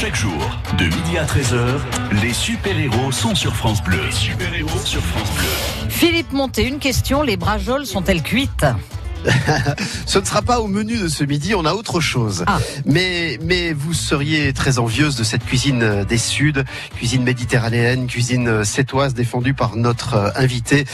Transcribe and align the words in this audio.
Chaque 0.00 0.14
jour, 0.14 0.60
de 0.78 0.84
midi 0.84 1.18
à 1.18 1.24
13h, 1.24 1.80
les 2.22 2.32
super-héros 2.32 3.10
sont 3.10 3.34
sur 3.34 3.52
France 3.56 3.82
Bleu. 3.82 3.98
Les 4.06 4.12
super-héros 4.12 4.78
sur 4.84 5.00
France 5.02 5.28
Bleu. 5.36 5.88
Philippe 5.88 6.30
Monté, 6.30 6.68
une 6.68 6.78
question, 6.78 7.22
les 7.22 7.36
brajoles 7.36 7.84
sont-elles 7.84 8.22
cuites? 8.22 8.64
Ce 10.06 10.18
ne 10.18 10.24
sera 10.24 10.42
pas 10.42 10.60
au 10.60 10.66
menu 10.66 10.96
de 10.98 11.08
ce 11.08 11.24
midi, 11.24 11.54
on 11.54 11.64
a 11.64 11.74
autre 11.74 12.00
chose. 12.00 12.44
Ah. 12.46 12.58
Mais, 12.84 13.38
mais 13.42 13.72
vous 13.72 13.94
seriez 13.94 14.52
très 14.52 14.78
envieuse 14.78 15.16
de 15.16 15.24
cette 15.24 15.44
cuisine 15.44 15.82
euh, 15.82 16.04
des 16.04 16.18
Suds, 16.18 16.64
cuisine 16.96 17.22
méditerranéenne, 17.22 18.06
cuisine 18.06 18.48
euh, 18.48 18.64
sétoise 18.64 19.14
défendue 19.14 19.54
par 19.54 19.76
notre 19.76 20.14
euh, 20.14 20.30
invité 20.36 20.84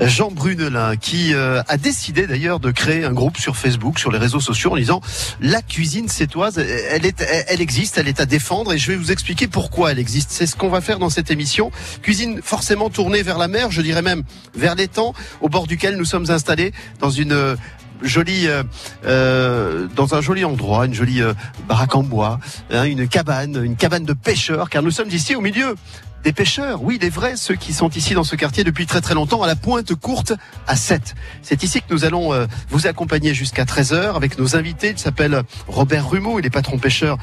Jean 0.00 0.30
Brunelin, 0.30 0.96
qui 0.96 1.34
euh, 1.34 1.62
a 1.68 1.76
décidé 1.76 2.26
d'ailleurs 2.26 2.60
de 2.60 2.70
créer 2.70 3.04
un 3.04 3.12
groupe 3.12 3.38
sur 3.38 3.56
Facebook, 3.56 3.98
sur 3.98 4.10
les 4.10 4.18
réseaux 4.18 4.40
sociaux, 4.40 4.72
en 4.72 4.76
disant 4.76 5.00
la 5.40 5.62
cuisine 5.62 6.08
sétoise, 6.08 6.58
elle, 6.58 7.06
est, 7.06 7.24
elle 7.48 7.60
existe, 7.60 7.98
elle 7.98 8.08
est 8.08 8.20
à 8.20 8.26
défendre, 8.26 8.72
et 8.72 8.78
je 8.78 8.92
vais 8.92 8.96
vous 8.96 9.12
expliquer 9.12 9.46
pourquoi 9.46 9.92
elle 9.92 9.98
existe. 9.98 10.30
C'est 10.30 10.46
ce 10.46 10.56
qu'on 10.56 10.68
va 10.68 10.80
faire 10.80 10.98
dans 10.98 11.10
cette 11.10 11.30
émission. 11.30 11.70
Cuisine 12.02 12.40
forcément 12.42 12.90
tournée 12.90 13.22
vers 13.22 13.38
la 13.38 13.48
mer, 13.48 13.70
je 13.70 13.82
dirais 13.82 14.02
même 14.02 14.22
vers 14.54 14.74
l'étang, 14.74 15.14
au 15.40 15.48
bord 15.48 15.66
duquel 15.66 15.96
nous 15.96 16.04
sommes 16.04 16.30
installés 16.30 16.72
dans 17.00 17.10
une 17.10 17.56
jolie 18.02 18.48
euh, 18.48 18.62
euh, 19.06 19.86
dans 19.94 20.14
un 20.14 20.20
joli 20.20 20.44
endroit, 20.44 20.86
une 20.86 20.94
jolie 20.94 21.22
euh, 21.22 21.34
baraque 21.68 21.94
en 21.94 22.02
bois, 22.02 22.40
hein, 22.70 22.84
une 22.84 23.08
cabane, 23.08 23.60
une 23.62 23.76
cabane 23.76 24.04
de 24.04 24.12
pêcheurs, 24.12 24.70
car 24.70 24.82
nous 24.82 24.90
sommes 24.90 25.10
ici 25.10 25.34
au 25.34 25.40
milieu 25.40 25.76
des 26.22 26.34
pêcheurs, 26.34 26.82
oui, 26.82 26.98
des 26.98 27.08
vrais, 27.08 27.36
ceux 27.36 27.54
qui 27.54 27.72
sont 27.72 27.88
ici 27.88 28.12
dans 28.12 28.24
ce 28.24 28.36
quartier 28.36 28.62
depuis 28.62 28.84
très 28.84 29.00
très 29.00 29.14
longtemps, 29.14 29.42
à 29.42 29.46
la 29.46 29.56
pointe 29.56 29.94
courte 29.94 30.34
à 30.66 30.76
7. 30.76 31.14
C'est 31.40 31.62
ici 31.62 31.80
que 31.80 31.94
nous 31.94 32.04
allons 32.04 32.46
vous 32.68 32.86
accompagner 32.86 33.32
jusqu'à 33.32 33.64
13h 33.64 34.16
avec 34.16 34.38
nos 34.38 34.54
invités. 34.54 34.90
Il 34.90 34.98
s'appelle 34.98 35.44
Robert 35.66 36.10
Rumeau, 36.10 36.38
il 36.38 36.44
est 36.44 36.50
patron 36.50 36.76
pêcheur, 36.76 37.16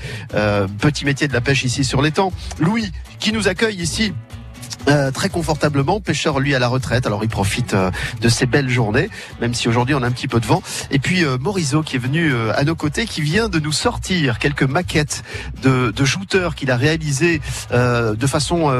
petit 0.79 1.05
métier 1.05 1.27
de 1.27 1.33
la 1.33 1.41
pêche 1.41 1.63
ici 1.63 1.83
sur 1.83 2.01
l'étang. 2.01 2.33
Louis, 2.57 2.91
qui 3.19 3.31
nous 3.31 3.47
accueille 3.47 3.79
ici 3.79 4.13
euh, 4.87 5.11
très 5.11 5.29
confortablement, 5.29 5.99
pêcheur 5.99 6.39
lui 6.39 6.55
à 6.55 6.59
la 6.59 6.67
retraite, 6.67 7.05
alors 7.05 7.23
il 7.23 7.29
profite 7.29 7.73
euh, 7.73 7.91
de 8.21 8.29
ces 8.29 8.45
belles 8.45 8.69
journées, 8.69 9.09
même 9.41 9.53
si 9.53 9.67
aujourd'hui 9.67 9.95
on 9.95 10.03
a 10.03 10.07
un 10.07 10.11
petit 10.11 10.27
peu 10.27 10.39
de 10.39 10.45
vent. 10.45 10.61
Et 10.91 10.99
puis 10.99 11.23
euh, 11.23 11.37
Morizot 11.37 11.83
qui 11.83 11.97
est 11.97 11.99
venu 11.99 12.31
euh, 12.31 12.51
à 12.55 12.63
nos 12.63 12.75
côtés, 12.75 13.05
qui 13.05 13.21
vient 13.21 13.49
de 13.49 13.59
nous 13.59 13.71
sortir 13.71 14.39
quelques 14.39 14.63
maquettes 14.63 15.23
de, 15.61 15.91
de 15.91 16.05
jouteurs 16.05 16.55
qu'il 16.55 16.71
a 16.71 16.77
réalisées 16.77 17.41
de 17.71 18.27
façon, 18.27 18.71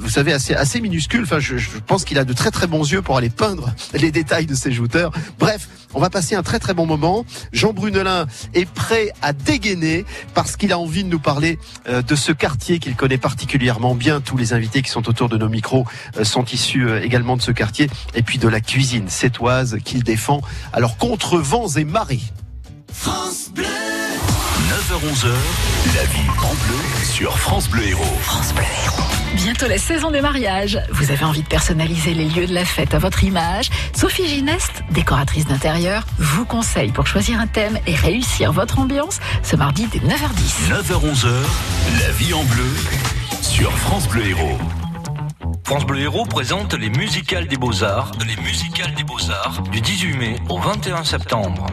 vous 0.00 0.08
savez, 0.08 0.32
assez, 0.32 0.54
assez 0.54 0.80
minuscule. 0.80 1.22
Enfin, 1.22 1.38
je, 1.38 1.56
pense 1.86 2.04
qu'il 2.04 2.18
a 2.18 2.24
de 2.24 2.32
très 2.32 2.50
très 2.50 2.66
bons 2.66 2.90
yeux 2.90 3.02
pour 3.02 3.16
aller 3.16 3.30
peindre 3.30 3.74
les 3.94 4.10
détails 4.10 4.46
de 4.46 4.54
ces 4.54 4.72
jouteurs. 4.72 5.12
Bref, 5.38 5.68
on 5.94 6.00
va 6.00 6.10
passer 6.10 6.34
un 6.34 6.42
très 6.42 6.58
très 6.58 6.74
bon 6.74 6.86
moment. 6.86 7.24
Jean 7.52 7.72
Brunelin 7.72 8.26
est 8.54 8.68
prêt 8.68 9.10
à 9.22 9.32
dégainer 9.32 10.04
parce 10.34 10.56
qu'il 10.56 10.72
a 10.72 10.78
envie 10.78 11.04
de 11.04 11.08
nous 11.08 11.18
parler 11.18 11.58
de 11.86 12.14
ce 12.14 12.32
quartier 12.32 12.78
qu'il 12.78 12.96
connaît 12.96 13.18
particulièrement 13.18 13.94
bien. 13.94 14.20
Tous 14.20 14.36
les 14.36 14.52
invités 14.52 14.82
qui 14.82 14.90
sont 14.90 15.08
autour 15.08 15.28
de 15.28 15.35
nos 15.36 15.48
micros 15.48 15.84
euh, 16.16 16.24
sont 16.24 16.44
issus 16.44 16.88
euh, 16.88 17.02
également 17.02 17.36
de 17.36 17.42
ce 17.42 17.50
quartier 17.50 17.88
et 18.14 18.22
puis 18.22 18.38
de 18.38 18.48
la 18.48 18.60
cuisine 18.60 19.08
sétoise 19.08 19.78
qu'il 19.84 20.02
défend. 20.02 20.40
Alors 20.72 20.96
contre 20.96 21.38
vents 21.38 21.68
et 21.68 21.84
marées. 21.84 22.20
9h-11h, 24.88 25.28
la 25.94 26.04
vie 26.04 26.28
en 26.42 26.54
bleu 26.54 27.04
sur 27.04 27.38
France 27.38 27.68
Bleu 27.68 27.88
Héros. 27.88 28.18
France 28.22 28.52
Bleu 28.54 28.64
Héros. 28.84 29.02
Bientôt 29.34 29.66
la 29.66 29.78
saison 29.78 30.10
des 30.10 30.20
mariages. 30.20 30.80
Vous 30.90 31.10
avez 31.10 31.24
envie 31.24 31.42
de 31.42 31.48
personnaliser 31.48 32.14
les 32.14 32.28
lieux 32.28 32.46
de 32.46 32.54
la 32.54 32.64
fête 32.64 32.94
à 32.94 32.98
votre 32.98 33.22
image 33.22 33.70
Sophie 33.94 34.26
Gineste, 34.26 34.82
décoratrice 34.92 35.46
d'intérieur, 35.46 36.04
vous 36.18 36.44
conseille 36.46 36.90
pour 36.90 37.06
choisir 37.06 37.38
un 37.40 37.46
thème 37.46 37.78
et 37.86 37.94
réussir 37.94 38.52
votre 38.52 38.78
ambiance 38.78 39.20
ce 39.42 39.56
mardi 39.56 39.86
dès 39.92 39.98
9h10. 39.98 40.70
9h-11h, 40.70 41.28
la 42.00 42.10
vie 42.12 42.32
en 42.32 42.44
bleu 42.44 42.70
sur 43.42 43.70
France 43.72 44.08
Bleu 44.08 44.26
Héros. 44.26 44.58
France 45.66 45.84
Bleu 45.84 45.98
Héros 45.98 46.24
présente 46.24 46.74
les 46.74 46.90
musicales 46.90 47.48
des 47.48 47.56
Beaux-Arts, 47.56 48.12
du 49.72 49.80
18 49.80 50.16
mai 50.16 50.36
au 50.48 50.60
21 50.60 51.02
septembre. 51.02 51.66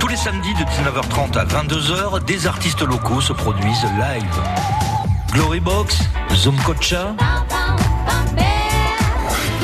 Tous 0.00 0.08
les 0.08 0.16
samedis 0.16 0.54
de 0.54 0.60
19h30 0.60 1.36
à 1.36 1.44
22h, 1.44 2.24
des 2.24 2.46
artistes 2.46 2.80
locaux 2.80 3.20
se 3.20 3.34
produisent 3.34 3.84
live. 3.98 4.42
Glorybox, 5.32 5.98
Zoom 6.34 6.56
Kocha, 6.62 7.14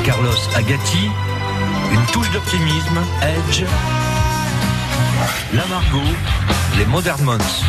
Carlos 0.03 0.29
Agati, 0.55 1.09
une 1.93 2.05
touche 2.13 2.29
d'optimisme, 2.29 2.99
Edge, 3.23 3.63
La 5.51 5.65
Margot, 5.65 6.13
les 6.77 6.85
Modern 6.85 7.23
Months. 7.23 7.63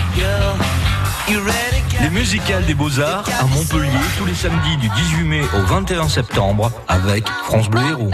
Les 1.29 2.11
musicales 2.11 2.65
des 2.67 2.75
Beaux-Arts 2.75 3.29
à 3.41 3.47
Montpellier 3.47 3.91
tous 4.17 4.27
les 4.27 4.35
samedis 4.35 4.77
du 4.77 4.89
18 4.89 5.25
mai 5.25 5.43
au 5.57 5.67
21 5.67 6.09
septembre 6.09 6.71
avec 6.87 7.27
France 7.27 7.69
Bleu 7.69 7.81
Héros. 7.81 8.11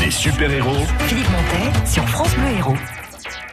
Les 0.00 0.10
super-héros 0.10 0.84
Philippe 1.06 1.28
Montet 1.30 1.86
sur 1.86 2.08
France 2.08 2.34
Bleu 2.34 2.48
Héros. 2.58 2.76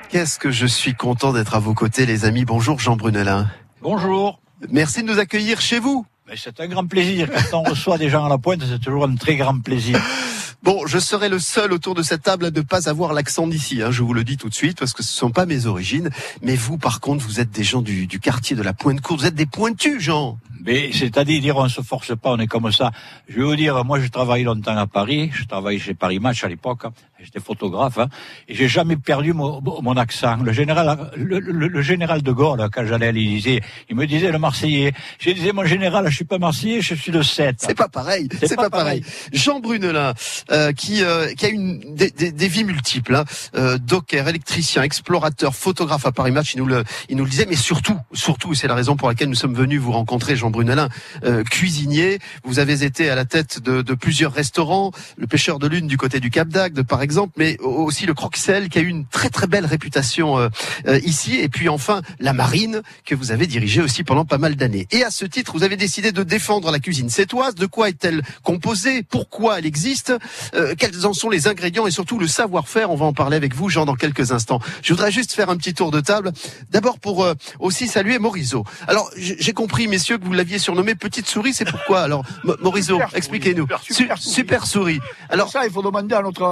Qu'est-ce 0.10 0.40
que 0.40 0.50
je 0.50 0.66
suis 0.66 0.96
content 0.96 1.34
d'être 1.34 1.54
à 1.54 1.60
vos 1.60 1.76
côtés, 1.76 2.08
les 2.08 2.26
amis. 2.26 2.46
Bonjour 2.46 2.80
Jean 2.80 2.96
Brunelin. 2.96 3.46
Bonjour. 3.84 4.40
Merci 4.72 5.04
de 5.04 5.08
nous 5.12 5.20
accueillir 5.20 5.62
chez 5.62 5.78
vous. 5.78 6.04
Mais 6.28 6.34
C'est 6.36 6.60
un 6.62 6.68
grand 6.68 6.88
plaisir. 6.88 7.30
Quand 7.52 7.60
on 7.60 7.70
reçoit 7.70 8.00
des 8.00 8.10
gens 8.10 8.26
à 8.26 8.30
la 8.30 8.40
pointe, 8.40 8.64
c'est 8.68 8.80
toujours 8.82 9.06
un 9.06 9.16
très 9.18 9.36
grand 9.36 9.60
plaisir. 9.60 10.02
Bon, 10.62 10.86
je 10.86 11.00
serai 11.00 11.30
le 11.30 11.40
seul 11.40 11.72
autour 11.72 11.96
de 11.96 12.04
cette 12.04 12.24
table 12.24 12.46
à 12.46 12.52
ne 12.52 12.62
pas 12.62 12.90
avoir 12.90 13.14
l'accent 13.14 13.48
d'ici, 13.48 13.82
hein, 13.82 13.92
je 13.92 14.04
vous 14.04 14.14
le 14.14 14.26
dis 14.26 14.36
tout 14.36 14.50
de 14.50 14.54
suite, 14.54 14.78
parce 14.78 14.92
que 14.92 15.04
ce 15.04 15.14
ne 15.14 15.18
sont 15.18 15.32
pas 15.32 15.46
mes 15.46 15.68
origines. 15.68 16.10
Mais 16.42 16.58
vous, 16.58 16.78
par 16.78 17.00
contre, 17.00 17.24
vous 17.26 17.40
êtes 17.40 17.52
des 17.52 17.64
gens 17.64 17.82
du, 17.82 18.08
du 18.08 18.20
quartier 18.20 18.58
de 18.58 18.62
la 18.62 18.74
Pointe-Courte. 18.74 19.22
Vous 19.22 19.28
êtes 19.28 19.36
des 19.36 19.46
pointus, 19.46 20.02
Jean. 20.02 20.38
Mais 20.66 20.92
c'est-à-dire, 20.92 21.42
dire, 21.42 21.56
on 21.56 21.70
se 21.70 21.82
force 21.82 22.14
pas, 22.18 22.32
on 22.32 22.40
est 22.40 22.48
comme 22.48 22.70
ça. 22.74 22.92
Je 23.30 23.38
vais 23.38 23.44
vous 23.44 23.56
dire, 23.56 23.86
moi, 23.86 24.02
je 24.02 24.08
travaillais 24.08 24.44
longtemps 24.44 24.76
à 24.76 24.86
Paris. 24.86 25.32
Je 25.34 25.46
travaillais 25.46 25.80
chez 25.80 25.94
Paris 25.94 26.20
Match 26.20 26.44
à 26.44 26.50
l'époque. 26.50 26.84
J'étais 27.22 27.40
photographe. 27.42 27.98
hein, 27.98 28.08
et 28.48 28.56
j'ai 28.56 28.68
jamais 28.70 28.96
perdu 28.96 29.34
mon, 29.34 29.62
mon 29.62 29.98
accent. 29.98 30.38
Le 30.38 30.54
général, 30.54 31.12
le, 31.18 31.40
le- 31.40 31.68
le 31.68 31.82
général 31.82 32.22
de 32.22 32.32
Gaulle, 32.32 32.66
quand 32.74 32.86
j'allais 32.86 33.08
à 33.08 33.12
l'Élysée, 33.12 33.62
il 33.90 33.96
me 33.98 34.08
disait 34.08 34.32
le 34.32 34.40
Marseillais. 34.40 34.94
Je 35.20 35.32
disais, 35.32 35.52
mon 35.52 35.66
général, 35.66 36.08
je 36.10 36.16
suis 36.16 36.24
pas 36.26 36.38
Marseillais, 36.38 36.82
je 36.82 36.96
suis 36.96 37.12
le 37.12 37.22
7. 37.22 37.56
C'est 37.60 37.76
pas 37.76 37.90
pareil. 37.90 38.30
C'est 38.40 38.56
pas 38.56 38.70
pas, 38.70 38.70
pareil. 38.70 39.04
Jean 39.34 39.60
Brunelin, 39.60 40.14
euh, 40.52 40.72
qui 40.72 41.04
euh, 41.04 41.34
qui 41.34 41.46
a 41.46 41.50
une 41.50 41.94
des, 41.96 42.10
des- 42.12 42.32
des 42.32 42.48
vies 42.48 42.64
multiples, 42.64 43.16
hein. 43.16 43.26
euh, 43.56 43.78
docker, 43.78 44.28
électricien, 44.30 44.84
explorateur, 44.84 45.54
photographe 45.56 46.06
à 46.06 46.14
Paris 46.14 46.32
Match. 46.32 46.54
Il 46.54 46.60
nous 46.60 46.68
le 46.68 46.86
il 47.10 47.18
nous 47.18 47.26
le 47.26 47.30
disait, 47.30 47.48
mais 47.50 47.58
surtout 47.58 47.98
surtout, 48.14 48.54
c'est 48.54 48.68
la 48.70 48.76
raison 48.76 48.96
pour 48.96 49.10
laquelle 49.10 49.28
nous 49.28 49.36
sommes 49.36 49.56
venus 49.56 49.82
vous 49.82 49.92
rencontrer, 49.92 50.38
Jean 50.38 50.52
Brunelin, 50.52 50.88
euh, 51.26 51.44
cuisinier. 51.44 52.20
Vous 52.46 52.60
avez 52.60 52.84
été 52.86 53.10
à 53.10 53.16
la 53.16 53.26
tête 53.26 53.60
de, 53.62 53.82
de 53.82 53.94
plusieurs 53.94 54.32
restaurants, 54.32 54.92
le 55.18 55.28
pêcheur 55.28 55.60
de 55.60 55.68
lune 55.68 55.88
du 55.88 55.98
côté 55.98 56.22
du 56.22 56.30
Cap 56.30 56.48
d'Agde, 56.48 56.82
par 56.84 57.02
exemple, 57.02 57.09
mais 57.38 57.58
au- 57.60 57.84
aussi 57.86 58.06
le 58.06 58.14
Croxel, 58.14 58.70
qui 58.70 58.78
a 58.80 58.82
eu 58.82 58.88
une 58.88 59.06
très 59.06 59.30
très 59.30 59.48
belle 59.48 59.66
réputation 59.66 60.38
euh, 60.38 60.50
euh, 60.88 61.00
ici, 61.04 61.40
et 61.40 61.50
puis 61.50 61.70
enfin 61.70 62.02
la 62.20 62.34
marine 62.34 62.82
que 63.06 63.16
vous 63.16 63.32
avez 63.32 63.48
dirigée 63.48 63.82
aussi 63.82 64.04
pendant 64.04 64.26
pas 64.26 64.38
mal 64.38 64.56
d'années. 64.56 64.88
Et 64.92 65.04
à 65.04 65.12
ce 65.12 65.26
titre, 65.26 65.52
vous 65.54 65.64
avez 65.64 65.78
décidé 65.78 66.12
de 66.12 66.24
défendre 66.24 66.72
la 66.72 66.80
cuisine 66.80 67.10
sétoise. 67.10 67.56
De 67.56 67.66
quoi 67.66 67.90
est-elle 67.90 68.22
composée? 68.44 69.04
Pourquoi 69.04 69.60
elle 69.60 69.66
existe? 69.66 70.14
Euh, 70.54 70.76
Quels 70.78 71.06
en 71.06 71.14
sont 71.14 71.30
les 71.30 71.48
ingrédients? 71.48 71.88
Et 71.88 71.92
surtout 71.92 72.20
le 72.20 72.28
savoir-faire 72.28 72.92
On 72.92 72.96
va 72.96 73.06
en 73.06 73.14
parler 73.14 73.38
avec 73.38 73.54
vous, 73.56 73.70
Jean, 73.70 73.86
dans 73.86 73.96
quelques 73.96 74.32
instants. 74.32 74.60
Je 74.82 74.94
voudrais 74.94 75.12
juste 75.12 75.34
faire 75.34 75.50
un 75.50 75.58
petit 75.58 75.74
tour 75.74 75.92
de 75.92 76.00
table. 76.02 76.32
D'abord 76.72 77.00
pour 77.00 77.24
euh, 77.24 77.34
aussi 77.60 77.88
saluer 77.88 78.20
Morizot. 78.20 78.64
Alors 78.88 79.10
j'ai 79.18 79.54
compris, 79.54 79.88
messieurs, 79.88 80.18
que 80.18 80.26
vous 80.26 80.34
l'aviez 80.34 80.60
surnommé 80.60 80.96
Petite 80.96 81.28
Souris. 81.28 81.54
C'est 81.54 81.70
pourquoi? 81.70 82.02
Alors, 82.02 82.24
Mo- 82.44 82.56
Morizot, 82.62 82.96
Super 82.96 83.08
souris, 83.10 83.18
expliquez-nous. 83.18 83.64
super, 83.64 83.82
Su- 83.84 83.94
super 83.94 84.18
souris. 84.18 84.34
super 84.34 84.66
souris. 84.66 85.00
Alors, 85.30 85.50
ça, 85.50 85.66
il 85.66 85.72
faut 85.72 85.82
demander 85.82 86.16
à 86.16 86.22
notre 86.22 86.44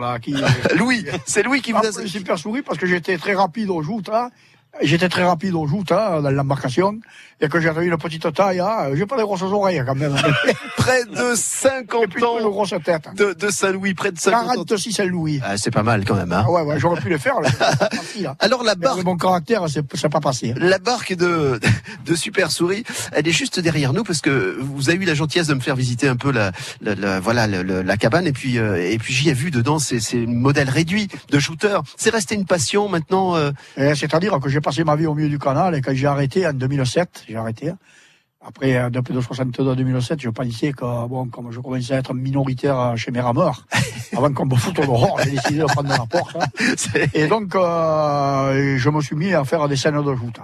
là, 0.00 0.18
qui 0.18 0.34
Louis, 0.76 1.04
c'est 1.26 1.42
Louis 1.42 1.60
qui 1.60 1.72
vous 1.72 1.80
Ah, 1.82 1.86
a... 1.88 2.06
super 2.06 2.38
souris 2.38 2.62
parce 2.62 2.78
que 2.78 2.86
j'étais 2.86 3.18
très 3.18 3.34
rapide 3.34 3.70
au 3.70 3.82
joute, 3.82 4.08
hein. 4.12 4.30
J'étais 4.80 5.08
très 5.08 5.24
rapide 5.24 5.54
au 5.54 5.66
joute, 5.66 5.92
hein, 5.92 6.22
dans 6.22 6.30
l'embarcation, 6.30 6.98
et 7.40 7.48
que 7.48 7.60
j'avais 7.60 7.84
une 7.84 7.96
petite 7.98 8.32
taille, 8.32 8.60
hein. 8.60 8.88
J'ai 8.94 9.04
pas 9.04 9.18
de 9.18 9.22
grosses 9.22 9.42
oreilles, 9.42 9.82
quand 9.86 9.94
même. 9.94 10.14
près 10.78 11.04
de 11.04 11.32
Et 11.34 11.36
50 11.36 12.06
puis, 12.08 12.20
une 12.22 12.24
ans 12.26 12.50
grosse 12.50 12.74
tête. 12.82 13.06
de, 13.14 13.34
de 13.34 13.50
Saint-Louis, 13.50 13.92
près 13.94 14.12
de 14.12 14.18
50 14.18 14.40
ans. 14.42 14.52
46 14.64 14.92
Saint-Louis. 14.92 15.40
Ah, 15.44 15.56
c'est 15.58 15.70
pas 15.70 15.82
mal 15.82 16.04
quand 16.06 16.14
même. 16.16 16.32
Hein 16.32 16.44
Ah 16.46 16.50
ouais, 16.50 16.62
ouais, 16.62 16.80
j'aurais 16.80 17.00
pu 17.00 17.10
le 17.10 17.18
faire, 17.18 17.38
là. 17.40 17.50
Parti. 17.60 18.24
Alors 18.40 18.64
la 18.64 18.74
barque, 18.74 19.04
mon 19.04 19.16
caractère, 19.16 19.64
c'est 19.68 20.08
pas 20.08 20.20
passé. 20.20 20.54
la 20.56 20.78
barque 20.78 21.14
de, 21.14 21.60
de 22.06 22.14
Super 22.14 22.50
Souris, 22.50 22.84
elle 23.12 23.28
est 23.28 23.32
juste 23.32 23.60
derrière 23.60 23.92
nous 23.92 24.04
parce 24.04 24.20
que 24.22 24.56
vous 24.60 24.88
avez 24.88 24.98
eu 24.98 25.04
la 25.06 25.14
gentillesse 25.14 25.48
de 25.48 25.54
me 25.54 25.60
faire 25.60 25.76
visiter 25.76 26.08
un 26.08 26.16
peu 26.16 26.32
la, 26.32 26.50
la, 26.80 26.94
la- 26.94 27.20
voilà 27.20 27.46
la 27.46 27.96
cabane 27.98 28.26
et 28.26 28.32
puis 28.32 28.58
euh, 28.58 28.76
et 28.90 28.96
puis 28.98 29.12
j'y 29.12 29.28
ai 29.28 29.34
vu 29.34 29.50
dedans 29.50 29.78
ces, 29.78 30.00
ces 30.00 30.26
modèles 30.26 30.70
réduits 30.70 31.08
de 31.30 31.38
shooters. 31.38 31.82
C'est 31.96 32.10
resté 32.10 32.34
une 32.34 32.46
passion 32.46 32.88
maintenant. 32.88 33.36
euh, 33.36 33.50
Et 33.76 33.94
C'est-à-dire 33.94 34.38
que 34.40 34.48
j'ai 34.48 34.60
passé 34.62 34.84
ma 34.84 34.96
vie 34.96 35.06
au 35.06 35.14
milieu 35.14 35.28
du 35.28 35.38
canal, 35.38 35.74
et 35.74 35.80
quand 35.82 35.92
j'ai 35.94 36.06
arrêté 36.06 36.46
en 36.46 36.52
2007, 36.54 37.24
j'ai 37.28 37.36
arrêté, 37.36 37.68
hein, 37.70 37.78
Après, 38.44 38.74
euh, 38.76 38.90
depuis 38.90 39.14
de 39.14 39.20
62 39.20 39.70
à 39.70 39.74
2007, 39.76 40.20
je 40.20 40.30
pensais 40.30 40.72
que, 40.72 41.06
bon, 41.06 41.26
comme 41.28 41.52
je 41.52 41.60
commençais 41.60 41.94
à 41.94 41.98
être 41.98 42.12
minoritaire 42.12 42.94
chez 42.96 43.12
mes 43.12 43.20
rameurs, 43.20 43.66
avant 44.16 44.32
qu'on 44.32 44.46
me 44.46 44.56
foute 44.56 44.80
dehors, 44.80 45.20
j'ai 45.22 45.30
décidé 45.30 45.58
de 45.60 45.64
prendre 45.66 45.90
la 45.90 46.06
porte. 46.06 46.36
hein. 46.40 46.46
Et 47.14 47.28
donc, 47.28 47.54
euh, 47.54 48.78
je 48.78 48.90
me 48.90 49.00
suis 49.00 49.14
mis 49.14 49.32
à 49.32 49.44
faire 49.44 49.68
des 49.68 49.76
scènes 49.76 50.02
de 50.02 50.14
joute. 50.16 50.40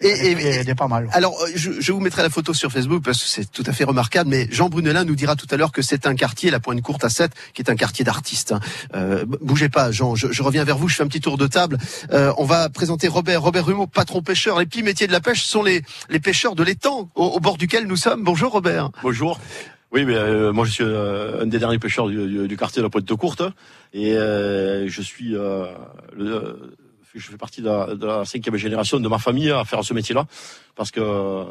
Et, 0.00 0.08
et- 0.08 0.30
Et, 0.60 0.68
et 0.70 0.74
pas 0.76 0.86
mal. 0.86 1.08
alors, 1.12 1.36
euh, 1.42 1.48
je, 1.56 1.72
je 1.80 1.90
vous 1.92 1.98
mettrai 1.98 2.22
la 2.22 2.30
photo 2.30 2.54
sur 2.54 2.70
Facebook 2.70 3.02
parce 3.04 3.20
que 3.20 3.28
c'est 3.28 3.50
tout 3.50 3.64
à 3.66 3.72
fait 3.72 3.82
remarquable. 3.82 4.30
Mais 4.30 4.46
Jean 4.50 4.68
Brunelin 4.68 5.04
nous 5.04 5.16
dira 5.16 5.34
tout 5.34 5.46
à 5.50 5.56
l'heure 5.56 5.72
que 5.72 5.82
c'est 5.82 6.06
un 6.06 6.14
quartier, 6.14 6.50
la 6.52 6.60
Pointe 6.60 6.80
Courte 6.82 7.02
à 7.02 7.08
7, 7.08 7.32
qui 7.52 7.62
est 7.62 7.70
un 7.70 7.74
quartier 7.74 8.04
d'artistes. 8.04 8.52
hein. 8.52 8.60
Euh, 8.94 9.24
bougez 9.40 9.68
pas, 9.68 9.90
Jean. 9.90 10.14
Je, 10.14 10.28
je 10.30 10.42
reviens 10.44 10.62
vers 10.62 10.78
vous. 10.78 10.88
Je 10.88 10.94
fais 10.94 11.02
un 11.02 11.08
petit 11.08 11.20
tour 11.20 11.36
de 11.36 11.48
table. 11.48 11.78
Euh, 12.12 12.32
on 12.38 12.44
va 12.44 12.68
présenter 12.68 13.08
Robert, 13.08 13.42
Robert 13.42 13.66
Rumeau, 13.66 13.88
patron 13.88 14.22
pêcheur. 14.22 14.60
Les 14.60 14.66
petits 14.66 14.84
métiers 14.84 15.08
de 15.08 15.12
la 15.12 15.20
pêche 15.20 15.42
sont 15.42 15.64
les, 15.64 15.82
les 16.10 16.20
pêcheurs 16.20 16.54
de 16.54 16.62
l'étang 16.62 17.10
au, 17.16 17.24
au 17.24 17.40
bord 17.40 17.56
duquel 17.56 17.86
nous 17.88 17.96
sommes. 17.96 18.22
Bonjour, 18.22 18.52
Robert. 18.52 18.90
Bonjour. 19.02 19.40
Oui, 19.90 20.04
mais 20.04 20.14
euh, 20.14 20.52
moi 20.52 20.64
je 20.66 20.70
suis 20.70 20.84
euh, 20.84 21.42
un 21.42 21.46
des 21.46 21.58
derniers 21.58 21.78
pêcheurs 21.78 22.08
du, 22.08 22.24
du- 22.28 22.46
du 22.46 22.56
quartier 22.58 22.80
de 22.82 22.86
la 22.86 22.90
Pointe 22.90 23.10
Courte 23.16 23.42
et 23.94 24.12
euh, 24.16 24.86
je 24.86 25.00
suis, 25.02 25.34
euh, 25.34 25.64
le- 26.14 26.76
je 27.14 27.30
fais 27.30 27.36
partie 27.36 27.62
de 27.62 27.66
la, 27.66 27.94
de 27.94 28.06
la 28.06 28.24
cinquième 28.24 28.56
génération 28.56 29.00
de 29.00 29.08
ma 29.08 29.18
famille 29.18 29.50
à 29.50 29.64
faire 29.64 29.82
ce 29.84 29.94
métier-là 29.94 30.26
parce 30.76 30.90
que 30.90 31.00
euh, 31.00 31.44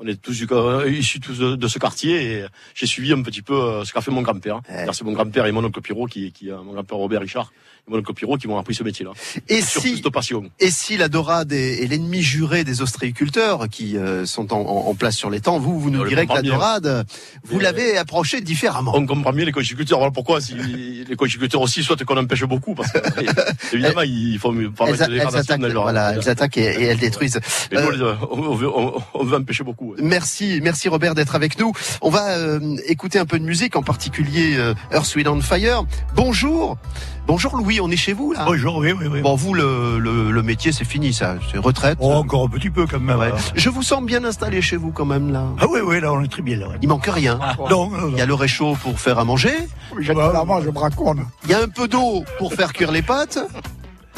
on 0.00 0.06
est 0.06 0.20
tous 0.20 0.46
euh, 0.50 0.90
issus 0.90 1.20
tous 1.20 1.38
de, 1.38 1.56
de 1.56 1.68
ce 1.68 1.78
quartier 1.78 2.22
et 2.22 2.44
j'ai 2.74 2.86
suivi 2.86 3.12
un 3.12 3.22
petit 3.22 3.42
peu 3.42 3.54
euh, 3.54 3.84
ce 3.84 3.92
qu'a 3.92 4.00
fait 4.00 4.10
mon 4.10 4.22
grand-père. 4.22 4.60
C'est-à-dire, 4.66 4.94
C'est 4.94 5.04
mon 5.04 5.12
grand-père 5.12 5.46
et 5.46 5.52
mon 5.52 5.62
oncle 5.64 5.80
Pierrot 5.82 6.06
qui, 6.06 6.32
qui 6.32 6.50
euh, 6.50 6.62
mon 6.62 6.72
grand-père 6.72 6.96
Robert 6.96 7.20
Richard 7.20 7.52
et 7.86 7.90
mon 7.90 7.98
oncle 7.98 8.12
Pierrot 8.14 8.36
qui 8.36 8.48
m'ont 8.48 8.58
appris 8.58 8.74
ce 8.74 8.82
métier-là. 8.82 9.12
Et 9.48 9.60
si, 9.60 10.02
passion. 10.12 10.44
et 10.58 10.70
si 10.70 10.96
la 10.96 11.08
dorade 11.08 11.52
est, 11.52 11.82
est 11.82 11.86
l'ennemi 11.86 12.22
juré 12.22 12.64
des 12.64 12.82
ostréiculteurs 12.82 13.68
qui 13.68 13.96
euh, 13.96 14.26
sont 14.26 14.52
en, 14.52 14.58
en- 14.60 14.94
place 14.94 15.16
sur 15.16 15.30
l'étang, 15.30 15.58
vous, 15.58 15.78
vous 15.78 15.90
nous 15.90 16.00
On 16.00 16.06
direz 16.06 16.26
que 16.26 16.32
la 16.32 16.42
dorade, 16.42 17.06
vous 17.44 17.58
Mais- 17.58 17.62
l'avez 17.64 17.96
approchée 17.98 18.40
différemment. 18.40 18.92
On 18.94 19.04
comprend 19.06 19.32
mieux 19.32 19.44
les 19.44 19.52
conchiculteurs. 19.52 19.98
Voilà 19.98 20.10
pourquoi 20.10 20.40
si 20.40 20.54
les 20.54 21.16
conchiculteurs 21.16 21.60
aussi 21.60 21.82
souhaitent 21.82 22.04
qu'on 22.04 22.16
empêche 22.16 22.44
beaucoup 22.44 22.74
parce 22.74 22.90
que 22.92 22.98
évidemment 23.74 24.02
il 24.02 24.38
faut 24.38 24.52
pas 24.52 24.86
Elles, 24.86 24.92
mettre 24.92 25.04
elles 25.04 25.18
gradations 25.18 25.54
attaquent, 25.54 25.72
voilà, 25.72 26.12
elles 26.14 26.28
attaquent 26.28 26.56
et, 26.58 26.62
et 26.64 26.82
elles 26.84 26.98
détruisent. 26.98 27.40
Et 27.70 27.76
nous, 27.76 28.04
on, 28.30 28.54
veut, 28.54 28.68
on, 28.68 28.94
on 29.14 29.24
veut 29.24 29.36
empêcher 29.36 29.64
beaucoup. 29.64 29.94
Merci, 29.98 30.60
merci 30.62 30.88
Robert 30.88 31.14
d'être 31.14 31.34
avec 31.34 31.58
nous. 31.58 31.72
On 32.00 32.10
va 32.10 32.36
euh, 32.38 32.76
écouter 32.86 33.18
un 33.18 33.26
peu 33.26 33.38
de 33.38 33.44
musique, 33.44 33.76
en 33.76 33.82
particulier 33.82 34.56
euh, 34.56 34.74
Earth, 34.92 35.14
Wind 35.14 35.28
and 35.28 35.40
Fire. 35.42 35.84
Bonjour, 36.14 36.78
bonjour 37.26 37.56
Louis, 37.56 37.80
on 37.80 37.90
est 37.90 37.96
chez 37.96 38.12
vous 38.12 38.32
là. 38.32 38.44
Bonjour, 38.46 38.76
oui, 38.76 38.92
oui, 38.92 39.06
oui. 39.10 39.20
Bon, 39.20 39.34
vous 39.34 39.54
le, 39.54 39.98
le, 39.98 40.30
le 40.30 40.42
métier 40.42 40.72
c'est 40.72 40.84
fini 40.84 41.12
ça, 41.12 41.36
c'est 41.50 41.58
retraite. 41.58 41.98
Oh, 42.00 42.12
encore 42.12 42.44
un 42.44 42.48
petit 42.48 42.70
peu 42.70 42.86
quand 42.86 43.00
même. 43.00 43.18
Ouais. 43.18 43.32
Je 43.54 43.68
vous 43.68 43.82
sens 43.82 44.02
bien 44.04 44.24
installé 44.24 44.62
chez 44.62 44.76
vous 44.76 44.90
quand 44.92 45.04
même 45.04 45.32
là. 45.32 45.44
Ah 45.60 45.66
oui, 45.68 45.80
oui, 45.84 46.00
là, 46.00 46.12
on 46.12 46.22
est 46.22 46.28
très 46.28 46.42
bien, 46.42 46.56
là. 46.56 46.68
ouais. 46.68 46.76
Il 46.82 46.88
manque 46.88 47.06
rien. 47.06 47.38
Non, 47.70 47.90
non, 47.90 47.98
non. 48.02 48.08
Il 48.12 48.18
y 48.18 48.20
a 48.20 48.26
le 48.26 48.34
réchaud 48.34 48.76
pour 48.82 48.98
faire 49.00 49.18
à 49.18 49.24
manger. 49.24 49.54
Généralement, 50.00 50.60
je 50.60 50.70
braconne. 50.70 51.24
Il 51.44 51.50
y 51.50 51.54
a 51.54 51.60
un 51.62 51.68
peu 51.68 51.88
d'eau 51.88 52.24
pour 52.38 52.52
faire 52.54 52.72
cuire 52.72 52.92
les 52.92 53.02
pâtes. 53.02 53.38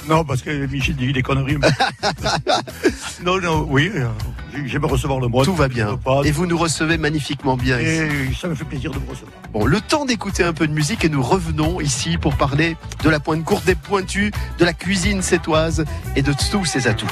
Non, 0.09 0.25
parce 0.25 0.43
que 0.43 0.67
Michel 0.67 0.97
dit 0.97 1.13
des 1.13 1.23
conneries. 1.23 1.59
non, 3.25 3.41
non, 3.41 3.67
oui, 3.69 3.91
euh, 3.95 4.07
j'aime 4.67 4.85
recevoir 4.85 5.21
le 5.21 5.29
mois. 5.29 5.45
Tout 5.45 5.55
va 5.55 5.69
bien. 5.69 5.99
Et 6.25 6.31
vous 6.31 6.47
nous 6.47 6.59
recevez 6.59 6.99
magnifiquement 6.99 7.56
bien 7.56 7.81
ici. 7.81 8.03
et 8.31 8.35
ça 8.35 8.49
me 8.49 8.55
fait 8.55 8.65
plaisir 8.65 8.91
de 8.91 8.99
vous 8.99 9.11
recevoir. 9.11 9.33
Bon, 9.53 9.65
le 9.65 9.81
temps 9.81 10.05
d'écouter 10.05 10.45
un 10.45 10.53
peu 10.53 10.67
de 10.67 10.73
musique 10.73 11.05
et 11.05 11.09
nous 11.09 11.23
revenons 11.23 11.81
ici 11.81 12.19
pour 12.19 12.37
parler 12.37 12.77
de 13.03 13.11
la 13.11 13.21
pointe 13.21 13.45
courte 13.45 13.65
des 13.65 13.75
pointus, 13.75 14.31
de 14.59 14.65
la 14.65 14.73
cuisine 14.73 15.23
sétoise 15.23 15.85
et 16.17 16.23
de 16.23 16.33
tous 16.50 16.65
ses 16.65 16.87
atouts. 16.87 17.06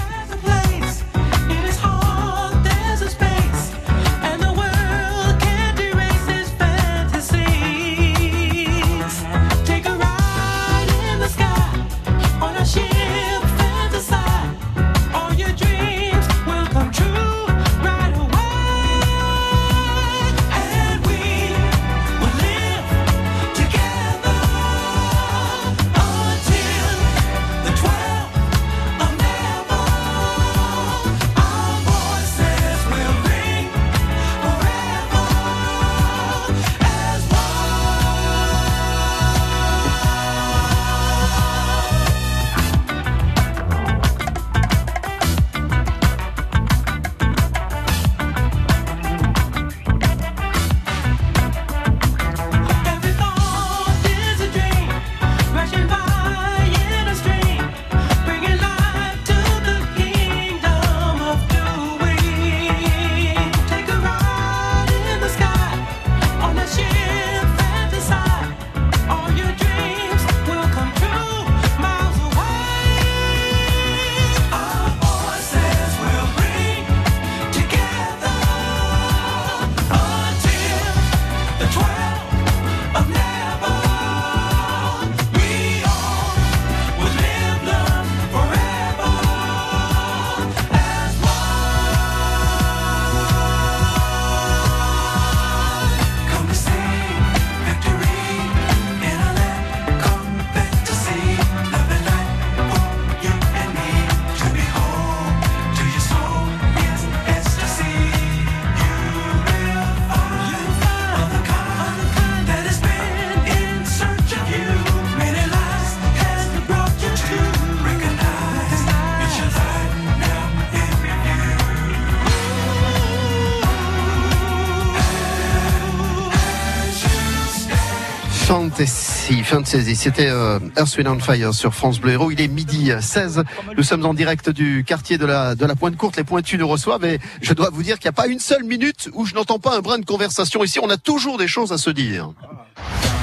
C'était 129.26 130.28
euh, 130.28 130.60
Earth, 130.76 130.96
Wind 130.96 131.08
and 131.08 131.18
Fire 131.18 131.52
sur 131.52 131.74
France 131.74 131.98
Bleu 131.98 132.12
Héros. 132.12 132.30
Il 132.30 132.40
est 132.40 132.46
midi 132.46 132.92
16. 133.00 133.42
Nous 133.76 133.82
sommes 133.82 134.06
en 134.06 134.14
direct 134.14 134.50
du 134.50 134.84
quartier 134.86 135.18
de 135.18 135.26
la, 135.26 135.56
de 135.56 135.66
la 135.66 135.74
Pointe 135.74 135.96
Courte. 135.96 136.16
Les 136.16 136.22
Pointus 136.22 136.56
nous 136.60 136.68
reçoivent 136.68 137.04
et 137.04 137.18
je 137.42 137.52
dois 137.52 137.70
vous 137.70 137.82
dire 137.82 137.98
qu'il 137.98 138.08
n'y 138.08 138.14
a 138.14 138.22
pas 138.22 138.28
une 138.28 138.38
seule 138.38 138.62
minute 138.62 139.08
où 139.14 139.26
je 139.26 139.34
n'entends 139.34 139.58
pas 139.58 139.76
un 139.76 139.80
brin 139.80 139.98
de 139.98 140.04
conversation 140.04 140.62
ici. 140.62 140.78
On 140.80 140.90
a 140.90 140.96
toujours 140.96 141.38
des 141.38 141.48
choses 141.48 141.72
à 141.72 141.78
se 141.78 141.90
dire. 141.90 142.30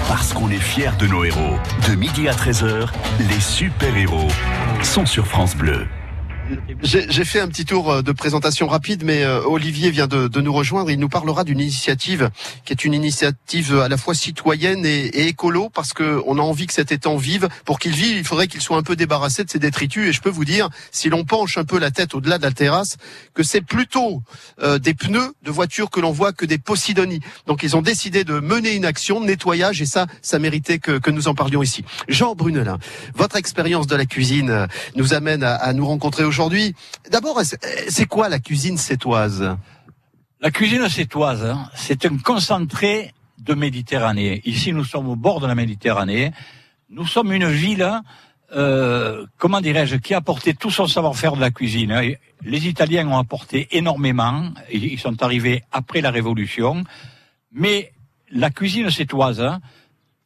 Parce 0.09 0.33
qu'on 0.33 0.49
est 0.49 0.59
fiers 0.59 0.91
de 0.99 1.07
nos 1.07 1.23
héros. 1.23 1.57
De 1.87 1.95
midi 1.95 2.27
à 2.27 2.33
13h, 2.33 2.89
les 3.19 3.39
super-héros 3.39 4.27
sont 4.81 5.05
sur 5.05 5.25
France 5.25 5.55
Bleu. 5.55 5.87
J'ai 6.81 7.25
fait 7.25 7.39
un 7.39 7.47
petit 7.47 7.65
tour 7.65 7.91
euh, 7.91 8.01
de 8.01 8.11
présentation 8.11 8.67
rapide, 8.67 9.03
mais 9.03 9.23
euh, 9.23 9.41
Olivier 9.45 9.91
vient 9.91 10.07
de, 10.07 10.27
de 10.27 10.41
nous 10.41 10.53
rejoindre. 10.53 10.91
Il 10.91 10.99
nous 10.99 11.09
parlera 11.09 11.43
d'une 11.43 11.59
initiative 11.59 12.29
qui 12.65 12.73
est 12.73 12.83
une 12.83 12.93
initiative 12.93 13.79
à 13.79 13.87
la 13.87 13.97
fois 13.97 14.13
citoyenne 14.13 14.85
et, 14.85 15.05
et 15.05 15.27
écolo, 15.27 15.69
parce 15.69 15.93
que 15.93 16.21
on 16.25 16.37
a 16.39 16.41
envie 16.41 16.67
que 16.67 16.73
cet 16.73 16.91
étang 16.91 17.15
vive. 17.15 17.47
Pour 17.65 17.79
qu'il 17.79 17.93
vive, 17.93 18.17
il 18.17 18.25
faudrait 18.25 18.47
qu'il 18.47 18.61
soit 18.61 18.77
un 18.77 18.83
peu 18.83 18.95
débarrassé 18.95 19.43
de 19.43 19.49
ses 19.49 19.59
détritus. 19.59 20.09
Et 20.09 20.11
je 20.11 20.21
peux 20.21 20.29
vous 20.29 20.43
dire, 20.43 20.69
si 20.91 21.09
l'on 21.09 21.23
penche 21.23 21.57
un 21.57 21.63
peu 21.63 21.79
la 21.79 21.91
tête 21.91 22.13
au-delà 22.13 22.37
de 22.37 22.43
la 22.43 22.51
terrasse, 22.51 22.97
que 23.33 23.43
c'est 23.43 23.61
plutôt 23.61 24.21
euh, 24.61 24.79
des 24.79 24.93
pneus 24.93 25.33
de 25.43 25.51
voitures 25.51 25.89
que 25.89 26.01
l'on 26.01 26.11
voit 26.11 26.33
que 26.33 26.45
des 26.45 26.57
posidonies. 26.57 27.21
Donc 27.47 27.63
ils 27.63 27.77
ont 27.77 27.81
décidé 27.81 28.25
de 28.25 28.39
mener 28.39 28.75
une 28.75 28.85
action 28.85 29.21
de 29.21 29.25
nettoyage, 29.25 29.81
et 29.81 29.85
ça, 29.85 30.07
ça 30.21 30.39
méritait 30.39 30.79
que, 30.79 30.99
que 30.99 31.09
nous 31.09 31.29
en 31.29 31.35
parlions 31.35 31.63
ici. 31.63 31.85
Jean 32.09 32.35
Brunelin, 32.35 32.79
votre 33.15 33.37
expérience 33.37 33.87
de 33.87 33.95
la 33.95 34.05
cuisine 34.05 34.49
euh, 34.49 34.67
nous 34.97 35.13
amène 35.13 35.43
à, 35.43 35.55
à 35.55 35.71
nous 35.71 35.87
rencontrer 35.87 36.23
aujourd'hui. 36.23 36.32
D'abord, 37.11 37.39
est-ce- 37.41 37.55
c'est 37.89 38.05
quoi 38.05 38.29
la 38.29 38.39
cuisine 38.39 38.77
sétoise? 38.77 39.55
La 40.41 40.51
cuisine 40.51 40.87
sétoise, 40.89 41.45
hein, 41.45 41.69
c'est 41.73 42.05
un 42.05 42.17
concentré 42.17 43.13
de 43.39 43.53
Méditerranée. 43.53 44.41
Ici, 44.45 44.73
nous 44.73 44.83
sommes 44.83 45.07
au 45.09 45.15
bord 45.15 45.39
de 45.39 45.47
la 45.47 45.55
Méditerranée. 45.55 46.31
Nous 46.89 47.05
sommes 47.07 47.31
une 47.31 47.47
ville, 47.47 47.89
euh, 48.55 49.25
comment 49.37 49.61
dirais-je, 49.61 49.95
qui 49.95 50.13
a 50.13 50.17
apporté 50.17 50.53
tout 50.53 50.69
son 50.69 50.87
savoir-faire 50.87 51.35
de 51.35 51.41
la 51.41 51.49
cuisine. 51.51 51.91
hein. 51.91 52.11
Les 52.43 52.67
Italiens 52.67 53.07
ont 53.07 53.17
apporté 53.17 53.69
énormément. 53.71 54.51
Ils 54.71 54.99
sont 54.99 55.23
arrivés 55.23 55.63
après 55.71 56.01
la 56.01 56.11
Révolution. 56.11 56.83
Mais 57.53 57.93
la 58.31 58.49
cuisine 58.49 58.89
sétoise 58.89 59.39
hein, 59.39 59.61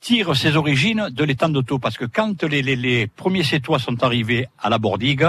tire 0.02 0.36
ses 0.36 0.56
origines 0.56 1.10
de 1.12 1.24
l'étang 1.24 1.50
d'Otto. 1.50 1.78
Parce 1.78 1.98
que 1.98 2.06
quand 2.06 2.44
les, 2.44 2.64
les, 2.64 2.76
les 2.76 3.06
premiers 3.08 3.44
sétois 3.44 3.78
sont 3.80 4.04
arrivés 4.04 4.48
à 4.58 4.70
la 4.70 4.80
Bordigue, 4.80 5.28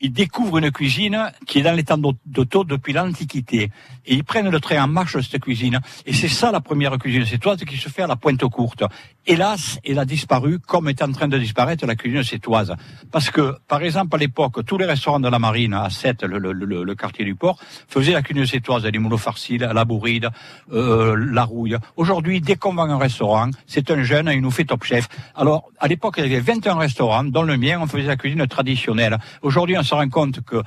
ils 0.00 0.12
découvrent 0.12 0.58
une 0.58 0.70
cuisine 0.70 1.32
qui 1.46 1.60
est 1.60 1.62
dans 1.62 1.72
l'étang 1.72 1.98
d'Otto 1.98 2.64
depuis 2.64 2.92
l'Antiquité. 2.92 3.70
Et 4.04 4.14
ils 4.14 4.24
prennent 4.24 4.50
le 4.50 4.60
train 4.60 4.82
en 4.82 4.88
marche 4.88 5.16
de 5.16 5.22
cette 5.22 5.40
cuisine. 5.40 5.80
Et 6.04 6.12
c'est 6.12 6.28
ça 6.28 6.52
la 6.52 6.60
première 6.60 6.96
cuisine 6.98 7.24
sétoise 7.24 7.64
qui 7.64 7.76
se 7.76 7.88
fait 7.88 8.02
à 8.02 8.06
la 8.06 8.16
pointe 8.16 8.44
courte. 8.44 8.84
Hélas, 9.28 9.80
elle 9.84 9.98
a 9.98 10.04
disparu 10.04 10.60
comme 10.60 10.88
est 10.88 11.02
en 11.02 11.10
train 11.10 11.26
de 11.26 11.36
disparaître 11.36 11.84
la 11.84 11.96
cuisine 11.96 12.22
sétoise. 12.22 12.72
Parce 13.10 13.30
que, 13.30 13.56
par 13.66 13.82
exemple, 13.82 14.14
à 14.14 14.18
l'époque, 14.18 14.64
tous 14.64 14.78
les 14.78 14.84
restaurants 14.84 15.18
de 15.18 15.28
la 15.28 15.40
marine 15.40 15.74
à 15.74 15.90
Sète, 15.90 16.22
le, 16.22 16.38
le, 16.38 16.52
le, 16.52 16.84
le 16.84 16.94
quartier 16.94 17.24
du 17.24 17.34
port, 17.34 17.58
faisaient 17.88 18.12
la 18.12 18.22
cuisine 18.22 18.46
sétoise, 18.46 18.84
les 18.84 18.98
moules 19.00 19.18
farcis, 19.18 19.58
la 19.58 19.84
bourride, 19.84 20.30
euh, 20.72 21.16
la 21.32 21.42
rouille. 21.42 21.76
Aujourd'hui, 21.96 22.40
dès 22.40 22.54
qu'on 22.54 22.74
va 22.74 22.84
un 22.84 22.98
restaurant, 22.98 23.50
c'est 23.66 23.90
un 23.90 24.04
jeune, 24.04 24.30
il 24.32 24.40
nous 24.40 24.52
fait 24.52 24.64
top 24.64 24.84
chef. 24.84 25.08
Alors, 25.34 25.70
à 25.80 25.88
l'époque, 25.88 26.14
il 26.18 26.26
y 26.26 26.26
avait 26.26 26.38
21 26.38 26.76
restaurants, 26.76 27.24
dont 27.24 27.42
le 27.42 27.56
mien, 27.56 27.80
on 27.82 27.88
faisait 27.88 28.06
la 28.06 28.16
cuisine 28.16 28.46
traditionnelle. 28.46 29.18
Aujourd'hui, 29.42 29.76
on 29.76 29.82
se 29.82 29.94
rend 29.94 30.08
compte 30.08 30.40
que 30.42 30.62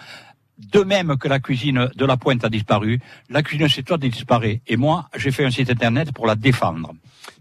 de 0.73 0.81
même 0.81 1.15
que 1.17 1.29
la 1.29 1.39
cuisine 1.39 1.89
de 1.95 2.05
la 2.05 2.17
pointe 2.17 2.43
a 2.43 2.49
disparu, 2.49 2.99
la 3.29 3.41
cuisine 3.41 3.69
sétoise 3.69 3.99
disparaît. 4.01 4.61
Et 4.67 4.75
moi, 4.75 5.07
j'ai 5.15 5.31
fait 5.31 5.45
un 5.45 5.51
site 5.51 5.69
internet 5.69 6.11
pour 6.11 6.27
la 6.27 6.35
défendre. 6.35 6.91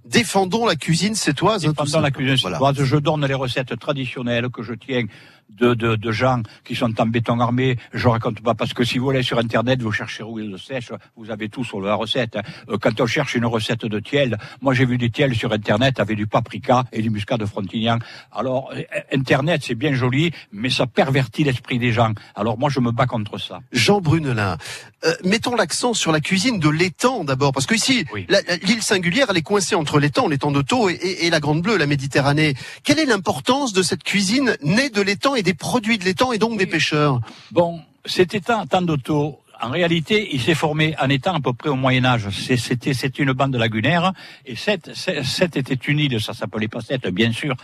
Défendons 0.05 0.67
la 0.67 0.77
cuisine 0.77 1.15
sétoise. 1.15 1.65
hein, 1.67 1.71
Défendons 1.71 2.01
la 2.01 2.11
cuisine 2.11 2.37
Voilà. 2.41 2.57
sétoise. 2.57 2.83
Je 2.85 2.97
donne 2.97 3.27
les 3.27 3.35
recettes 3.35 3.79
traditionnelles 3.79 4.49
que 4.49 4.63
je 4.63 4.73
tiens 4.75 5.05
de, 5.51 5.75
de, 5.75 5.97
de 5.97 6.13
gens 6.13 6.43
qui 6.65 6.75
sont 6.75 6.93
en 7.01 7.07
béton 7.07 7.41
armé. 7.41 7.77
Je 7.93 8.07
raconte 8.07 8.41
pas 8.43 8.55
parce 8.55 8.75
que 8.75 8.85
si 8.85 8.99
vous 8.99 9.11
allez 9.11 9.23
sur 9.23 9.39
Internet, 9.39 9.83
vous 9.83 9.91
cherchez 9.93 10.23
rouille 10.23 10.51
de 10.51 10.57
sèche, 10.57 10.93
vous 11.17 11.31
avez 11.31 11.49
tout 11.49 11.65
sur 11.65 11.81
la 11.81 11.95
recette. 11.95 12.37
Euh, 12.69 12.77
Quand 12.81 13.01
on 13.01 13.07
cherche 13.07 13.35
une 13.35 13.47
recette 13.47 13.85
de 13.87 13.99
tiel, 13.99 14.39
moi 14.61 14.73
j'ai 14.75 14.85
vu 14.85 14.99
des 14.99 15.11
tiels 15.11 15.35
sur 15.35 15.53
Internet 15.53 16.01
avec 16.01 16.17
du 16.17 16.27
paprika 16.27 16.85
et 16.93 17.01
du 17.03 17.11
muscat 17.11 17.39
de 17.39 17.47
Frontignan. 17.47 17.99
Alors, 18.31 18.71
euh, 18.75 18.83
Internet, 19.13 19.63
c'est 19.65 19.75
bien 19.75 19.95
joli, 19.95 20.33
mais 20.53 20.71
ça 20.71 20.87
pervertit 20.87 21.45
l'esprit 21.45 21.79
des 21.79 21.93
gens. 21.93 22.13
Alors 22.37 22.59
moi, 22.59 22.69
je 22.71 22.81
me 22.81 22.93
bats 22.93 23.07
contre 23.07 23.39
ça. 23.39 23.61
Jean 23.73 24.01
Brunelin, 24.01 24.59
euh, 25.05 25.13
mettons 25.25 25.57
l'accent 25.57 25.93
sur 25.95 26.13
la 26.13 26.21
cuisine 26.21 26.61
de 26.61 26.69
l'étang 26.69 27.25
d'abord, 27.25 27.53
parce 27.53 27.67
que 27.67 27.75
ici, 27.75 28.05
Oui. 28.13 28.27
l'île 28.63 28.83
singulière, 28.83 29.27
elle 29.31 29.39
est 29.39 29.43
coincée 29.43 29.75
entre 29.79 29.99
l'étang, 29.99 30.29
l'étang 30.29 30.51
d'Otto 30.51 30.89
et, 30.91 30.95
et- 30.95 31.27
et 31.27 31.31
la 31.31 31.41
Grande 31.41 31.63
Bleue, 31.63 31.77
la 31.79 31.87
Méditerranée. 31.87 32.55
Quelle 32.85 32.99
est 32.99 33.07
l'importance 33.07 33.73
de 33.73 33.83
cette 33.83 34.03
cuisine 34.05 34.57
née 34.63 34.91
de 34.91 35.01
l'étang 35.01 35.35
et 35.35 35.43
des 35.43 35.55
produits 35.55 35.99
de 35.99 36.05
l'étang 36.05 36.33
et 36.33 36.39
donc 36.39 36.59
des 36.59 36.67
pêcheurs? 36.67 37.21
Bon, 37.53 37.81
cet 38.05 38.35
étang 38.35 38.67
Tandotto, 38.67 39.41
en 39.61 39.71
réalité, 39.71 40.29
il 40.33 40.41
s'est 40.41 40.55
formé 40.55 40.95
en 41.01 41.09
étant 41.09 41.35
à 41.35 41.41
peu 41.41 41.53
près 41.53 41.69
au 41.71 41.75
Moyen 41.77 42.05
Âge. 42.05 42.29
C'était 42.31 42.95
c'était 42.95 43.23
une 43.23 43.33
bande 43.33 43.57
lagunaire 43.57 44.13
et 44.47 44.55
cette, 44.55 44.93
cette 44.95 45.57
était 45.57 45.75
une 45.75 45.99
île, 45.99 46.21
ça 46.21 46.33
s'appelait 46.35 46.69
pas 46.69 46.81
cette, 46.81 47.09
bien 47.09 47.33
sûr. 47.33 47.55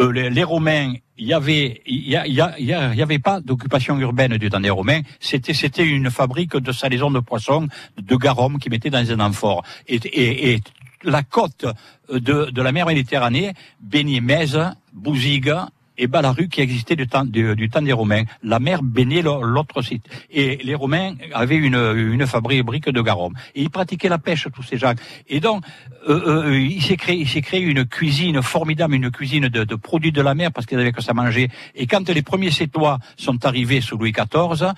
Euh, 0.00 0.10
les, 0.12 0.28
les 0.28 0.42
Romains, 0.42 0.92
il 1.16 1.26
y 1.28 1.32
avait 1.32 1.80
il 1.86 2.08
y, 2.08 2.16
a- 2.16 2.26
y, 2.26 2.40
a- 2.40 2.58
y 2.58 2.72
a- 2.72 2.92
y 2.94 3.00
avait 3.00 3.20
pas 3.20 3.40
d'occupation 3.40 3.96
urbaine 4.00 4.36
du 4.38 4.50
temps 4.50 4.58
des 4.60 4.68
Romains. 4.70 5.00
C'était 5.20 5.54
c'était 5.54 5.86
une 5.86 6.10
fabrique 6.10 6.56
de 6.56 6.72
salaison 6.72 7.10
de 7.12 7.20
poissons 7.20 7.68
de 7.96 8.16
garum 8.16 8.58
qui 8.58 8.68
mettait 8.70 8.90
dans 8.90 9.08
un 9.10 9.20
amphore. 9.20 9.62
Et, 9.86 9.96
et, 9.96 10.52
et 10.54 10.60
la 11.04 11.22
côte 11.22 11.66
de, 12.10 12.50
de 12.50 12.62
la 12.62 12.72
mer 12.72 12.86
Méditerranée 12.86 13.52
baignait 13.80 14.20
Mèze, 14.20 14.58
Bouzigue 14.92 15.54
et 15.96 16.08
Balaru 16.08 16.48
qui 16.48 16.60
existait 16.60 16.96
du 16.96 17.06
temps, 17.06 17.24
des 17.24 17.92
Romains. 17.92 18.24
La 18.42 18.58
mer 18.58 18.82
baignait 18.82 19.22
l'au- 19.22 19.42
l'autre 19.42 19.80
site. 19.80 20.04
Et 20.28 20.56
les 20.64 20.74
Romains 20.74 21.14
avaient 21.32 21.54
une, 21.56 21.76
une 21.76 22.26
fabrique 22.26 22.88
de 22.88 23.00
garum. 23.00 23.32
Et 23.54 23.62
ils 23.62 23.70
pratiquaient 23.70 24.08
la 24.08 24.18
pêche, 24.18 24.48
tous 24.52 24.64
ces 24.64 24.76
gens. 24.76 24.94
Et 25.28 25.38
donc, 25.38 25.62
euh, 26.08 26.48
euh, 26.50 26.58
il 26.60 26.82
s'est 26.82 26.96
créé, 26.96 27.24
créé 27.24 27.60
une 27.60 27.84
cuisine 27.84 28.42
formidable, 28.42 28.94
une 28.96 29.10
cuisine 29.12 29.48
de, 29.48 29.74
produits 29.76 30.10
de 30.10 30.20
la 30.20 30.34
mer 30.34 30.50
parce 30.52 30.66
qu'ils 30.66 30.80
avaient 30.80 30.90
que 30.90 31.00
ça 31.00 31.12
à 31.12 31.14
manger. 31.14 31.48
Et 31.76 31.86
quand 31.86 32.08
les 32.08 32.22
premiers 32.22 32.50
Sétois 32.50 32.98
sont 33.16 33.46
arrivés 33.46 33.80
sous 33.80 33.96
Louis 33.96 34.10
XIV, 34.12 34.72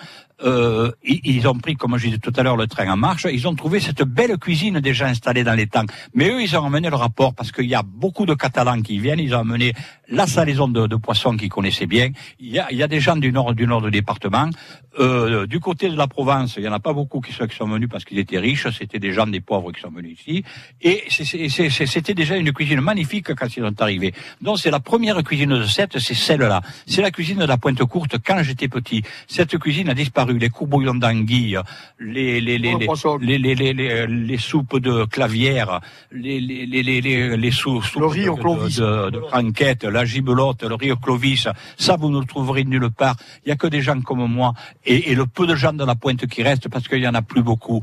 euh, 0.45 0.91
ils, 1.03 1.49
ont 1.49 1.55
pris, 1.55 1.77
comme 1.77 1.97
je 1.97 2.07
disais 2.07 2.19
tout 2.19 2.33
à 2.37 2.43
l'heure, 2.43 2.57
le 2.57 2.67
train 2.67 2.91
en 2.93 2.97
marche. 2.97 3.27
Ils 3.33 3.49
ont 3.49 3.55
trouvé 3.55 3.81
cette 3.81 4.03
belle 4.03 4.37
cuisine 4.37 4.81
déjà 4.81 5.07
installée 5.07 5.45
dans 5.45 5.55
les 5.55 5.67
temps. 5.67 5.87
Mais 6.15 6.29
eux, 6.29 6.43
ils 6.43 6.57
ont 6.57 6.67
amené 6.67 6.91
le 6.91 6.97
rapport 6.97 7.35
parce 7.35 7.53
qu'il 7.53 7.67
y 7.67 7.75
a 7.75 7.83
beaucoup 7.83 8.27
de 8.27 8.35
Catalans 8.35 8.83
qui 8.83 8.99
viennent. 8.99 9.21
Ils 9.21 9.35
ont 9.35 9.41
amené 9.41 9.73
la 10.09 10.27
salaison 10.27 10.69
de, 10.69 10.87
de 10.87 10.97
poissons 10.97 11.37
qu'ils 11.37 11.49
connaissaient 11.49 11.87
bien. 11.87 12.11
Il 12.39 12.49
y, 12.49 12.59
a, 12.59 12.71
il 12.71 12.77
y 12.77 12.83
a 12.83 12.89
des 12.89 13.01
gens 13.01 13.17
du 13.17 13.33
nord 13.33 13.55
du 13.55 13.67
nord 13.67 13.81
du 13.83 13.91
département. 13.91 14.51
Euh, 14.99 15.47
du 15.47 15.61
côté 15.61 15.89
de 15.89 15.97
la 15.97 16.07
Provence, 16.07 16.55
il 16.57 16.65
y 16.65 16.69
en 16.69 16.73
a 16.73 16.81
pas 16.81 16.93
beaucoup 16.93 17.21
qui 17.21 17.33
sont, 17.33 17.47
qui 17.47 17.57
sont 17.57 17.69
venus 17.69 17.89
parce 17.91 18.05
qu'ils 18.05 18.19
étaient 18.19 18.39
riches. 18.39 18.69
C'était 18.71 18.99
des 18.99 19.13
gens 19.13 19.27
des 19.27 19.41
pauvres 19.41 19.73
qui 19.73 19.81
sont 19.81 19.91
venus 19.91 20.19
ici. 20.21 20.45
Et 20.83 21.05
c'était 21.11 22.15
déjà 22.15 22.37
une 22.37 22.53
cuisine 22.53 22.81
magnifique 22.81 23.35
quand 23.35 23.47
ils 23.57 23.63
sont 23.63 23.83
arrivés. 23.83 24.13
Donc 24.43 24.59
c'est 24.59 24.71
la 24.71 24.81
première 24.81 25.23
cuisine 25.23 25.51
de 25.59 25.65
cette, 25.65 25.99
c'est 25.99 26.15
celle-là. 26.15 26.61
C'est 26.87 27.03
la 27.03 27.11
cuisine 27.11 27.39
de 27.39 27.45
la 27.47 27.57
Pointe 27.57 27.83
Courte 27.85 28.17
quand 28.25 28.43
j'étais 28.43 28.69
petit. 28.69 29.03
Cette 29.27 29.57
cuisine 29.59 29.89
a 29.89 29.95
disparu. 29.95 30.26
Les 30.33 30.51
courbouillons 30.51 30.95
d'anguille, 30.95 31.59
les 32.01 32.41
les 32.41 32.59
les 32.59 32.75
les, 32.75 32.87
les, 33.21 33.39
les, 33.39 33.55
les, 33.55 33.73
les- 33.73 34.07
les 34.07 34.39
soupes 34.39 34.79
de 34.79 35.05
clavière, 35.07 35.81
les 36.13 36.41
les 36.41 36.67
les 36.67 36.83
les, 36.83 37.01
les, 37.01 37.37
les 37.37 37.51
sou- 37.51 37.83
soupes 37.83 38.01
Le 38.03 38.07
riz 38.07 38.25
de, 38.25 38.31
au 38.31 38.37
clovis. 38.37 38.77
de, 38.77 39.05
de, 39.07 39.11
de 39.11 39.21
franquette, 39.21 39.85
la 39.85 40.05
gibelotte, 40.05 40.63
le 40.65 40.75
riz 40.75 40.93
au 40.93 40.97
clovis. 40.97 41.49
Ça 41.79 41.97
vous 41.97 42.11
ne 42.11 42.21
le 42.21 42.27
trouverez 42.27 42.65
nulle 42.65 42.91
part. 42.91 43.17
Il 43.45 43.49
y 43.49 43.53
a 43.53 43.57
que 43.57 43.67
des 43.67 43.81
gens 43.83 44.01
comme 44.01 44.27
moi 44.27 44.53
et, 44.85 45.11
et 45.13 45.15
le 45.15 45.27
peu 45.27 45.47
de 45.47 45.55
gens 45.55 45.73
de 45.73 45.85
la 45.85 45.95
Pointe 45.95 46.27
qui 46.27 46.43
restent 46.43 46.69
parce 46.69 46.87
qu'il 46.89 47.01
y 47.01 47.09
en 47.09 47.15
a 47.15 47.23
plus 47.23 47.43
beaucoup. 47.43 47.83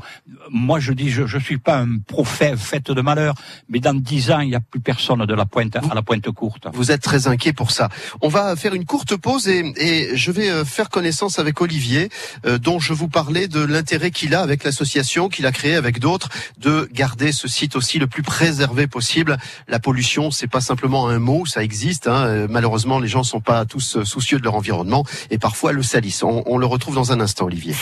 Moi 0.50 0.80
je 0.80 0.92
dis 0.92 1.10
je 1.10 1.26
je 1.26 1.38
suis 1.38 1.58
pas 1.58 1.78
un 1.78 1.98
prophète 1.98 2.58
fait 2.58 2.90
de 2.90 3.00
malheur, 3.00 3.34
mais 3.68 3.80
dans 3.80 3.94
dix 3.94 4.30
ans 4.30 4.40
il 4.40 4.50
n'y 4.50 4.54
a 4.54 4.60
plus 4.60 4.80
personne 4.80 5.24
de 5.26 5.34
la 5.34 5.46
Pointe 5.46 5.76
à 5.76 5.94
la 5.94 6.02
Pointe 6.02 6.30
courte. 6.30 6.66
Vous 6.72 6.90
êtes 6.90 7.02
très 7.02 7.26
inquiet 7.28 7.52
pour 7.52 7.70
ça. 7.70 7.88
On 8.20 8.28
va 8.28 8.56
faire 8.56 8.74
une 8.74 8.84
courte 8.84 9.16
pause 9.16 9.48
et, 9.48 9.72
et 9.76 10.16
je 10.16 10.30
vais 10.30 10.48
euh, 10.50 10.64
faire 10.64 10.88
connaissance 10.90 11.38
avec 11.38 11.60
Olivier, 11.60 12.04
euh, 12.04 12.08
dont 12.44 12.78
je 12.78 12.92
vous 12.92 13.08
parlais 13.08 13.48
de 13.48 13.60
l'intérêt 13.60 14.10
qu'il 14.10 14.34
a 14.34 14.40
avec 14.40 14.64
l'association 14.64 15.28
qu'il 15.28 15.46
a 15.46 15.52
créée 15.52 15.76
avec 15.76 16.00
d'autres 16.00 16.28
de 16.58 16.88
garder 16.92 17.32
ce 17.32 17.48
site 17.48 17.76
aussi 17.76 17.98
le 17.98 18.06
plus 18.06 18.22
préservé 18.22 18.86
possible. 18.86 19.38
La 19.68 19.78
pollution, 19.78 20.30
c'est 20.30 20.46
pas 20.46 20.60
simplement 20.60 21.08
un 21.08 21.18
mot, 21.18 21.46
ça 21.46 21.62
existe. 21.62 22.06
Hein. 22.06 22.24
Euh, 22.26 22.46
Malheureusement, 22.48 22.98
les 22.98 23.08
gens 23.08 23.22
sont 23.22 23.40
pas 23.40 23.64
tous 23.64 23.96
euh, 23.96 24.04
soucieux 24.04 24.38
de 24.38 24.44
leur 24.44 24.54
environnement 24.54 25.04
et 25.30 25.38
parfois 25.38 25.72
le 25.72 25.82
salissent. 25.82 26.22
On, 26.22 26.42
on 26.46 26.58
le 26.58 26.66
retrouve 26.66 26.94
dans 26.94 27.12
un 27.12 27.20
instant, 27.20 27.46
Olivier. 27.46 27.74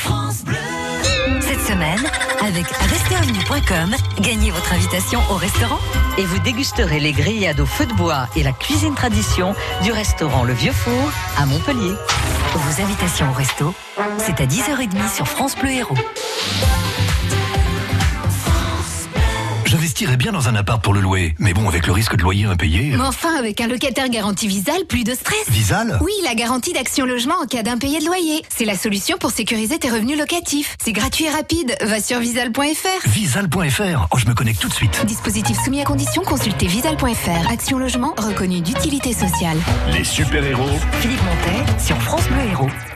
Cette 1.41 1.61
semaine, 1.61 2.01
avec 2.41 2.67
restaurant.com, 2.67 3.95
gagnez 4.21 4.51
votre 4.51 4.73
invitation 4.73 5.21
au 5.31 5.35
restaurant 5.35 5.79
et 6.19 6.25
vous 6.25 6.39
dégusterez 6.41 7.01
les 7.01 7.13
grillades 7.13 7.61
au 7.61 7.67
feu 7.67 7.87
de 7.87 7.93
bois 7.95 8.29
et 8.37 8.43
la 8.43 8.53
cuisine 8.53 8.95
tradition 8.95 9.55
du 9.83 9.93
restaurant 9.93 10.45
Le 10.45 10.53
Vieux 10.53 10.73
Four 10.73 11.13
à 11.39 11.47
Montpellier. 11.47 11.95
Vos 12.55 12.83
invitations 12.83 13.31
au 13.31 13.33
resto, 13.33 13.75
c'est 14.19 14.41
à 14.43 14.47
10h30 14.47 15.15
sur 15.15 15.29
France 15.29 15.55
Bleu 15.55 15.71
Héros. 15.71 15.95
J'investirais 19.67 20.17
bien 20.17 20.33
dans 20.33 20.49
un 20.49 20.57
appart 20.57 20.83
pour 20.83 20.95
le 20.95 21.01
louer, 21.01 21.37
mais 21.39 21.55
bon, 21.55 21.69
avec 21.69 21.87
le 21.87 21.93
risque 21.93 22.17
de 22.17 22.23
loyer 22.23 22.47
impayé. 22.47 22.91
Mais 22.97 23.05
enfin, 23.05 23.37
avec 23.39 23.61
un 23.61 23.69
locataire 23.69 24.09
garanti 24.09 24.49
Visal, 24.49 24.85
plus 24.89 25.05
de 25.05 25.15
stress. 25.15 25.49
Visal 25.49 25.97
Oui, 26.03 26.11
la 26.25 26.35
garantie 26.35 26.73
d'action 26.73 27.07
logement 27.07 27.37
en 27.41 27.47
cas 27.47 27.63
d'impayé 27.63 28.01
de 28.01 28.05
loyer. 28.05 28.43
C'est 28.49 28.65
la 28.65 28.77
solution 28.77 29.17
pour 29.17 29.31
sécuriser 29.31 29.79
tes 29.79 29.91
revenus 29.91 30.19
locatifs. 30.19 30.77
C'est 30.83 30.93
gratuit 30.93 31.27
et 31.27 31.31
rapide. 31.31 31.77
Va 31.81 32.01
sur 32.01 32.19
visal.fr. 32.19 33.09
Visal.fr. 33.09 34.09
Oh, 34.11 34.19
je 34.19 34.27
me 34.27 34.35
connecte 34.35 34.61
tout 34.61 34.69
de 34.69 34.75
suite. 34.75 35.07
Dispositif 35.07 35.57
soumis 35.65 35.83
à 35.83 35.85
condition, 35.85 36.23
consultez 36.23 36.67
visal.fr. 36.67 37.51
Action 37.51 37.79
logement 37.79 38.13
reconnu 38.19 38.61
d'utilité 38.61 39.13
sociale. 39.13 39.59
Les 39.93 40.03
super-héros 40.03 40.81
Philippe 41.01 41.23
Montet 41.23 41.81
sur 41.81 41.97
France 42.03 42.27
Bleu 42.27 42.43
Héros. 42.51 42.92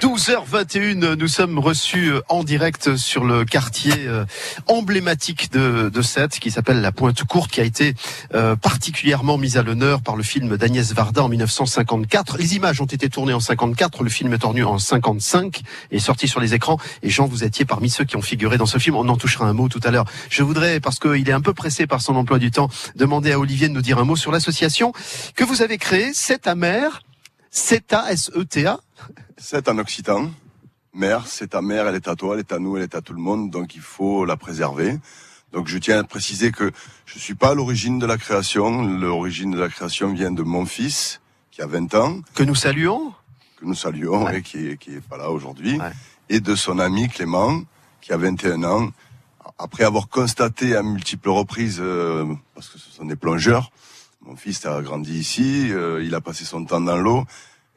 12h21, 0.00 1.14
nous 1.14 1.26
sommes 1.26 1.58
reçus 1.58 2.12
euh, 2.12 2.20
en 2.28 2.44
direct 2.44 2.96
sur 2.96 3.24
le 3.24 3.44
quartier 3.44 3.92
euh, 4.06 4.24
emblématique 4.68 5.50
de, 5.50 5.88
de 5.88 6.02
Sète, 6.02 6.38
qui 6.38 6.52
s'appelle 6.52 6.80
la 6.80 6.92
Pointe 6.92 7.24
Courte, 7.24 7.50
qui 7.50 7.60
a 7.60 7.64
été 7.64 7.94
euh, 8.32 8.54
particulièrement 8.54 9.38
mise 9.38 9.56
à 9.56 9.64
l'honneur 9.64 10.00
par 10.00 10.14
le 10.14 10.22
film 10.22 10.56
d'Agnès 10.56 10.92
Varda 10.92 11.24
en 11.24 11.28
1954. 11.28 12.38
Les 12.38 12.54
images 12.54 12.80
ont 12.80 12.86
été 12.86 13.08
tournées 13.08 13.32
en 13.32 13.40
54, 13.40 14.04
le 14.04 14.10
film 14.10 14.32
est 14.32 14.38
tourné 14.38 14.62
en 14.62 14.78
55 14.78 15.62
et 15.90 15.98
sorti 15.98 16.28
sur 16.28 16.38
les 16.38 16.54
écrans. 16.54 16.78
Et 17.02 17.10
Jean, 17.10 17.26
vous 17.26 17.42
étiez 17.42 17.64
parmi 17.64 17.90
ceux 17.90 18.04
qui 18.04 18.16
ont 18.16 18.22
figuré 18.22 18.56
dans 18.56 18.66
ce 18.66 18.78
film. 18.78 18.94
On 18.94 19.08
en 19.08 19.16
touchera 19.16 19.46
un 19.46 19.52
mot 19.52 19.68
tout 19.68 19.80
à 19.82 19.90
l'heure. 19.90 20.04
Je 20.30 20.44
voudrais, 20.44 20.78
parce 20.78 21.00
qu'il 21.00 21.28
est 21.28 21.32
un 21.32 21.40
peu 21.40 21.54
pressé 21.54 21.88
par 21.88 22.02
son 22.02 22.14
emploi 22.14 22.38
du 22.38 22.52
temps, 22.52 22.68
demander 22.94 23.32
à 23.32 23.40
Olivier 23.40 23.68
de 23.68 23.74
nous 23.74 23.82
dire 23.82 23.98
un 23.98 24.04
mot 24.04 24.16
sur 24.16 24.30
l'association 24.30 24.92
que 25.34 25.42
vous 25.42 25.60
avez 25.60 25.76
créée, 25.76 26.12
C'est 26.14 26.42
ta 26.42 26.54
mère, 26.54 27.02
CETA, 27.50 28.12
S-E-T-A. 28.12 28.78
C'est 29.40 29.68
en 29.68 29.78
occitan. 29.78 30.32
mère, 30.92 31.28
c'est 31.28 31.48
ta 31.48 31.62
mère, 31.62 31.86
elle 31.86 31.94
est 31.94 32.08
à 32.08 32.16
toi, 32.16 32.34
elle 32.34 32.40
est 32.40 32.52
à 32.52 32.58
nous, 32.58 32.76
elle 32.76 32.82
est 32.82 32.96
à 32.96 33.00
tout 33.00 33.12
le 33.12 33.20
monde, 33.20 33.50
donc 33.50 33.76
il 33.76 33.80
faut 33.80 34.24
la 34.24 34.36
préserver. 34.36 34.98
Donc 35.52 35.68
je 35.68 35.78
tiens 35.78 36.00
à 36.00 36.04
préciser 36.04 36.50
que 36.50 36.72
je 37.06 37.20
suis 37.20 37.36
pas 37.36 37.50
à 37.50 37.54
l'origine 37.54 38.00
de 38.00 38.06
la 38.06 38.18
création. 38.18 38.82
L'origine 38.82 39.52
de 39.52 39.60
la 39.60 39.68
création 39.68 40.12
vient 40.12 40.32
de 40.32 40.42
mon 40.42 40.66
fils, 40.66 41.20
qui 41.52 41.62
a 41.62 41.66
20 41.68 41.94
ans. 41.94 42.20
Que 42.34 42.42
nous 42.42 42.56
saluons 42.56 43.12
Que 43.60 43.64
nous 43.64 43.76
saluons 43.76 44.28
et 44.28 44.42
qui 44.42 44.70
est, 44.70 44.76
qui 44.76 44.96
est 44.96 45.00
pas 45.00 45.16
là 45.16 45.30
aujourd'hui. 45.30 45.78
Et 46.28 46.40
de 46.40 46.56
son 46.56 46.80
ami 46.80 47.08
Clément, 47.08 47.62
qui 48.00 48.12
a 48.12 48.16
21 48.16 48.64
ans. 48.64 48.90
Après 49.56 49.84
avoir 49.84 50.08
constaté 50.08 50.74
à 50.74 50.82
multiples 50.82 51.30
reprises, 51.30 51.78
euh, 51.80 52.26
parce 52.54 52.68
que 52.68 52.78
ce 52.78 52.90
sont 52.90 53.04
des 53.04 53.16
plongeurs, 53.16 53.70
mon 54.20 54.34
fils 54.34 54.66
a 54.66 54.82
grandi 54.82 55.16
ici, 55.16 55.68
euh, 55.70 56.02
il 56.02 56.14
a 56.16 56.20
passé 56.20 56.44
son 56.44 56.64
temps 56.64 56.80
dans 56.80 56.98
l'eau, 56.98 57.24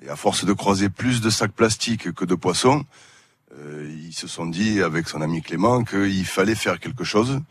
et 0.03 0.09
à 0.09 0.15
force 0.15 0.45
de 0.45 0.53
croiser 0.53 0.89
plus 0.89 1.21
de 1.21 1.29
sacs 1.29 1.51
plastiques 1.51 2.11
que 2.13 2.25
de 2.25 2.35
poissons, 2.35 2.85
euh, 3.57 3.89
ils 4.07 4.13
se 4.13 4.27
sont 4.27 4.45
dit 4.45 4.81
avec 4.81 5.07
son 5.07 5.21
ami 5.21 5.41
Clément 5.41 5.83
qu'il 5.83 6.25
fallait 6.25 6.55
faire 6.55 6.79
quelque 6.79 7.03
chose. 7.03 7.41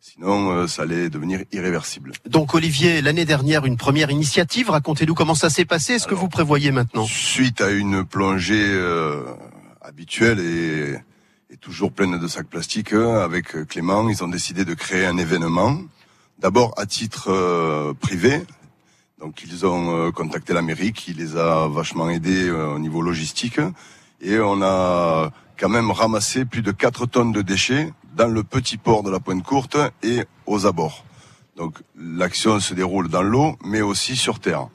Sinon, 0.00 0.50
euh, 0.50 0.66
ça 0.68 0.82
allait 0.82 1.10
devenir 1.10 1.40
irréversible. 1.50 2.12
Donc 2.28 2.54
Olivier, 2.54 3.02
l'année 3.02 3.24
dernière, 3.24 3.66
une 3.66 3.76
première 3.76 4.10
initiative. 4.10 4.70
Racontez-nous 4.70 5.14
comment 5.14 5.34
ça 5.34 5.50
s'est 5.50 5.64
passé. 5.64 5.94
Est-ce 5.94 6.06
que 6.06 6.14
vous 6.14 6.28
prévoyez 6.28 6.70
maintenant 6.70 7.06
Suite 7.06 7.60
à 7.60 7.70
une 7.70 8.04
plongée 8.04 8.68
euh, 8.68 9.24
habituelle 9.80 10.38
et, 10.38 10.94
et 11.52 11.56
toujours 11.56 11.90
pleine 11.92 12.18
de 12.20 12.28
sacs 12.28 12.46
plastiques, 12.46 12.92
avec 12.92 13.66
Clément, 13.66 14.08
ils 14.08 14.22
ont 14.22 14.28
décidé 14.28 14.64
de 14.64 14.74
créer 14.74 15.06
un 15.06 15.16
événement. 15.16 15.80
D'abord 16.38 16.74
à 16.76 16.84
titre 16.84 17.30
euh, 17.30 17.94
privé. 17.94 18.42
Donc 19.18 19.42
ils 19.42 19.64
ont 19.64 19.96
euh, 19.96 20.10
contacté 20.10 20.52
la 20.52 20.60
mairie 20.60 20.92
qui 20.92 21.14
les 21.14 21.36
a 21.36 21.68
vachement 21.68 22.10
aidés 22.10 22.48
euh, 22.48 22.74
au 22.74 22.78
niveau 22.78 23.00
logistique. 23.00 23.58
Et 24.20 24.38
on 24.38 24.60
a 24.62 25.30
quand 25.58 25.70
même 25.70 25.90
ramassé 25.90 26.44
plus 26.44 26.60
de 26.60 26.70
4 26.70 27.06
tonnes 27.06 27.32
de 27.32 27.40
déchets 27.40 27.92
dans 28.14 28.28
le 28.28 28.42
petit 28.42 28.76
port 28.76 29.02
de 29.02 29.10
la 29.10 29.18
Pointe 29.18 29.42
Courte 29.42 29.78
et 30.02 30.24
aux 30.44 30.66
abords. 30.66 31.04
Donc 31.56 31.82
l'action 31.96 32.60
se 32.60 32.74
déroule 32.74 33.08
dans 33.08 33.22
l'eau, 33.22 33.56
mais 33.64 33.80
aussi 33.80 34.16
sur 34.16 34.38
terre. 34.38 34.68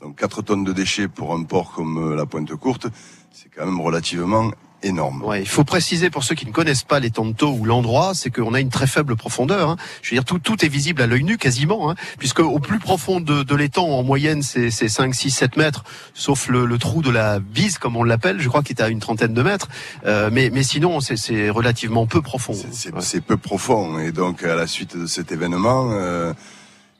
Donc 0.00 0.18
4 0.18 0.42
tonnes 0.42 0.64
de 0.64 0.72
déchets 0.72 1.06
pour 1.06 1.32
un 1.32 1.44
port 1.44 1.72
comme 1.72 2.12
euh, 2.12 2.16
la 2.16 2.26
Pointe 2.26 2.52
Courte, 2.56 2.88
c'est 3.30 3.48
quand 3.48 3.64
même 3.64 3.80
relativement 3.80 4.50
énorme. 4.84 5.22
Ouais, 5.22 5.40
il 5.42 5.48
faut 5.48 5.64
préciser 5.64 6.10
pour 6.10 6.22
ceux 6.24 6.34
qui 6.34 6.46
ne 6.46 6.52
connaissent 6.52 6.84
pas 6.84 7.00
les 7.00 7.10
d'eau 7.10 7.50
ou 7.58 7.64
l'endroit, 7.64 8.12
c'est 8.14 8.30
qu'on 8.30 8.54
a 8.54 8.60
une 8.60 8.70
très 8.70 8.86
faible 8.86 9.16
profondeur. 9.16 9.70
hein. 9.70 9.76
Je 10.02 10.10
veux 10.10 10.16
dire, 10.16 10.24
tout, 10.24 10.38
tout 10.38 10.64
est 10.64 10.68
visible 10.68 11.02
à 11.02 11.06
l'œil 11.06 11.24
nu 11.24 11.36
quasiment, 11.38 11.90
hein, 11.90 11.94
puisque 12.18 12.40
au 12.40 12.58
plus 12.58 12.78
profond 12.78 13.20
de, 13.20 13.42
de 13.42 13.54
l'étang, 13.54 13.88
en 13.88 14.02
moyenne, 14.02 14.42
c'est 14.42 14.70
c'est 14.70 14.88
5, 14.88 15.14
6, 15.14 15.30
7 15.30 15.56
mètres, 15.56 15.84
sauf 16.14 16.48
le, 16.48 16.66
le 16.66 16.78
trou 16.78 17.02
de 17.02 17.10
la 17.10 17.38
bise, 17.40 17.78
comme 17.78 17.96
on 17.96 18.04
l'appelle, 18.04 18.40
je 18.40 18.48
crois 18.48 18.62
qu'il 18.62 18.76
est 18.76 18.82
à 18.82 18.88
une 18.88 19.00
trentaine 19.00 19.34
de 19.34 19.42
mètres. 19.42 19.68
Euh, 20.06 20.28
mais, 20.32 20.50
mais 20.52 20.62
sinon, 20.62 21.00
c'est- 21.00 21.16
c'est 21.16 21.50
relativement 21.50 22.06
peu 22.06 22.20
profond. 22.22 22.54
C'est 22.72 22.92
c'est 23.00 23.20
peu 23.20 23.36
profond 23.36 23.98
et 23.98 24.12
donc 24.12 24.42
à 24.44 24.54
la 24.54 24.66
suite 24.66 24.96
de 24.96 25.06
cet 25.06 25.32
événement, 25.32 25.90
euh, 25.92 26.32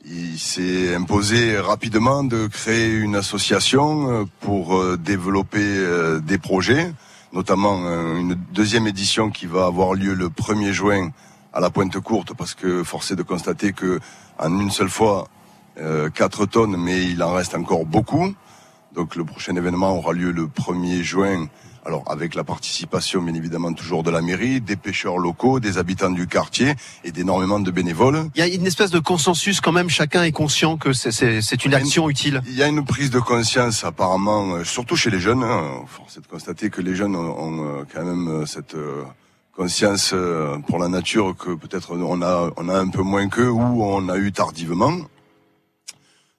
il 0.07 0.39
s'est 0.39 0.95
imposé 0.95 1.59
rapidement 1.59 2.25
de 2.25 2.47
créer 2.47 2.89
une 2.93 3.17
association 3.17 4.11
euh, 4.11 4.25
pour 4.41 4.77
euh, 4.77 4.99
développer 4.99 5.61
euh, 5.63 6.21
des 6.21 6.37
projets, 6.39 6.93
notamment 7.35 7.83
euh, 7.85 8.17
une 8.17 8.35
deuxième 8.53 8.87
édition 8.87 9.31
qui 9.31 9.47
va 9.47 9.67
avoir 9.67 9.95
lieu 9.95 10.15
le 10.15 10.29
1er 10.29 10.73
juin 10.73 11.11
à 11.53 11.61
la 11.61 11.69
Pointe 11.69 11.99
Courte 11.99 12.33
parce 12.35 12.55
que 12.55 12.85
force 12.85 13.11
est 13.11 13.17
de 13.17 13.23
constater 13.23 13.73
que 13.73 13.99
en 14.39 14.61
une 14.61 14.71
seule 14.71 14.89
fois 14.89 15.29
euh, 15.79 16.09
4 16.11 16.47
tonnes, 16.47 16.77
mais 16.77 17.05
il 17.05 17.23
en 17.23 17.33
reste 17.33 17.55
encore 17.57 17.85
beaucoup. 17.85 18.33
Donc 18.95 19.17
le 19.17 19.25
prochain 19.25 19.57
événement 19.57 19.97
aura 19.99 20.13
lieu 20.13 20.31
le 20.31 20.47
1er 20.47 21.03
juin. 21.03 21.49
Alors 21.87 22.03
avec 22.07 22.35
la 22.35 22.45
participation 22.45 23.21
bien 23.21 23.35
évidemment 23.35 23.73
toujours 23.75 24.03
de 24.03 24.11
la 24.11 24.23
mairie, 24.23 24.61
des 24.63 24.77
pêcheurs 24.77 25.19
locaux, 25.19 25.61
des 25.61 25.77
habitants 25.77 26.11
du 26.11 26.27
quartier 26.27 26.75
et 27.05 27.13
d'énormément 27.13 27.61
de 27.61 27.71
bénévoles. 27.71 28.31
Il 28.35 28.39
y 28.39 28.43
a 28.43 28.47
une 28.47 28.67
espèce 28.67 28.91
de 28.91 28.99
consensus 28.99 29.61
quand 29.61 29.73
même, 29.73 29.91
chacun 29.91 30.23
est 30.23 30.33
conscient 30.33 30.79
que 30.79 30.93
c'est- 30.95 31.65
une 31.65 31.75
action 31.75 32.09
utile. 32.09 32.41
Il 32.47 32.55
y 32.55 32.63
a 32.63 32.69
une 32.69 32.85
prise 32.85 33.11
de 33.11 33.19
conscience 33.21 33.85
apparemment, 33.85 34.55
euh, 34.55 34.65
surtout 34.65 34.97
chez 34.97 35.11
les 35.11 35.21
jeunes. 35.21 35.43
Hein. 35.43 35.83
Force 35.87 36.17
est 36.17 36.21
de 36.21 36.27
constater 36.27 36.71
que 36.71 36.81
les 36.81 36.95
jeunes 36.95 37.17
ont, 37.17 37.65
euh, 37.81 37.85
quand 37.93 38.05
même 38.05 38.29
euh, 38.29 38.47
cette 38.47 38.77
conscience 39.55 40.13
pour 40.67 40.79
la 40.79 40.89
nature 40.89 41.37
que 41.37 41.55
peut-être 41.55 41.93
on 41.95 42.23
a, 42.23 42.51
on 42.57 42.69
a 42.69 42.77
un 42.77 42.89
peu 42.89 43.03
moins 43.03 43.29
qu'eux 43.29 43.49
ou 43.51 43.85
on 43.85 44.09
a 44.09 44.17
eu 44.17 44.33
tardivement. 44.33 44.93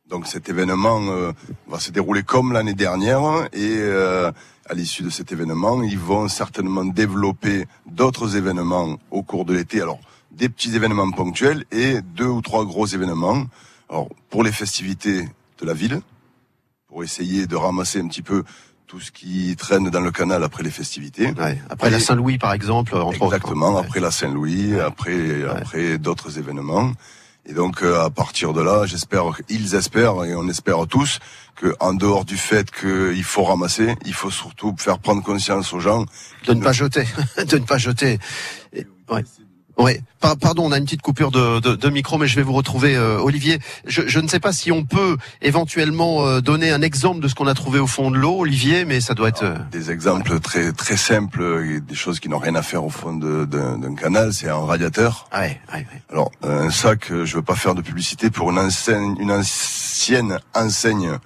Donc 0.10 0.28
cet 0.28 0.50
événement 0.50 1.02
euh, 1.10 1.32
va 1.67 1.80
se 1.80 1.91
dérouler 1.91 2.24
comme 2.24 2.52
l'année 2.52 2.74
dernière 2.76 3.48
et 3.54 3.78
euh, 3.80 4.32
à 4.69 4.73
l'issue 4.73 5.04
de 5.04 5.10
cet 5.10 5.32
événement, 5.32 5.84
ils 5.84 5.99
vont 5.99 6.28
certainement 6.28 6.86
développer 6.86 7.65
d'autres 7.86 8.36
événements 8.36 8.97
au 9.12 9.21
cours 9.21 9.45
de 9.45 9.54
l'été. 9.54 9.82
Alors 9.82 9.99
des 10.32 10.49
petits 10.49 10.75
événements 10.75 11.10
ponctuels 11.12 11.65
et 11.71 12.01
deux 12.01 12.28
ou 12.28 12.41
trois 12.41 12.65
gros 12.65 12.86
événements. 12.86 13.45
Alors 13.89 14.10
pour 14.30 14.43
les 14.43 14.51
festivités 14.51 15.28
de 15.60 15.65
la 15.65 15.73
ville, 15.73 16.01
pour 16.88 17.04
essayer 17.04 17.47
de 17.47 17.56
ramasser 17.56 17.99
un 17.99 18.08
petit 18.08 18.23
peu 18.23 18.43
tout 18.88 18.99
ce 18.99 19.12
qui 19.12 19.56
traîne 19.56 19.89
dans 19.89 20.01
le 20.01 20.12
canal 20.12 20.43
après 20.43 20.63
les 20.63 20.71
festivités. 20.71 21.34
Après 21.69 21.89
la 21.89 21.99
Saint-Louis, 21.99 22.38
par 22.38 22.54
exemple, 22.54 22.95
entre 22.95 23.21
autres. 23.21 23.36
Exactement, 23.36 23.78
après 23.78 23.99
la 23.99 24.12
Saint-Louis, 24.12 24.80
après 24.80 25.43
après 25.43 25.97
d'autres 25.97 26.38
événements. 26.38 26.91
Et 27.48 27.54
donc 27.54 27.84
euh, 27.84 28.04
à 28.04 28.10
partir 28.10 28.54
de 28.54 28.62
là, 28.62 28.86
j'espère, 28.86 29.24
ils 29.50 29.76
espèrent 29.76 30.24
et 30.24 30.36
on 30.36 30.48
espère 30.50 30.88
tous 30.88 31.20
que 31.56 31.76
en 31.80 31.94
dehors 31.94 32.26
du 32.26 32.38
fait 32.38 32.70
qu'il 32.72 33.24
faut 33.24 33.44
ramasser, 33.44 33.96
il 34.06 34.14
faut 34.14 34.32
surtout 34.32 34.76
faire 34.78 35.00
prendre 35.00 35.24
conscience 35.24 35.72
aux 35.74 35.80
gens 35.80 36.06
de 36.48 36.54
ne 36.54 36.62
pas 36.62 36.74
jeter, 36.74 37.06
de 37.48 37.58
ne 37.58 37.64
pas 37.64 37.78
jeter. 37.78 38.20
Et- 38.74 38.88
ouais. 39.10 39.24
Ouais. 39.78 40.02
Par- 40.22 40.38
pardon, 40.38 40.64
on 40.66 40.72
a 40.72 40.78
une 40.78 40.86
petite 40.86 41.02
coupure 41.02 41.32
de, 41.32 41.60
de, 41.60 41.76
de 41.76 41.90
micro, 41.90 42.18
mais 42.18 42.28
je 42.28 42.36
vais 42.38 42.44
vous 42.44 42.54
retrouver, 42.54 42.96
euh, 42.96 43.20
Olivier. 43.20 43.60
Je, 43.86 44.04
je 44.08 44.20
ne 44.20 44.28
sais 44.28 44.40
pas 44.40 44.54
si 44.54 44.72
on 44.72 44.84
peut 44.86 45.18
éventuellement 45.42 46.26
euh, 46.26 46.40
donner 46.42 46.72
un 46.72 46.82
exemple 46.82 47.20
de 47.20 47.28
ce 47.28 47.36
qu'on 47.36 47.48
a 47.48 47.54
trouvé 47.54 47.80
au 47.80 47.88
fond 47.88 48.10
de 48.10 48.16
l'eau, 48.16 48.40
Olivier, 48.40 48.86
mais 48.86 49.02
ça 49.02 49.14
doit 49.14 49.30
être. 49.30 49.44
euh, 49.44 49.56
Des 49.72 49.92
exemples 49.92 50.40
très 50.40 50.72
très 50.72 50.98
simples, 50.98 51.66
et 51.70 51.82
des 51.82 51.96
choses 51.96 52.20
qui 52.20 52.30
n'ont 52.30 52.40
rien 52.40 52.56
à 52.56 52.62
faire 52.62 52.84
au 52.86 52.90
fond 52.90 53.14
d'un 53.14 53.96
canal, 53.96 54.34
c'est 54.34 54.50
un 54.50 54.66
radiateur. 54.66 55.28
Ouais, 55.34 55.60
ouais, 55.74 55.86
Alors 56.12 56.32
un 56.44 56.70
sac, 56.70 57.12
euh, 57.12 57.26
je 57.26 57.36
veux 57.36 57.44
pas 57.44 57.56
faire 57.56 57.76
de 57.76 57.82
publicité 57.82 58.30
pour 58.30 58.50
une 58.52 58.60
enseigne, 58.60 59.16
une 59.20 59.32
ancienne 59.32 60.40
enseigne 60.54 61.20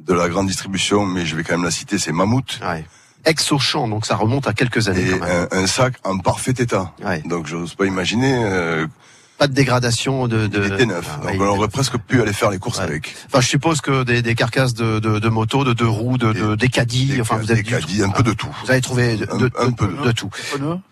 de 0.00 0.14
la 0.14 0.28
grande 0.28 0.46
distribution, 0.46 1.04
mais 1.04 1.26
je 1.26 1.36
vais 1.36 1.42
quand 1.42 1.54
même 1.54 1.64
la 1.64 1.70
citer, 1.72 1.98
c'est 1.98 2.12
Mammouth. 2.12 2.60
Ex 2.62 2.88
au 3.52 3.58
champ, 3.58 3.88
donc 3.88 4.06
ça 4.06 4.16
remonte 4.16 4.46
à 4.48 4.52
quelques 4.52 4.88
années. 4.88 5.08
Et 5.08 5.18
quand 5.18 5.26
même. 5.26 5.48
un, 5.52 5.58
un 5.64 5.66
sac 5.66 5.94
en 6.04 6.18
parfait 6.18 6.54
état. 6.58 6.92
Donc 7.26 7.46
je 7.46 7.56
n'ose 7.56 7.74
pas 7.74 7.86
imaginer. 7.86 8.34
euh, 8.44 8.86
Pas 9.38 9.46
de 9.46 9.52
dégradation 9.52 10.26
de. 10.26 10.48
de... 10.48 10.64
il 10.66 10.72
était 10.74 10.86
neuf. 10.86 11.06
Ah, 11.08 11.26
Donc 11.26 11.30
il 11.34 11.40
on 11.40 11.44
était 11.44 11.56
aurait 11.58 11.68
presque 11.68 11.96
pu 11.96 12.20
aller 12.20 12.32
faire 12.32 12.50
les 12.50 12.58
courses 12.58 12.80
avec. 12.80 13.14
Enfin, 13.26 13.40
je 13.40 13.46
suppose 13.46 13.80
que 13.80 14.02
des, 14.02 14.20
des 14.20 14.34
carcasses 14.34 14.74
de, 14.74 14.98
de, 14.98 15.20
de 15.20 15.28
motos, 15.28 15.62
de 15.62 15.72
deux 15.72 15.86
roues, 15.88 16.18
de, 16.18 16.32
de 16.32 16.54
des 16.56 16.68
caddies, 16.68 17.18
enfin 17.20 17.36
vous 17.36 17.50
avez 17.52 17.62
Des 17.62 17.70
caddies, 17.70 18.02
un 18.02 18.08
peu 18.10 18.24
de 18.24 18.32
tout. 18.32 18.48
Vous 18.64 18.70
avez 18.72 18.80
trouvé 18.80 19.16
de, 19.16 19.26
de, 19.26 19.50
un 19.60 19.70
peu 19.70 19.86
de 20.04 20.10
tout. 20.12 20.30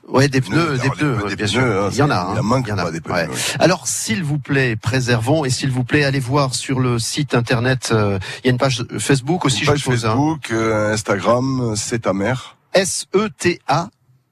Ouais, 0.08 0.28
des 0.28 0.40
pneus, 0.40 0.78
des 0.78 0.88
pneus, 0.90 1.16
ouais, 1.24 1.34
bien 1.34 1.46
sûr. 1.48 1.60
pneus, 1.60 1.80
hein, 1.80 1.88
il 1.90 1.96
y 1.98 2.02
en 2.02 2.10
a. 2.10 2.16
hein. 2.20 2.28
il 2.34 2.38
en 2.38 2.42
manque 2.44 2.66
Il 2.68 2.70
y 2.70 2.72
en 2.72 2.78
a. 2.78 2.84
pas 2.84 2.90
des 2.92 3.00
pneus, 3.00 3.12
Ouais. 3.14 3.28
Alors, 3.58 3.88
s'il 3.88 4.22
vous 4.22 4.38
plaît, 4.38 4.76
préservons 4.76 5.44
et 5.44 5.50
s'il 5.50 5.72
vous 5.72 5.82
plaît, 5.82 6.04
allez 6.04 6.20
voir 6.20 6.54
sur 6.54 6.78
le 6.78 7.00
site 7.00 7.34
internet. 7.34 7.90
euh, 7.92 8.20
il 8.44 8.46
y 8.46 8.50
a 8.50 8.52
une 8.52 8.58
page 8.58 8.84
Facebook 9.00 9.44
aussi, 9.44 9.62
Une 9.62 9.66
page 9.66 9.78
je 9.78 9.82
suppose. 9.82 10.06
hein. 10.06 10.10
Facebook, 10.10 10.50
euh, 10.52 10.92
Instagram, 10.92 11.74
c'est 11.74 12.02
ta 12.02 12.12
mère. 12.12 12.56
S 12.74 13.06
E 13.16 13.28
T 13.36 13.60
A 13.66 13.88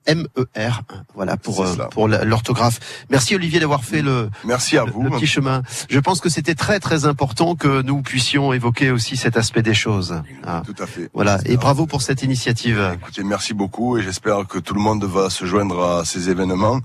M 0.07 0.27
E 0.37 0.47
R. 0.57 0.83
Voilà 1.15 1.37
pour 1.37 1.63
euh, 1.65 1.75
pour 1.91 2.09
l'orthographe. 2.09 2.79
Merci 3.11 3.35
Olivier 3.35 3.61
d'avoir 3.61 3.85
fait 3.85 4.03
le 4.03 4.31
Merci 4.45 4.77
à 4.79 4.85
le- 4.85 4.93
vous. 4.93 5.03
le 5.03 5.11
petit 5.11 5.27
chemin. 5.27 5.63
Je 5.89 5.99
pense 6.01 6.21
que 6.21 6.29
c'était 6.29 6.55
très 6.55 6.81
très 6.81 7.07
important 7.07 7.55
que 7.57 7.83
nous 7.83 8.03
puissions 8.03 8.53
évoquer 8.53 8.91
aussi 8.91 9.17
cet 9.17 9.37
aspect 9.37 9.63
des 9.63 9.75
choses. 9.75 10.23
Ah. 10.47 10.63
Tout 10.67 10.83
à 10.83 10.87
fait. 10.87 11.11
Voilà 11.15 11.39
et 11.47 11.57
bravo 11.57 11.87
pour 11.87 12.03
cette 12.03 12.23
initiative. 12.23 12.93
Écoutez, 12.95 13.23
merci 13.25 13.55
beaucoup 13.55 13.97
et 13.99 14.03
j'espère 14.03 14.47
que 14.47 14.59
tout 14.59 14.75
le 14.75 14.81
monde 14.81 15.05
va 15.05 15.31
se 15.31 15.45
joindre 15.47 15.83
à 15.85 16.05
ces 16.05 16.29
événements 16.31 16.81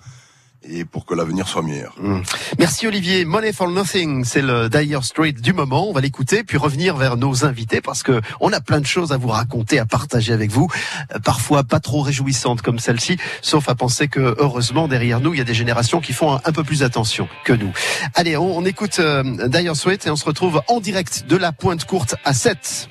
et 0.64 0.86
pour 0.86 1.06
que 1.06 1.14
l'avenir 1.14 1.48
soit 1.48 1.62
meilleur. 1.62 1.96
Mm. 2.00 2.22
Merci 2.58 2.88
Olivier. 2.88 3.26
Money 3.26 3.54
for 3.54 3.70
Nothing, 3.70 4.26
c'est 4.26 4.42
le 4.42 4.70
Dire 4.70 5.04
Street 5.04 5.32
du 5.34 5.54
moment. 5.54 5.90
On 5.90 5.94
va 5.94 6.02
l'écouter 6.02 6.44
puis 6.44 6.58
revenir 6.58 6.98
vers 6.98 7.18
nos 7.18 7.46
invités 7.46 7.82
parce 7.82 8.04
que 8.04 8.22
on 8.40 8.52
a 8.52 8.60
plein 8.60 8.82
de 8.82 8.86
choses 8.86 9.12
à 9.12 9.18
vous 9.18 9.30
raconter, 9.30 9.80
à 9.80 9.86
partager 9.86 10.34
avec 10.34 10.52
vous. 10.52 10.68
Euh, 11.14 11.20
Parfois 11.20 11.64
pas 11.64 11.80
trop 11.80 12.02
réjouissantes 12.02 12.62
comme 12.62 12.80
celle-ci, 12.80 13.18
sauf 13.42 13.70
à 13.70 13.76
penser 13.76 14.08
que 14.08 14.36
heureusement 14.40 14.88
derrière 14.88 15.20
nous 15.20 15.34
il 15.34 15.38
y 15.38 15.42
a 15.42 15.46
des 15.46 15.54
générations 15.54 16.02
qui 16.02 16.14
font 16.14 16.40
un, 16.44 16.52
peu 16.52 16.64
plus 16.64 16.84
attention 16.84 17.28
que 17.46 17.54
nous. 17.54 17.72
Allez, 18.16 18.36
on, 18.36 18.66
écoute 18.66 19.00
euh, 19.00 19.48
Dire 19.48 19.76
Street 19.76 20.00
et 20.06 20.10
on 20.10 20.16
se 20.16 20.26
retrouve 20.26 20.62
en 20.68 20.80
direct 20.80 21.26
de 21.28 21.38
la 21.38 21.52
Pointe 21.52 21.86
Courte 21.86 22.16
à 22.26 22.34
7. 22.34 22.90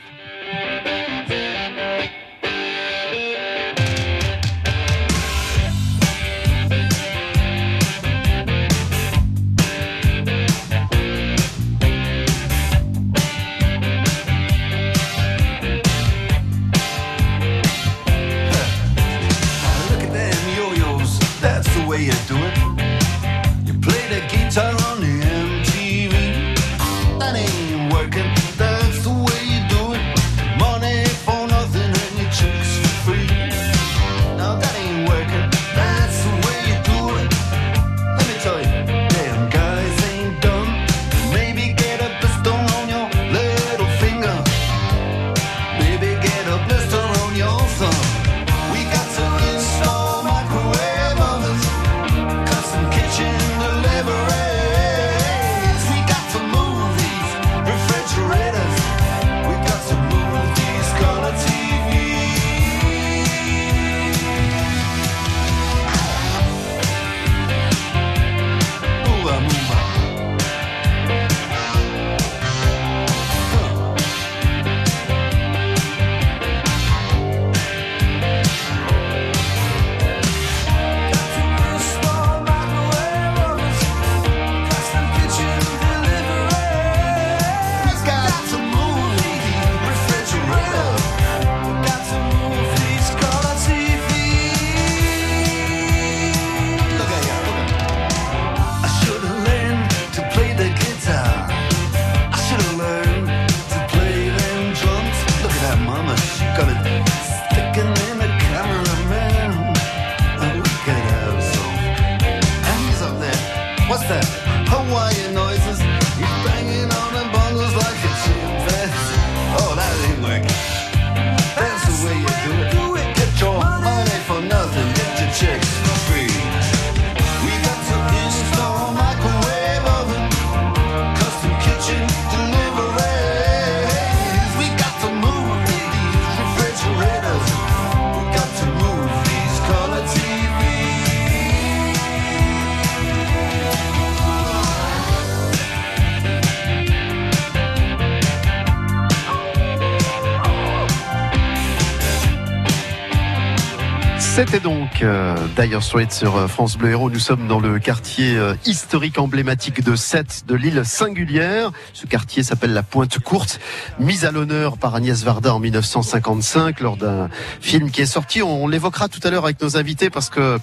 Dire 155.67 155.83
sur 155.83 156.37
euh, 156.37 156.47
France 156.47 156.79
Bleu 156.79 156.91
Héros. 156.91 157.11
Nous 157.11 157.19
sommes 157.19 157.49
dans 157.49 157.59
le 157.59 157.81
quartier 157.81 158.37
euh, 158.37 158.55
historique 158.65 159.19
emblématique 159.19 159.83
de 159.83 159.97
Sète 159.97 160.45
de 160.47 160.55
l'île 160.55 160.83
singulière. 160.85 161.73
Ce 161.95 162.07
quartier 162.07 162.45
s'appelle 162.45 162.73
la 162.73 162.85
Pointe 162.85 163.19
Courte, 163.19 163.59
mise 163.99 164.25
à 164.25 164.31
l'honneur 164.31 164.79
par 164.79 164.95
Agnès 164.95 165.25
Varda 165.25 165.53
en 165.53 165.59
1955 165.59 166.79
lors 166.79 166.97
d'un 166.97 167.29
film 167.61 167.91
qui 167.91 168.03
est 168.03 168.07
sorti. 168.07 168.41
On, 168.41 168.69
l'évoquera 168.69 169.09
tout 169.09 169.19
à 169.25 169.31
l'heure 169.31 169.45
avec 169.45 169.61
nos 169.61 169.77
invités 169.77 170.11
parce 170.11 170.31
que 170.31 170.61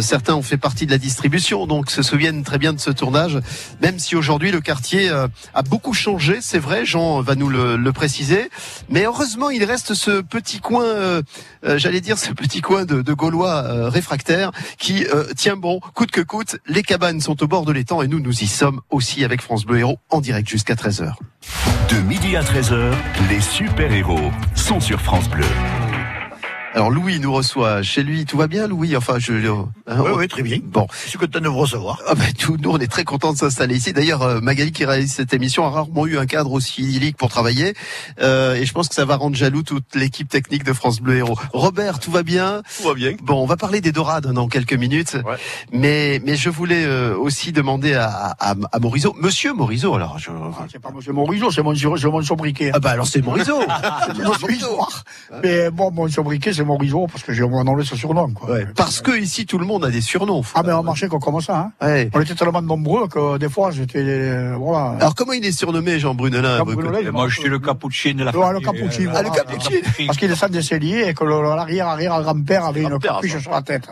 certains 0.00 0.34
ont 0.34 0.42
fait 0.42 0.56
partie 0.56 0.86
de 0.86 0.90
la 0.90 0.98
distribution, 0.98 1.66
donc 1.66 1.90
se 1.90 2.02
souviennent 2.02 2.44
très 2.44 2.58
bien 2.58 2.72
de 2.72 2.80
ce 2.80 2.90
tournage. 2.90 3.38
Même 3.80 3.98
si 3.98 4.16
aujourd'hui 4.16 4.50
le 4.50 4.60
quartier 4.60 5.10
euh, 5.10 5.28
a 5.54 5.62
beaucoup 5.62 5.94
changé, 5.94 6.38
c'est 6.40 6.58
vrai, 6.58 6.84
Jean 6.84 7.20
va 7.20 7.34
nous 7.34 7.48
le, 7.48 7.92
préciser. 7.92 8.48
Mais 8.88 9.04
heureusement, 9.04 9.50
il 9.50 9.64
reste 9.64 9.92
ce 9.92 10.22
petit 10.22 10.60
coin, 10.60 10.84
euh, 10.84 11.22
euh, 11.64 11.76
j'allais 11.76 12.00
dire 12.00 12.16
ce 12.18 12.32
petit 12.32 12.62
coin 12.62 12.84
de, 12.84 13.12
Gaulois 13.12 13.64
euh, 13.64 13.88
réfractaires 13.90 14.50
qui 14.78 15.04
euh, 15.06 15.24
tient 15.36 15.56
bon, 15.56 15.80
coûte 15.94 16.10
que 16.10 16.22
coûte. 16.22 16.56
Les 16.66 16.82
cabanes 16.82 17.20
sont 17.20 17.42
au 17.42 17.46
bord 17.46 17.66
de 17.66 17.72
l'étang 17.72 18.00
et 18.00 18.08
nous, 18.08 18.20
nous 18.20 18.42
y 18.42 18.46
sommes 18.46 18.80
aussi 18.90 19.24
avec 19.24 19.42
France 19.42 19.66
Bleu 19.66 19.80
Héros 19.80 19.98
en 20.08 20.20
direct 20.20 20.48
jusqu'à 20.48 20.74
13h. 20.74 21.12
De 21.90 21.96
midi 22.00 22.36
à 22.36 22.42
13h, 22.42 22.94
les 23.28 23.40
super-héros 23.40 24.30
sont 24.54 24.80
sur 24.80 25.00
France 25.00 25.28
Bleu. 25.28 25.44
Alors 26.74 26.90
Louis 26.90 27.20
nous 27.20 27.30
reçoit 27.34 27.82
chez 27.82 28.02
lui, 28.02 28.24
tout 28.24 28.38
va 28.38 28.46
bien 28.46 28.66
Louis? 28.66 28.96
Enfin, 28.96 29.18
je... 29.18 29.32
hein, 29.34 29.68
Oui, 29.88 29.94
on- 30.10 30.16
oui, 30.16 30.26
très 30.26 30.42
bien. 30.42 30.58
Bon. 30.64 30.86
Je 31.04 31.10
suis 31.10 31.18
content 31.18 31.38
de 31.40 31.48
vous 31.48 31.58
recevoir. 31.58 31.98
Ah 32.08 32.14
ben, 32.14 32.32
tout, 32.32 32.56
nous, 32.62 32.70
on 32.70 32.78
est 32.78 32.90
très 32.90 33.04
contents 33.04 33.34
de 33.34 33.36
s'installer 33.38 33.76
ici. 33.76 33.92
D'ailleurs, 33.92 34.22
euh, 34.22 34.40
Magali 34.40 34.72
qui 34.72 34.86
réalise 34.86 35.12
cette 35.12 35.34
émission 35.34 35.66
a 35.66 35.70
rarement 35.70 36.06
eu 36.06 36.16
un 36.16 36.24
cadre 36.24 36.50
aussi 36.52 36.80
idyllique 36.82 37.18
pour 37.18 37.28
travailler. 37.28 37.74
Euh, 38.22 38.54
et 38.54 38.64
je 38.64 38.72
pense 38.72 38.88
que 38.88 38.94
ça 38.94 39.04
va 39.04 39.16
rendre 39.16 39.36
jaloux 39.36 39.62
toute 39.62 39.94
l'équipe 39.94 40.30
technique 40.30 40.64
de 40.64 40.72
France 40.72 41.00
Bleu 41.00 41.16
Héros. 41.18 41.36
Robert, 41.52 41.98
tout 41.98 42.10
va 42.10 42.22
bien? 42.22 42.62
Tout 42.80 42.88
va 42.88 42.94
bien. 42.94 43.12
Bon, 43.22 43.42
on 43.42 43.46
va 43.46 43.58
parler 43.58 43.82
des 43.82 43.92
dorades 43.92 44.28
dans 44.32 44.48
quelques 44.48 44.72
minutes. 44.72 45.18
Ouais. 45.26 45.36
Mais, 45.72 46.22
mais 46.24 46.36
je 46.36 46.48
voulais 46.48 46.84
euh, 46.86 47.14
aussi 47.14 47.52
demander 47.52 47.92
à, 47.92 48.34
à, 48.40 48.54
à 48.72 48.78
Morisot, 48.78 49.14
Monsieur 49.20 49.52
Morisot, 49.52 49.94
alors. 49.94 50.18
Je... 50.18 50.30
Ah, 50.30 50.64
c'est 50.72 50.80
pas 50.80 50.90
monsieur 50.90 51.12
Morisot, 51.12 51.50
c'est 51.50 51.62
mon, 51.62 51.74
c'est 51.74 52.06
mon 52.08 52.22
sobriquet. 52.22 52.70
Ah 52.72 52.78
bah 52.80 52.90
alors 52.92 53.06
c'est 53.06 53.18
histoire. 53.18 55.04
Mais 55.42 55.70
bon, 55.70 55.90
mon 55.90 56.08
sobriquet, 56.08 56.52
c'est 56.54 56.61
Morisot, 56.64 57.06
parce 57.06 57.22
que 57.22 57.32
j'ai 57.32 57.42
mon 57.42 57.62
nom 57.64 57.82
ce 57.82 57.96
surnom, 57.96 58.30
quoi. 58.32 58.50
Ouais, 58.50 58.66
parce 58.76 59.00
que 59.00 59.18
ici 59.18 59.46
tout 59.46 59.58
le 59.58 59.66
monde 59.66 59.84
a 59.84 59.90
des 59.90 60.00
surnoms. 60.00 60.42
Ah, 60.54 60.62
mais 60.64 60.72
on 60.72 60.82
marchait 60.82 61.08
qu'on 61.08 61.18
comme 61.18 61.40
ça, 61.40 61.72
hein. 61.80 61.86
Ouais. 61.86 62.10
On 62.14 62.20
était 62.20 62.34
tellement 62.34 62.62
nombreux 62.62 63.08
que 63.08 63.38
des 63.38 63.48
fois, 63.48 63.70
j'étais, 63.70 63.98
euh, 64.02 64.54
voilà. 64.58 64.96
Alors 65.00 65.14
comment 65.14 65.32
il 65.32 65.44
est 65.44 65.52
surnommé 65.52 65.98
Jean 65.98 66.14
Brunelin 66.14 66.62
moi, 67.12 67.28
je 67.28 67.40
suis 67.40 67.48
le 67.48 67.58
cappuccino 67.58 68.20
de 68.20 68.24
la 68.24 68.36
Ouais, 68.36 68.52
le 68.52 68.60
famille. 68.60 68.80
cappuccino. 68.82 69.10
Euh, 69.10 69.14
Ah, 69.16 69.22
le 69.22 69.28
voilà. 69.28 69.42
cappuccino. 69.44 69.78
Parce 70.06 70.18
qu'il 70.18 70.28
descend 70.28 70.50
des 70.50 70.62
celliers 70.62 71.08
et 71.08 71.14
que 71.14 71.24
le- 71.24 71.42
l'arrière-arrière-grand-père 71.42 72.64
avait 72.64 72.82
une 72.82 72.98
capuche 72.98 73.38
sur 73.38 73.50
la 73.50 73.62
tête. 73.62 73.88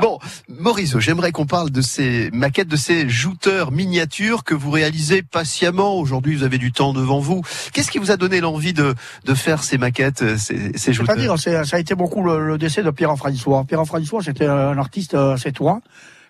Bon, 0.00 0.18
Morisot, 0.48 1.00
j'aimerais 1.00 1.32
qu'on 1.32 1.46
parle 1.46 1.70
de 1.70 1.80
ces 1.82 2.30
maquettes, 2.32 2.68
de 2.68 2.76
ces 2.76 3.08
jouteurs 3.08 3.72
miniatures 3.72 4.44
que 4.44 4.54
vous 4.54 4.70
réalisez 4.70 5.22
patiemment. 5.22 5.96
Aujourd'hui, 5.98 6.36
vous 6.36 6.44
avez 6.44 6.58
du 6.58 6.72
temps 6.72 6.92
devant 6.92 7.20
vous. 7.20 7.42
Qu'est-ce 7.72 7.90
qui 7.90 7.98
vous 7.98 8.10
a 8.10 8.16
donné 8.16 8.40
l'envie 8.40 8.72
de, 8.72 8.94
de 9.24 9.34
faire 9.34 9.62
ces 9.62 9.78
maquettes, 9.78 10.22
euh, 10.22 10.36
ces, 10.36 10.72
ces 10.76 10.92
jouteurs? 10.92 11.14
C'est-à-dire, 11.16 11.38
c'est- 11.38 11.64
ça 11.64 11.76
a 11.76 11.80
été 11.82 11.94
beaucoup 11.94 12.22
le, 12.22 12.46
le 12.46 12.58
décès 12.58 12.82
de 12.82 12.90
Pierre-François. 12.90 13.64
Pierre-François, 13.64 14.22
c'était 14.22 14.46
un 14.46 14.78
artiste 14.78 15.14
euh, 15.14 15.36
sétois 15.36 15.80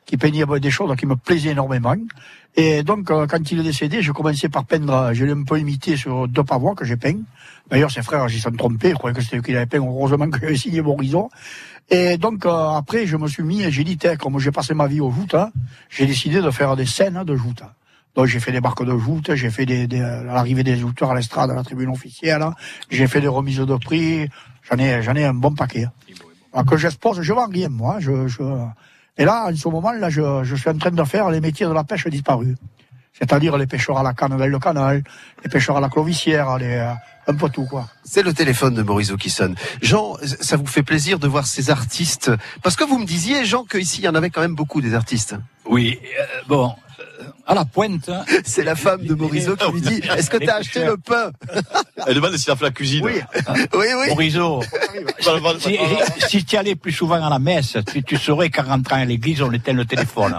qui 0.05 0.17
peignait 0.17 0.45
des 0.61 0.71
choses 0.71 0.97
qui 0.97 1.07
me 1.07 1.15
plaisaient 1.15 1.51
énormément. 1.51 1.95
Et 2.57 2.83
donc, 2.83 3.11
euh, 3.11 3.27
quand 3.27 3.51
il 3.51 3.61
est 3.61 3.63
décédé, 3.63 4.03
j'ai 4.03 4.13
commencé 4.13 4.49
par 4.49 4.65
peindre, 4.65 4.95
euh, 4.95 5.13
je 5.15 5.25
l'ai 5.25 5.33
un 5.33 5.45
peu 5.45 5.59
imité 5.59 5.97
sur 5.97 6.27
deux 6.27 6.43
pavois 6.43 6.75
que 6.75 6.85
j'ai 6.85 6.97
peints. 6.97 7.23
D'ailleurs, 7.71 7.91
ses 7.91 8.03
frères, 8.03 8.27
ils 8.29 8.41
sont 8.41 8.51
trompés, 8.51 8.91
je 8.91 8.95
croyais 8.95 9.15
que 9.15 9.23
c'était 9.23 9.39
eux 9.39 9.43
qui 9.43 9.53
l'avaient 9.53 9.67
peint, 9.67 9.79
heureusement 9.79 10.29
que 10.29 10.41
j'avais 10.41 10.57
signé 10.57 10.83
Morizot. 10.83 11.31
Et 11.91 12.17
donc, 12.17 12.47
après, 12.47 13.07
je 13.07 13.17
me 13.17 13.29
suis 13.29 13.43
mis, 13.43 13.71
j'ai 13.71 13.85
dit, 13.85 13.99
comme 14.19 14.39
j'ai 14.39 14.51
passé 14.51 14.75
ma 14.75 14.87
vie 14.87 15.01
au 15.01 15.11
joute, 15.11 15.35
hein, 15.35 15.51
j'ai 15.89 16.07
décidé 16.07 16.41
de 16.41 16.51
faire 16.51 16.75
des 16.77 16.87
scènes 16.87 17.23
de 17.25 17.37
joute. 17.37 17.63
Donc 18.15 18.27
j'ai 18.27 18.41
fait 18.41 18.53
des 18.53 18.61
barques 18.61 18.85
de 18.85 18.97
joute, 18.99 19.35
j'ai 19.35 19.51
fait 19.51 19.65
des, 19.67 19.87
des- 19.87 20.01
à 20.01 20.23
l'arrivée 20.23 20.63
des 20.63 20.77
jouteurs 20.77 21.11
à 21.11 21.15
l'estrade, 21.15 21.51
à 21.51 21.55
la 21.55 21.63
tribune 21.63 21.89
officielle, 21.91 22.45
j'ai 22.91 23.07
fait 23.07 23.21
des 23.21 23.29
remises 23.29 23.59
de 23.59 23.77
prix, 23.77 24.29
j'en 24.71 24.77
ai, 24.79 25.03
j'en 25.03 25.15
ai 25.15 25.25
un 25.25 25.35
bon 25.35 25.55
paquet. 25.55 25.87
Alors 26.53 26.67
que 26.67 26.77
j'expose, 26.77 27.23
je 27.23 27.33
vends 27.33 27.49
rien, 27.49 27.71
moi. 27.71 27.97
Je, 28.01 28.29
je... 28.29 28.43
Et 29.17 29.25
là, 29.25 29.47
en 29.51 29.57
ce 29.57 29.69
moment-là, 29.69 30.11
je, 30.11 30.45
je 30.45 30.55
suis 30.55 30.69
en 30.69 30.77
train 30.77 30.91
de 30.91 31.05
faire 31.05 31.31
les 31.31 31.41
métiers 31.41 31.67
de 31.67 31.73
la 31.73 31.85
pêche 31.85 32.07
disparus. 32.09 32.57
C'est-à-dire 33.19 33.57
les 33.57 33.67
pêcheurs 33.67 33.99
à 33.99 34.03
la 34.03 34.13
canne 34.15 34.37
dans 34.37 34.47
le 34.47 34.59
canal, 34.59 35.03
les 35.43 35.51
pêcheurs 35.51 35.77
à 35.77 35.81
la 35.81 35.89
clovissière, 35.89 36.59
les, 36.59 36.67
euh, 36.77 36.93
un 37.27 37.35
peu 37.35 37.49
tout, 37.51 37.67
quoi. 37.67 37.87
C'est 38.05 38.23
le 38.23 38.33
téléphone 38.35 38.75
de 38.75 38.83
Morisot 38.83 39.17
qui 39.17 39.31
sonne. 39.31 39.55
Jean, 39.81 40.17
ça 40.41 40.57
vous 40.57 40.67
fait 40.67 40.83
plaisir 40.83 41.19
de 41.19 41.29
voir 41.29 41.47
ces 41.47 41.71
artistes? 41.71 42.31
Parce 42.63 42.75
que 42.75 42.85
vous 42.85 42.99
me 42.99 43.05
disiez, 43.07 43.45
Jean, 43.45 43.65
qu'ici, 43.65 44.01
il 44.01 44.05
y 44.05 44.09
en 44.09 44.15
avait 44.15 44.31
quand 44.31 44.41
même 44.41 44.55
beaucoup 44.55 44.81
des 44.81 44.95
artistes. 44.95 45.37
Oui, 45.67 45.99
euh, 46.19 46.25
bon, 46.49 46.69
euh, 46.71 46.73
à 47.47 47.55
la 47.55 47.65
pointe. 47.65 48.09
hein. 48.09 48.25
C'est 48.45 48.65
la 48.65 48.75
femme 48.75 49.05
de 49.05 49.15
Morisot 49.15 49.57
qui 49.57 49.73
lui 49.73 49.81
dit 49.81 50.01
Est-ce 50.17 50.31
que 50.31 50.37
t'as 50.39 50.57
acheté 50.57 50.85
le 50.85 50.97
pain 50.97 51.31
Elle 52.07 52.15
demande 52.15 52.37
s'il 52.37 52.51
a 52.51 52.57
fait 52.57 52.65
la 52.65 52.71
cuisine. 52.71 53.05
Oui, 53.05 53.21
oui, 53.75 53.87
oui. 53.99 54.09
Morisot, 54.09 54.63
si, 55.61 55.79
si 56.29 56.45
tu 56.45 56.57
allais 56.57 56.75
plus 56.75 56.93
souvent 56.93 57.23
à 57.25 57.31
la 57.31 57.39
messe, 57.39 57.77
tu, 57.93 58.03
tu 58.03 58.17
saurais 58.17 58.51
qu'en 58.51 58.65
rentrant 58.65 58.97
à 58.97 59.05
l'église, 59.05 59.43
on 59.43 59.53
éteint 59.53 59.73
le 59.73 59.85
téléphone. 59.85 60.39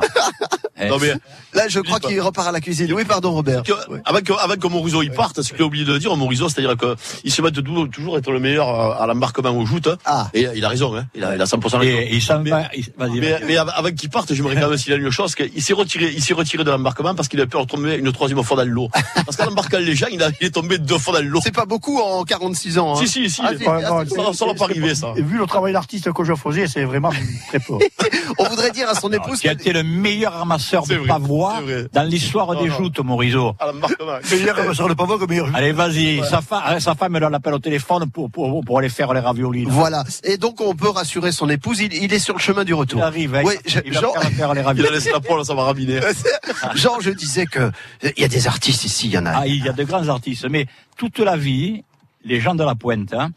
Eh, 0.85 0.89
Non, 0.89 0.97
mais 0.99 1.13
Là, 1.53 1.67
je 1.67 1.79
crois 1.79 1.99
qu'il 1.99 2.19
repart 2.19 2.47
à 2.47 2.51
la 2.51 2.59
cuisine. 2.61 2.91
Oui, 2.93 3.03
pardon, 3.05 3.31
Robert. 3.31 3.61
que, 3.63 3.73
avant 4.05 4.19
que, 4.21 4.33
avant 4.33 4.55
que 4.55 4.67
Morizot 4.67 5.03
il 5.03 5.11
parte, 5.11 5.41
ce 5.43 5.53
qu'il 5.53 5.61
a 5.61 5.65
oublié 5.65 5.85
de 5.85 5.97
dire, 5.99 6.15
Morizot, 6.15 6.49
c'est-à-dire 6.49 6.75
qu'il 7.21 7.31
se 7.31 7.41
met 7.43 7.51
de 7.51 7.61
toujours, 7.61 8.17
être 8.17 8.31
le 8.31 8.39
meilleur 8.39 8.67
à 8.99 9.05
l'embarquement 9.05 9.51
au 9.51 9.65
joute. 9.65 9.87
hein. 9.87 9.97
Ah. 10.05 10.27
Et 10.33 10.47
il 10.55 10.65
a 10.65 10.69
raison, 10.69 10.95
hein. 10.97 11.05
il, 11.13 11.23
a, 11.23 11.35
il 11.35 11.41
a 11.41 11.45
100% 11.45 11.77
raison. 11.77 11.81
Et 11.81 12.09
il 12.11 12.21
s'en 12.21 12.39
Mais- 12.39 12.49
va. 12.49 12.63
il- 12.75 13.57
avant 13.57 13.91
qu'il 13.91 14.09
parte, 14.09 14.33
j'aimerais 14.33 14.55
quand 14.55 14.67
même 14.69 14.77
signaler 14.77 15.03
une 15.03 15.11
chose, 15.11 15.35
qu'il 15.35 15.61
s'est 15.61 15.73
retiré, 15.73 16.11
il 16.15 16.23
s'est 16.23 16.33
retiré 16.33 16.63
de 16.63 16.71
l'embarquement 16.71 17.13
parce 17.15 17.27
qu'il 17.27 17.39
avait 17.39 17.49
peur 17.49 17.65
de 17.65 17.71
tomber 17.71 17.95
une 17.97 18.11
troisième 18.11 18.41
fois 18.43 18.57
dans 18.57 18.67
l'eau. 18.69 18.89
Parce 19.25 19.37
qu'en 19.37 19.47
embarquant 19.47 19.77
les 19.79 19.95
gens, 19.95 20.07
il, 20.11 20.21
a- 20.23 20.29
il 20.41 20.47
est 20.47 20.51
tombé 20.51 20.77
deux 20.79 20.97
fois 20.97 21.13
dans 21.21 21.25
l'eau. 21.27 21.39
C'est 21.43 21.53
pas 21.53 21.65
beaucoup 21.65 21.99
en 21.99 22.23
46 22.23 22.79
ans. 22.79 22.93
hein. 22.95 22.99
Si, 22.99 23.07
si, 23.07 23.29
si. 23.29 23.41
Ah, 23.43 23.51
ah, 23.67 23.81
non, 23.81 24.05
ça, 24.31 24.33
ça 24.33 24.45
va 24.47 24.53
pas 24.55 24.65
arriver, 24.65 24.95
ça. 24.95 25.13
Et 25.15 25.21
vu 25.21 25.37
le 25.37 25.45
travail 25.45 25.73
d'artiste 25.73 26.11
que 26.11 26.23
je 26.23 26.33
faisais, 26.33 26.67
c'est 26.67 26.83
vraiment 26.83 27.11
très 27.49 27.59
peu. 27.59 27.73
On 28.39 28.45
voudrait 28.45 28.71
dire 28.71 28.89
à 28.89 28.95
son 28.95 29.11
épouse 29.11 29.39
Qui 29.39 29.49
a 29.49 29.55
que- 29.55 29.61
été 29.61 29.73
le 29.73 29.83
meilleur 29.83 30.33
ramasseur 30.33 30.72
De 30.81 30.95
vrai, 30.95 31.07
pavois 31.07 31.61
dans 31.93 32.03
l'histoire 32.03 32.55
des 32.61 32.67
non. 32.69 32.75
joutes, 32.77 32.99
Morisot. 32.99 33.55
À 33.59 33.67
l'embarquement. 33.67 34.17
Meilleur 34.31 34.55
ramasseur 34.55 34.87
de 34.89 34.93
pavot 34.93 35.17
que 35.17 35.25
meilleur 35.25 35.49
Allez, 35.53 35.71
vas-y. 35.71 36.23
Sa, 36.25 36.41
fa- 36.41 36.79
sa 36.79 36.95
femme, 36.95 37.15
elle 37.15 37.23
l'appelle 37.23 37.53
au 37.53 37.59
téléphone 37.59 38.09
pour, 38.09 38.29
pour, 38.31 38.63
pour 38.65 38.79
aller 38.79 38.89
faire 38.89 39.13
les 39.13 39.19
raviolis. 39.19 39.65
là. 39.65 39.71
Voilà. 39.71 40.03
Et 40.23 40.37
donc, 40.37 40.59
on 40.61 40.75
peut 40.75 40.89
rassurer 40.89 41.31
son 41.31 41.49
épouse. 41.49 41.79
Il, 41.81 41.93
il 41.93 42.13
est 42.13 42.19
sur 42.19 42.33
le 42.33 42.39
chemin 42.39 42.63
du 42.63 42.73
retour. 42.73 42.99
Il 42.99 43.03
arrive, 43.03 43.35
hein. 43.35 43.41
Oui, 43.45 43.53
il 43.85 43.93
va 43.93 44.01
Jean- 44.01 44.13
faire, 44.13 44.31
faire 44.31 44.53
les 44.53 44.61
Il 44.61 44.65
raviolis. 44.65 44.87
a 44.89 44.91
laissé 44.91 45.11
la 45.11 45.19
poêle, 45.19 45.45
ça 45.45 45.53
va 45.53 45.63
rabiner. 45.63 45.99
Jean, 46.75 46.99
je 46.99 47.11
disais 47.11 47.45
que 47.45 47.71
il 48.03 48.21
y 48.21 48.23
a 48.23 48.27
des 48.27 48.47
artistes 48.47 48.83
ici. 48.85 49.07
Il 49.07 49.13
y 49.13 49.17
en 49.17 49.25
a. 49.25 49.31
Ah, 49.39 49.47
il 49.47 49.63
y 49.63 49.69
a 49.69 49.73
de 49.73 49.83
grands 49.83 50.07
artistes, 50.07 50.47
mais 50.49 50.65
toute 50.97 51.19
la 51.19 51.35
vie, 51.37 51.83
les 52.23 52.39
gens 52.39 52.55
de 52.55 52.63
la 52.63 52.75
pointe, 52.75 53.13
hein, 53.13 53.31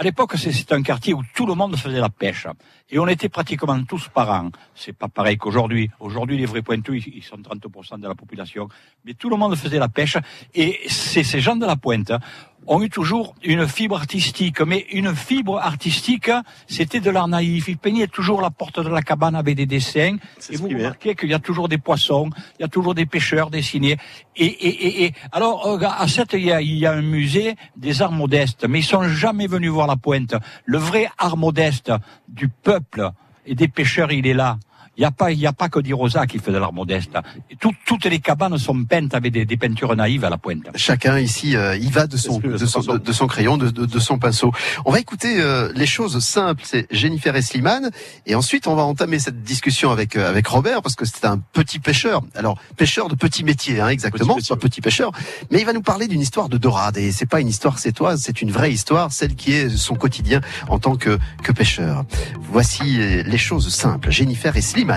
à 0.00 0.04
l'époque, 0.04 0.34
c'est- 0.36 0.72
un 0.72 0.82
quartier 0.82 1.12
où 1.12 1.22
tout 1.34 1.44
le 1.44 1.54
monde 1.54 1.76
faisait 1.76 1.98
la 1.98 2.08
pêche. 2.08 2.46
Et 2.88 3.00
on 3.00 3.08
était 3.08 3.28
pratiquement 3.28 3.82
tous 3.82 4.08
parents. 4.08 4.50
C'est 4.74 4.92
pas 4.92 5.08
pareil 5.08 5.36
qu'aujourd'hui. 5.36 5.90
Aujourd'hui, 5.98 6.38
les 6.38 6.46
vrais 6.46 6.62
pointeux, 6.62 6.96
ils 6.96 7.16
ils 7.16 7.22
sont 7.24 7.36
30% 7.42 7.98
de 7.98 8.06
la 8.06 8.14
population. 8.14 8.68
Mais 9.04 9.14
tout 9.14 9.28
le 9.28 9.36
monde 9.36 9.56
faisait 9.56 9.80
la 9.80 9.88
pêche. 9.88 10.16
Et 10.54 10.78
c'est 10.88 11.24
ces 11.24 11.40
gens 11.40 11.56
de 11.56 11.66
la 11.66 11.74
pointe 11.74 12.12
hein, 12.12 12.20
ont 12.68 12.82
eu 12.82 12.90
toujours 12.90 13.34
une 13.42 13.66
fibre 13.66 13.96
artistique. 13.96 14.60
Mais 14.60 14.86
une 14.92 15.14
fibre 15.14 15.58
artistique, 15.58 16.30
c'était 16.66 17.00
de 17.00 17.10
l'art 17.10 17.28
naïf. 17.28 17.68
Ils 17.68 17.78
peignaient 17.78 18.06
toujours 18.06 18.40
la 18.40 18.50
porte 18.50 18.78
de 18.80 18.88
la 18.88 19.02
cabane 19.02 19.34
avec 19.34 19.56
des 19.56 19.66
dessins. 19.66 20.16
Et 20.50 20.56
vous 20.56 20.68
remarquez 20.68 21.14
qu'il 21.14 21.30
y 21.30 21.34
a 21.34 21.38
toujours 21.38 21.68
des 21.68 21.78
poissons, 21.78 22.30
il 22.58 22.62
y 22.62 22.64
a 22.64 22.68
toujours 22.68 22.94
des 22.94 23.06
pêcheurs 23.06 23.50
dessinés. 23.50 23.96
Et, 24.36 24.46
et, 24.46 24.86
et, 24.86 25.04
et 25.06 25.12
alors, 25.32 25.66
euh, 25.66 25.78
à 25.82 26.06
cette, 26.06 26.34
il 26.34 26.44
y, 26.44 26.52
a, 26.52 26.60
il 26.60 26.76
y 26.76 26.86
a 26.86 26.92
un 26.92 27.02
musée 27.02 27.56
des 27.76 28.02
arts 28.02 28.12
modestes, 28.12 28.66
mais 28.68 28.80
ils 28.80 28.84
sont 28.84 29.02
jamais 29.08 29.46
venus 29.46 29.70
voir 29.70 29.86
la 29.86 29.96
pointe. 29.96 30.34
Le 30.64 30.78
vrai 30.78 31.08
art 31.18 31.36
modeste 31.36 31.92
du 32.28 32.48
peuple 32.48 33.10
et 33.46 33.54
des 33.54 33.68
pêcheurs, 33.68 34.12
il 34.12 34.26
est 34.26 34.34
là. 34.34 34.58
Il 34.98 35.02
n'y 35.02 35.06
a 35.06 35.12
pas, 35.12 35.30
il 35.30 35.38
y 35.38 35.46
a 35.46 35.52
pas 35.52 35.68
que 35.68 35.78
Di 35.78 35.92
Rosa 35.92 36.26
qui 36.26 36.40
fait 36.40 36.50
de 36.50 36.58
l'art 36.58 36.72
modeste. 36.72 37.12
Tout- 37.60 37.72
toutes 37.86 38.04
les 38.06 38.18
cabanes 38.18 38.58
sont 38.58 38.82
peintes 38.84 39.14
avec 39.14 39.32
des, 39.32 39.44
des 39.44 39.56
peintures 39.56 39.94
naïves 39.94 40.24
à 40.24 40.28
la 40.28 40.38
pointe. 40.38 40.66
Chacun 40.74 41.20
ici, 41.20 41.54
euh, 41.56 41.76
il 41.76 41.92
va 41.92 42.08
de 42.08 42.16
son, 42.16 42.40
de 42.40 42.56
son, 42.66 42.80
de, 42.80 42.98
de 42.98 43.12
son 43.12 43.28
crayon, 43.28 43.56
de, 43.56 43.70
de, 43.70 43.86
de 43.86 43.98
son 44.00 44.18
pinceau. 44.18 44.50
On 44.84 44.90
va 44.90 44.98
écouter 44.98 45.40
euh, 45.40 45.70
les 45.76 45.86
choses 45.86 46.18
simples. 46.18 46.62
C'est 46.66 46.88
Jennifer 46.90 47.34
et 47.36 47.42
Slimane. 47.42 47.90
Et 48.26 48.34
ensuite, 48.34 48.66
on 48.66 48.74
va 48.74 48.82
entamer 48.82 49.20
cette 49.20 49.44
discussion 49.44 49.92
avec, 49.92 50.16
euh, 50.16 50.28
avec 50.28 50.48
Robert, 50.48 50.82
parce 50.82 50.96
que 50.96 51.04
c'est 51.04 51.24
un 51.26 51.38
petit 51.38 51.78
pêcheur. 51.78 52.22
Alors, 52.34 52.58
pêcheur 52.76 53.08
de 53.08 53.14
petit 53.14 53.44
métier, 53.44 53.80
hein, 53.80 53.90
exactement. 53.90 54.34
Petit 54.34 54.46
C'est 54.46 54.54
pas 54.54 54.60
petit 54.60 54.80
pêcheur. 54.80 55.12
Mais 55.52 55.60
il 55.60 55.64
va 55.64 55.74
nous 55.74 55.82
parler 55.82 56.08
d'une 56.08 56.20
histoire 56.20 56.48
de 56.48 56.58
dorade. 56.58 56.96
Et 56.96 57.12
c'est 57.12 57.24
pas 57.26 57.40
une 57.40 57.48
histoire 57.48 57.78
sétoise, 57.78 58.20
c'est 58.20 58.42
une 58.42 58.50
vraie 58.50 58.72
histoire, 58.72 59.12
celle 59.12 59.36
qui 59.36 59.52
est 59.52 59.68
son 59.70 59.94
quotidien 59.94 60.40
en 60.68 60.80
tant 60.80 60.96
que, 60.96 61.18
que 61.44 61.52
pêcheur. 61.52 62.04
Voici 62.50 63.00
euh, 63.00 63.22
les 63.24 63.38
choses 63.38 63.72
simples. 63.72 64.10
Jennifer 64.10 64.56
et 64.56 64.60
Slimane. 64.60 64.87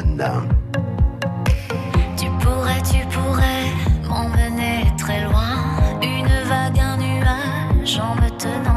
Tu 2.17 2.27
pourrais, 2.39 2.81
tu 2.81 3.05
pourrais 3.07 3.65
m'emmener 4.07 4.85
très 4.97 5.25
loin. 5.25 5.57
Une 6.01 6.31
vague, 6.47 6.79
un 6.79 6.95
nuage 6.95 7.99
en 7.99 8.15
me 8.15 8.29
tenant 8.37 8.70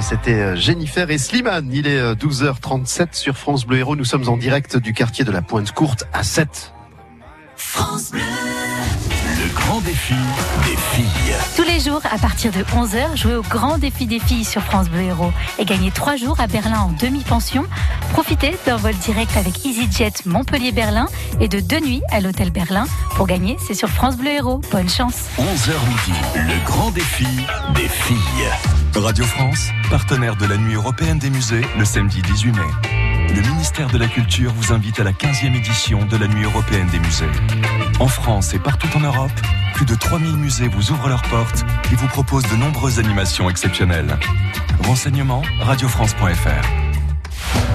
c'était 0.00 0.34
euh, 0.34 0.56
Jennifer 0.56 1.10
et 1.10 1.18
Slimane. 1.18 1.70
Il 1.72 1.86
est 1.86 1.98
euh, 1.98 2.14
12h37 2.14 3.08
sur 3.12 3.36
France 3.36 3.66
Bleu 3.66 3.78
Héros. 3.78 3.96
Nous 3.96 4.04
sommes 4.04 4.28
en 4.28 4.36
direct 4.36 4.76
du 4.76 4.92
quartier 4.92 5.24
de 5.24 5.30
la 5.30 5.42
Pointe 5.42 5.72
Courte 5.72 6.04
à 6.12 6.22
7. 6.22 6.72
France 7.56 8.10
Bleu. 8.10 8.20
Le 8.20 9.54
grand 9.54 9.80
défi 9.80 10.14
des 10.64 10.76
filles. 10.76 11.34
Tous 11.56 11.62
les 11.62 11.80
jours, 11.80 12.00
à 12.10 12.18
partir 12.18 12.52
de 12.52 12.62
11h, 12.64 13.16
jouez 13.16 13.36
au 13.36 13.42
grand 13.42 13.78
défi 13.78 14.06
des 14.06 14.18
filles 14.18 14.44
sur 14.44 14.62
France 14.62 14.88
Bleu 14.88 15.02
Héros 15.02 15.32
et 15.58 15.64
gagnez 15.64 15.90
3 15.90 16.16
jours 16.16 16.40
à 16.40 16.46
Berlin 16.46 16.80
en 16.80 16.92
demi-pension. 17.00 17.64
Profitez 18.12 18.56
d'un 18.66 18.76
vol 18.76 18.94
direct 18.94 19.36
avec 19.36 19.64
EasyJet 19.64 20.24
Montpellier-Berlin 20.26 21.06
et 21.40 21.48
de 21.48 21.60
deux 21.60 21.80
nuits 21.80 22.02
à 22.10 22.20
l'hôtel 22.20 22.50
Berlin. 22.50 22.86
Pour 23.14 23.26
gagner, 23.26 23.56
c'est 23.66 23.74
sur 23.74 23.88
France 23.88 24.16
Bleu 24.16 24.30
Héros. 24.30 24.60
Bonne 24.70 24.88
chance. 24.88 25.26
11h 25.38 25.72
midi, 25.88 26.18
le 26.34 26.64
grand 26.66 26.90
défi 26.90 27.26
des 27.74 27.88
filles. 27.88 28.85
Radio 28.98 29.24
France, 29.24 29.68
partenaire 29.90 30.36
de 30.36 30.46
la 30.46 30.56
Nuit 30.56 30.74
européenne 30.74 31.18
des 31.18 31.28
musées, 31.28 31.60
le 31.78 31.84
samedi 31.84 32.22
18 32.22 32.52
mai. 32.52 32.62
Le 33.34 33.42
ministère 33.42 33.90
de 33.90 33.98
la 33.98 34.08
Culture 34.08 34.52
vous 34.54 34.72
invite 34.72 34.98
à 35.00 35.04
la 35.04 35.12
15e 35.12 35.54
édition 35.54 36.04
de 36.06 36.16
la 36.16 36.26
Nuit 36.26 36.44
européenne 36.44 36.88
des 36.88 36.98
musées. 36.98 37.28
En 38.00 38.08
France 38.08 38.54
et 38.54 38.58
partout 38.58 38.88
en 38.96 39.00
Europe, 39.00 39.30
plus 39.74 39.84
de 39.84 39.94
3000 39.94 40.36
musées 40.36 40.68
vous 40.68 40.92
ouvrent 40.92 41.08
leurs 41.08 41.22
portes 41.22 41.64
et 41.92 41.94
vous 41.94 42.08
proposent 42.08 42.48
de 42.50 42.56
nombreuses 42.56 42.98
animations 42.98 43.50
exceptionnelles. 43.50 44.18
Renseignements, 44.82 45.42
radiofrance.fr. 45.60 46.66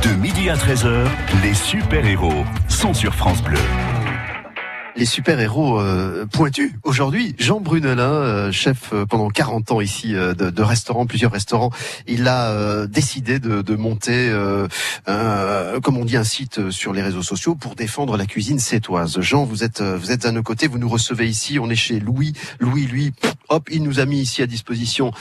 De 0.03 0.15
midi 0.15 0.49
à 0.49 0.55
13h, 0.55 1.05
les 1.43 1.53
super-héros 1.53 2.45
sont 2.67 2.95
sur 2.95 3.13
France 3.13 3.43
Bleu. 3.43 3.59
Les 4.97 5.05
super-héros 5.05 5.79
euh, 5.79 6.25
pointus 6.25 6.73
aujourd'hui. 6.83 7.33
Jean 7.39 7.61
Brunelin, 7.61 8.11
euh, 8.11 8.51
chef 8.51 8.89
euh, 8.91 9.05
pendant 9.05 9.29
40 9.29 9.71
ans 9.71 9.79
ici 9.81 10.13
euh, 10.15 10.33
de, 10.33 10.49
de 10.49 10.61
restaurants, 10.61 11.05
plusieurs 11.05 11.31
restaurants, 11.31 11.71
il 12.07 12.27
a 12.27 12.49
euh, 12.51 12.87
décidé 12.87 13.39
de, 13.39 13.61
de 13.61 13.75
monter, 13.77 14.27
euh, 14.29 14.67
un- 15.07 15.79
comme 15.81 15.95
on 15.97 16.03
dit, 16.03 16.17
un 16.17 16.25
site 16.25 16.71
sur 16.71 16.91
les 16.91 17.01
réseaux 17.01 17.23
sociaux 17.23 17.55
pour 17.55 17.75
défendre 17.75 18.17
la 18.17 18.25
cuisine 18.25 18.59
sétoise. 18.59 19.19
Jean, 19.21 19.45
vous 19.45 19.63
êtes 19.63 19.81
vous 19.81 20.11
êtes 20.11 20.25
à 20.25 20.31
nos 20.33 20.43
côtés, 20.43 20.67
vous 20.67 20.77
nous 20.77 20.89
recevez 20.89 21.27
ici. 21.27 21.57
On 21.57 21.69
est 21.69 21.75
chez 21.75 21.99
Louis. 22.01 22.33
Louis, 22.59 22.85
lui, 22.85 23.13
hop, 23.47 23.69
il 23.71 23.83
nous 23.83 24.01
a 24.01 24.05
mis 24.05 24.19
ici 24.19 24.41
à 24.41 24.45
disposition 24.47 25.11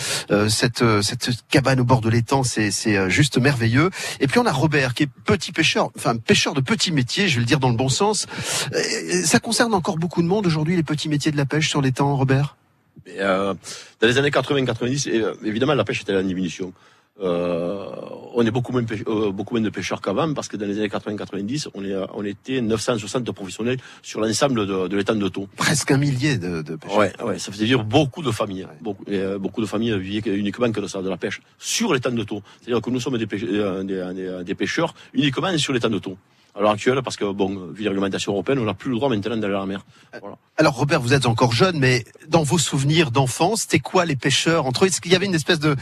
cette 0.48 0.82
cette 1.02 1.30
cabane 1.48 1.78
au 1.80 1.84
bord 1.84 2.00
de 2.00 2.10
l'étang. 2.10 2.42
C'est 2.42 2.72
c'est 2.72 3.08
juste 3.08 3.38
merveilleux. 3.38 3.90
Et 4.18 4.26
puis 4.26 4.40
on 4.40 4.46
a 4.46 4.52
Robert 4.52 4.94
qui 4.94 5.04
est 5.04 5.10
petit 5.24 5.52
pêcheur, 5.52 5.90
enfin 5.96 6.16
pêcheur 6.16 6.54
de 6.54 6.60
petits 6.60 6.92
métiers, 6.92 7.28
je 7.28 7.36
vais 7.36 7.40
le 7.40 7.46
dire 7.46 7.60
dans 7.60 7.70
le 7.70 7.76
bon 7.76 7.88
sens. 7.88 8.26
Ça 9.24 9.38
encore 9.66 9.98
beaucoup 9.98 10.22
de 10.22 10.26
monde 10.28 10.46
aujourd'hui, 10.46 10.76
les 10.76 10.82
petits 10.82 11.08
métiers 11.08 11.32
de 11.32 11.36
la 11.36 11.46
pêche 11.46 11.68
sur 11.68 11.80
l'étang, 11.82 12.16
Robert? 12.16 12.56
Et, 13.06 13.20
euh, 13.20 13.54
dans 14.00 14.06
les 14.06 14.18
années 14.18 14.30
80-90, 14.30 15.08
euh, 15.08 15.34
évidemment, 15.44 15.74
la 15.74 15.84
pêche 15.84 16.02
était 16.02 16.14
en 16.16 16.22
diminution. 16.22 16.72
Euh, 17.22 17.84
on 18.34 18.46
est 18.46 18.50
beaucoup 18.50 18.72
moins, 18.72 18.82
euh, 19.08 19.30
beaucoup 19.30 19.54
moins 19.54 19.62
de 19.62 19.68
pêcheurs 19.68 20.00
qu'avant 20.00 20.32
parce 20.32 20.48
que 20.48 20.56
dans 20.56 20.66
les 20.66 20.78
années 20.78 20.88
80-90, 20.88 21.68
on, 21.74 21.84
est, 21.84 21.94
on 22.14 22.24
était 22.24 22.62
960 22.62 23.30
professionnels 23.32 23.76
sur 24.02 24.20
l'ensemble 24.20 24.66
de, 24.66 24.88
de 24.88 24.96
l'étang 24.96 25.16
de 25.16 25.28
Thau. 25.28 25.46
Presque 25.56 25.90
un 25.90 25.98
millier 25.98 26.38
de, 26.38 26.62
de 26.62 26.76
pêcheurs. 26.76 26.96
Ouais, 26.96 27.12
ouais, 27.22 27.38
ça 27.38 27.52
faisait 27.52 27.66
vivre 27.66 27.84
beaucoup 27.84 28.22
de 28.22 28.30
familles. 28.30 28.66
Beaucoup, 28.80 29.04
euh, 29.10 29.38
de 29.38 29.66
familles 29.66 29.98
vivaient 29.98 30.34
uniquement 30.34 30.70
que 30.72 30.80
de 30.80 30.86
ça, 30.86 31.02
de 31.02 31.10
la 31.10 31.18
pêche 31.18 31.42
sur 31.58 31.92
l'étang 31.92 32.12
de 32.12 32.22
Thau. 32.22 32.42
C'est-à-dire 32.62 32.80
que 32.80 32.88
nous 32.90 33.00
sommes 33.00 33.18
des, 33.18 33.26
pêche- 33.26 33.44
des, 33.44 34.12
des- 34.14 34.44
des 34.44 34.54
pêcheurs 34.54 34.94
uniquement 35.12 35.56
sur 35.58 35.72
l'étang 35.74 35.90
de 35.90 35.98
Thau. 35.98 36.16
À 36.54 36.60
l'heure 36.60 36.70
actuelle, 36.72 37.00
parce 37.04 37.16
que, 37.16 37.24
bon, 37.32 37.68
vu 37.72 37.84
la 37.84 37.90
réglementation 37.90 38.32
européenne, 38.32 38.58
on 38.58 38.64
n'a 38.64 38.74
plus 38.74 38.90
le 38.90 38.96
droit 38.96 39.08
maintenant 39.08 39.36
d'aller 39.36 39.54
à 39.54 39.60
la 39.60 39.66
mer. 39.66 39.84
Voilà. 40.20 40.36
Alors 40.56 40.74
Robert, 40.74 41.00
vous 41.00 41.14
êtes 41.14 41.26
encore 41.26 41.52
jeune, 41.52 41.78
mais 41.78 42.04
dans 42.28 42.42
vos 42.42 42.58
souvenirs 42.58 43.12
d'enfance, 43.12 43.62
c'était 43.62 43.78
quoi 43.78 44.04
les 44.04 44.16
pêcheurs 44.16 44.66
entre 44.66 44.84
eux? 44.84 44.88
Est-ce 44.88 45.00
qu'il 45.00 45.12
y 45.12 45.14
avait 45.14 45.26
une 45.26 45.34
espèce 45.34 45.60
de, 45.60 45.76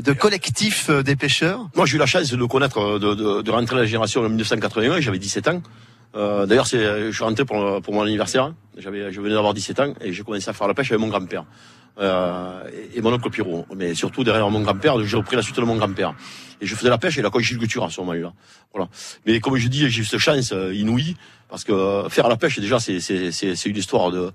de 0.00 0.12
collectif 0.12 0.88
euh, 0.88 1.02
des 1.02 1.14
pêcheurs? 1.14 1.68
Moi, 1.76 1.84
j'ai 1.84 1.96
eu 1.96 1.98
la 1.98 2.06
chance 2.06 2.30
de 2.30 2.44
connaître, 2.46 2.78
euh, 2.78 2.98
de, 2.98 3.14
de, 3.14 3.42
de 3.42 3.50
rentrer 3.50 3.76
dans 3.76 3.82
la 3.82 3.86
génération 3.86 4.22
en 4.22 4.28
1981, 4.28 5.00
j'avais 5.00 5.18
17 5.18 5.48
ans. 5.48 5.62
Euh, 6.16 6.46
D'ailleurs, 6.46 6.66
c'est, 6.66 6.78
je 6.78 7.10
suis 7.10 7.24
rentré 7.24 7.44
pour, 7.44 7.82
pour 7.82 7.92
mon 7.92 8.02
anniversaire. 8.02 8.54
J'avais, 8.78 9.12
je 9.12 9.20
venais 9.20 9.34
d'avoir 9.34 9.52
17 9.52 9.80
ans 9.80 9.94
et 10.00 10.12
j'ai 10.12 10.22
commencé 10.22 10.48
à 10.48 10.52
faire 10.52 10.68
la 10.68 10.74
pêche 10.74 10.90
avec 10.90 11.00
mon 11.00 11.08
grand-père 11.08 11.44
euh, 11.98 12.64
et, 12.94 13.00
mon 13.00 13.12
oncle 13.12 13.30
Pierrot. 13.30 13.66
Mais 13.76 13.94
surtout 13.94 14.24
derrière 14.24 14.48
mon 14.50 14.60
grand-père, 14.60 15.02
j'ai 15.04 15.16
repris 15.16 15.36
la 15.36 15.42
suite 15.42 15.56
de 15.56 15.62
mon 15.62 15.76
grand-père. 15.76 16.14
Et 16.60 16.66
je 16.66 16.74
faisais 16.74 16.88
la 16.88 16.98
pêche 16.98 17.18
et 17.18 17.22
la 17.22 17.30
conchiculture 17.30 17.84
à 17.84 17.90
ce 17.90 18.00
moment-là. 18.00 18.32
Voilà. 18.72 18.88
Mais 19.26 19.40
comme 19.40 19.56
je 19.56 19.68
dis, 19.68 19.88
j'ai 19.88 20.02
eu 20.02 20.04
cette 20.04 20.20
chance 20.20 20.52
euh, 20.52 20.74
inouïe 20.74 21.16
parce 21.48 21.64
que 21.64 21.72
euh, 21.72 22.08
faire 22.08 22.28
la 22.28 22.36
pêche, 22.36 22.58
déjà, 22.58 22.80
c'est 22.80 23.66
une 23.66 23.76
histoire 23.76 24.10
de, 24.10 24.32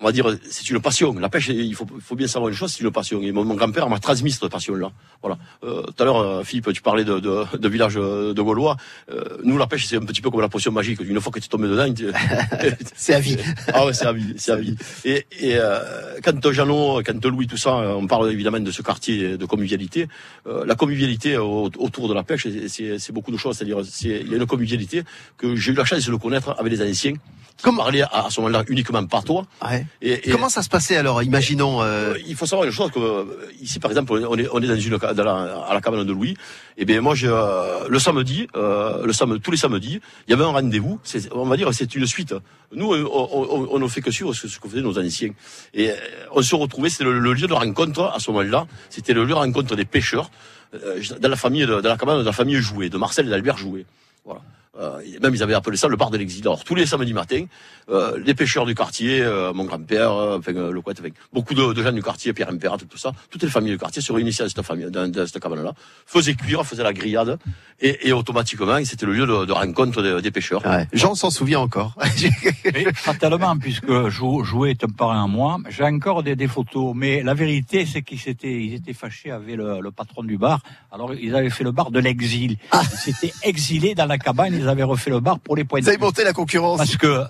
on 0.00 0.04
va 0.06 0.12
dire, 0.12 0.26
c'est 0.50 0.68
une 0.70 0.80
passion. 0.80 1.14
La 1.14 1.28
pêche, 1.28 1.48
il 1.48 1.74
faut, 1.74 1.86
faut 2.00 2.16
bien 2.16 2.26
savoir 2.26 2.48
une 2.50 2.54
chose, 2.56 2.72
c'est 2.72 2.82
une 2.82 2.90
passion. 2.90 3.22
Et 3.22 3.30
mon, 3.32 3.44
mon 3.44 3.54
grand-père 3.54 3.88
m'a 3.88 4.00
transmis 4.00 4.32
cette 4.32 4.48
passion-là. 4.48 4.90
Voilà. 5.22 5.38
Euh, 5.62 5.82
tout 5.82 6.02
à 6.02 6.04
l'heure, 6.04 6.18
euh, 6.18 6.42
Philippe, 6.44 6.72
tu 6.72 6.82
parlais 6.82 7.04
de, 7.04 7.20
de, 7.20 7.44
de 7.56 7.68
village 7.68 7.94
euh, 7.96 8.34
de 8.34 8.42
Gaulois. 8.42 8.76
Euh, 9.10 9.22
nous, 9.44 9.56
la 9.56 9.66
pêche, 9.66 9.86
c'est 9.86 9.96
un 9.96 10.04
petit 10.04 10.20
peu 10.20 10.30
comme 10.30 10.40
la 10.40 10.48
potion 10.48 10.72
magique. 10.72 11.00
Une 11.00 11.20
fois 11.20 11.30
que 11.32 11.38
tu 11.38 11.48
tombes 11.48 11.62
dedans, 11.66 11.92
tu- 11.94 12.08
c'est 12.96 13.14
à 13.14 13.20
vie. 13.20 13.36
Ah 13.72 13.86
ouais, 13.86 13.92
c'est 13.94 14.06
à 14.06 14.12
vie, 14.12 14.34
c'est 14.36 14.52
à 14.52 14.56
vie. 14.56 14.76
Et, 15.04 15.26
et 15.40 15.56
euh, 15.56 15.78
quand 16.22 16.52
Jeannot, 16.52 17.00
quand 17.06 17.24
Louis, 17.26 17.46
tout 17.46 17.56
ça, 17.56 17.76
euh, 17.78 17.94
on 17.94 18.06
parle 18.06 18.30
évidemment 18.32 18.60
de 18.60 18.70
ce 18.72 18.82
quartier 18.82 19.38
de 19.38 19.46
convivialité. 19.46 20.08
Euh, 20.46 20.64
la 20.66 20.74
convivialité 20.74 21.38
au- 21.38 21.70
autour 21.78 22.08
de 22.08 22.14
la 22.14 22.24
pêche, 22.24 22.46
c'est- 22.68 23.12
beaucoup 23.12 23.30
de 23.30 23.36
choses. 23.36 23.56
C'est-à-dire, 23.56 23.78
c'est- 23.88 24.20
il 24.24 24.28
y 24.30 24.34
a 24.34 24.36
une 24.38 24.46
convivialité 24.46 25.02
que 25.38 25.54
j'ai 25.56 25.70
eu 25.72 25.74
la 25.76 25.84
chance 25.84 26.04
de 26.04 26.10
le 26.10 26.18
connaître 26.18 26.54
avec 26.58 26.72
les 26.72 26.82
anciens. 26.90 27.14
Qui 27.62 27.74
parlaient 27.76 28.02
à, 28.02 28.26
à 28.26 28.30
ce 28.30 28.40
moment-là 28.40 28.64
uniquement 28.68 29.04
par 29.06 29.22
toi. 29.24 29.46
Ouais. 29.64 29.86
Et, 30.02 30.28
et- 30.28 30.32
Comment 30.32 30.48
ça 30.48 30.62
se 30.62 30.68
passait 30.68 30.96
alors 30.96 31.22
Imaginons. 31.22 31.82
euh, 31.82 31.84
euh, 32.14 32.18
il 32.26 32.34
faut 32.34 32.46
savoir 32.46 32.66
une 32.66 32.72
chose 32.74 32.90
que 32.90 32.98
euh, 32.98 33.24
ici 33.62 33.78
par 33.78 33.90
exemple 33.90 34.12
on 34.12 34.36
est, 34.36 34.48
on 34.52 34.60
est 34.60 34.66
dans 34.66 34.76
une 34.78 34.96
dans 34.98 35.24
la, 35.24 35.64
à 35.68 35.72
la 35.72 35.80
cabane 35.80 36.04
de 36.04 36.12
Louis 36.12 36.36
et 36.76 36.84
bien 36.84 37.00
moi 37.00 37.14
je, 37.14 37.28
euh, 37.28 37.86
le 37.88 37.98
samedi 37.98 38.48
euh, 38.56 39.06
le 39.06 39.12
samedi 39.12 39.40
tous 39.40 39.50
les 39.52 39.56
samedis 39.56 40.00
il 40.26 40.30
y 40.30 40.34
avait 40.34 40.42
un 40.44 40.48
rendez-vous 40.48 40.98
c'est 41.04 41.32
on 41.32 41.46
va 41.46 41.56
dire 41.56 41.72
c'est 41.72 41.94
une 41.94 42.06
suite 42.06 42.34
nous 42.72 42.92
on, 42.92 43.78
ne 43.78 43.88
fait 43.88 44.00
que 44.02 44.10
suivre 44.10 44.34
ce, 44.34 44.48
ce 44.48 44.58
que 44.58 44.68
faisaient 44.68 44.82
nos 44.82 44.98
anciens 44.98 45.30
et 45.74 45.90
on 46.32 46.42
se 46.42 46.54
retrouvait 46.56 46.90
c'était 46.90 47.04
le, 47.04 47.18
le 47.18 47.32
lieu 47.34 47.46
de 47.46 47.52
rencontre 47.54 48.12
à 48.14 48.18
ce 48.18 48.30
moment-là 48.32 48.66
c'était 48.90 49.14
le 49.14 49.22
lieu 49.22 49.28
de 49.28 49.34
rencontre 49.34 49.76
des 49.76 49.84
pêcheurs 49.84 50.30
euh, 50.74 51.00
dans 51.20 51.28
la 51.28 51.36
famille 51.36 51.64
de, 51.66 51.80
dans 51.80 51.88
la 51.88 51.96
cabane 51.96 52.18
de 52.18 52.24
la 52.24 52.32
famille 52.32 52.56
Jouet 52.56 52.88
de 52.88 52.98
Marcel 52.98 53.26
et 53.26 53.30
d'Albert 53.30 53.56
Jouet 53.58 53.86
voilà 54.24 54.40
euh, 54.80 54.98
même 55.22 55.34
ils 55.34 55.42
avaient 55.42 55.54
appelé 55.54 55.76
ça 55.76 55.88
le 55.88 55.96
bar 55.96 56.10
de 56.10 56.18
l'exil. 56.18 56.42
Alors 56.42 56.64
tous 56.64 56.74
les 56.74 56.86
samedis 56.86 57.12
matins, 57.14 57.44
euh, 57.90 58.18
les 58.24 58.34
pêcheurs 58.34 58.66
du 58.66 58.74
quartier, 58.74 59.20
euh, 59.20 59.52
mon 59.52 59.64
grand-père, 59.64 60.12
euh, 60.12 60.38
enfin, 60.38 60.54
euh, 60.54 60.72
le 60.72 60.80
couette, 60.80 60.98
enfin, 61.00 61.10
beaucoup 61.32 61.54
de, 61.54 61.72
de 61.72 61.82
gens 61.82 61.92
du 61.92 62.02
quartier, 62.02 62.32
Pierre 62.32 62.48
Impérat, 62.50 62.76
tout 62.78 62.96
ça, 62.98 63.12
toutes 63.30 63.42
les 63.42 63.48
familles 63.50 63.72
du 63.72 63.78
quartier 63.78 64.02
se 64.02 64.12
réunissaient 64.12 64.42
dans 64.44 64.48
cette 64.48 64.62
famille, 64.62 64.90
dans, 64.90 65.06
dans 65.10 65.26
cette 65.26 65.40
cabane-là, 65.42 65.72
faisaient 66.06 66.34
cuire, 66.34 66.64
faisaient 66.66 66.82
la 66.82 66.92
grillade, 66.92 67.38
et, 67.80 68.08
et 68.08 68.12
automatiquement, 68.12 68.78
c'était 68.84 69.06
le 69.06 69.12
lieu 69.14 69.26
de, 69.26 69.44
de 69.44 69.52
rencontre 69.52 70.02
des, 70.02 70.22
des 70.22 70.30
pêcheurs. 70.30 70.64
ouais. 70.66 70.88
Jean 70.92 71.14
s'en 71.14 71.30
souvient 71.30 71.60
encore. 71.60 71.94
Et 72.64 72.86
fatalement, 72.94 73.56
puisque 73.58 74.08
jou- 74.08 74.42
jouer 74.44 74.70
est 74.70 74.84
un 74.84 74.88
parrain 74.88 75.24
à 75.24 75.26
moi, 75.26 75.58
j'ai 75.68 75.84
encore 75.84 76.22
des, 76.22 76.36
des 76.36 76.48
photos. 76.48 76.92
Mais 76.94 77.22
la 77.22 77.34
vérité, 77.34 77.84
c'est 77.86 78.02
qu'ils 78.02 78.18
s'étaient, 78.20 78.62
ils 78.64 78.74
étaient 78.74 78.92
fâchés 78.94 79.30
avec 79.30 79.56
le, 79.56 79.80
le 79.80 79.90
patron 79.90 80.22
du 80.22 80.38
bar. 80.38 80.60
Alors, 80.92 81.12
ils 81.14 81.34
avaient 81.34 81.50
fait 81.50 81.64
le 81.64 81.72
bar 81.72 81.90
de 81.90 81.98
l'exil. 82.00 82.56
Ils 82.72 82.96
s'étaient 82.98 83.32
exilés 83.42 83.94
dans 83.94 84.06
la 84.06 84.18
cabane, 84.18 84.54
ils 84.64 84.68
avaient 84.68 84.82
refait 84.82 85.10
le 85.10 85.20
bar 85.20 85.38
pour 85.38 85.56
les 85.56 85.64
points 85.64 85.80
Vous 85.80 85.88
avez 85.88 85.98
monté 85.98 86.24
la 86.24 86.32
concurrence. 86.32 86.78
Parce 86.78 86.96
que 86.96 87.24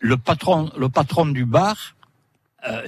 le 0.00 0.16
patron, 0.16 0.70
le 0.76 0.88
patron 0.88 1.26
du 1.26 1.44
bar, 1.44 1.94
euh, 2.68 2.86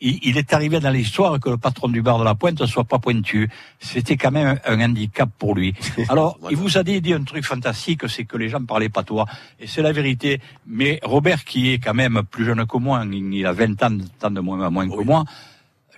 il, 0.00 0.18
il 0.22 0.36
est 0.36 0.52
arrivé 0.52 0.80
dans 0.80 0.90
l'histoire 0.90 1.38
que 1.38 1.48
le 1.48 1.56
patron 1.56 1.88
du 1.88 2.02
bar 2.02 2.18
de 2.18 2.24
la 2.24 2.34
Pointe 2.34 2.60
ne 2.60 2.66
soit 2.66 2.84
pas 2.84 2.98
pointu. 2.98 3.48
C'était 3.78 4.16
quand 4.16 4.32
même 4.32 4.58
un 4.64 4.80
handicap 4.80 5.30
pour 5.38 5.54
lui. 5.54 5.74
Alors, 6.08 6.38
il 6.50 6.56
vous 6.56 6.76
a 6.76 6.82
dit, 6.82 7.00
dit 7.00 7.14
un 7.14 7.22
truc 7.22 7.44
fantastique, 7.44 8.08
c'est 8.08 8.24
que 8.24 8.36
les 8.36 8.48
gens 8.48 8.64
parlaient 8.64 8.88
patois. 8.88 9.26
Et 9.60 9.66
c'est 9.66 9.82
la 9.82 9.92
vérité. 9.92 10.40
Mais 10.66 10.98
Robert, 11.02 11.44
qui 11.44 11.72
est 11.72 11.78
quand 11.78 11.94
même 11.94 12.22
plus 12.30 12.44
jeune 12.44 12.66
que 12.66 12.76
moi, 12.78 13.04
il 13.10 13.46
a 13.46 13.52
20 13.52 13.82
ans, 13.82 14.30
de 14.30 14.40
moins, 14.40 14.70
moins 14.70 14.88
que 14.88 15.02
moi, 15.02 15.24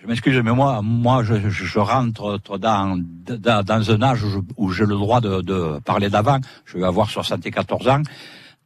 je 0.04 0.08
m'excuse, 0.10 0.38
mais 0.44 0.52
moi, 0.52 0.80
moi, 0.82 1.24
je, 1.24 1.48
je, 1.48 1.78
rentre 1.78 2.38
dans, 2.58 3.00
dans, 3.26 3.64
dans 3.64 3.90
un 3.90 4.02
âge 4.02 4.22
où 4.58 4.70
j'ai 4.70 4.84
le 4.84 4.96
droit 4.96 5.22
de, 5.22 5.78
parler 5.80 6.10
d'avant. 6.10 6.38
Je 6.66 6.76
vais 6.76 6.84
avoir 6.84 7.08
74 7.08 7.88
ans. 7.88 8.02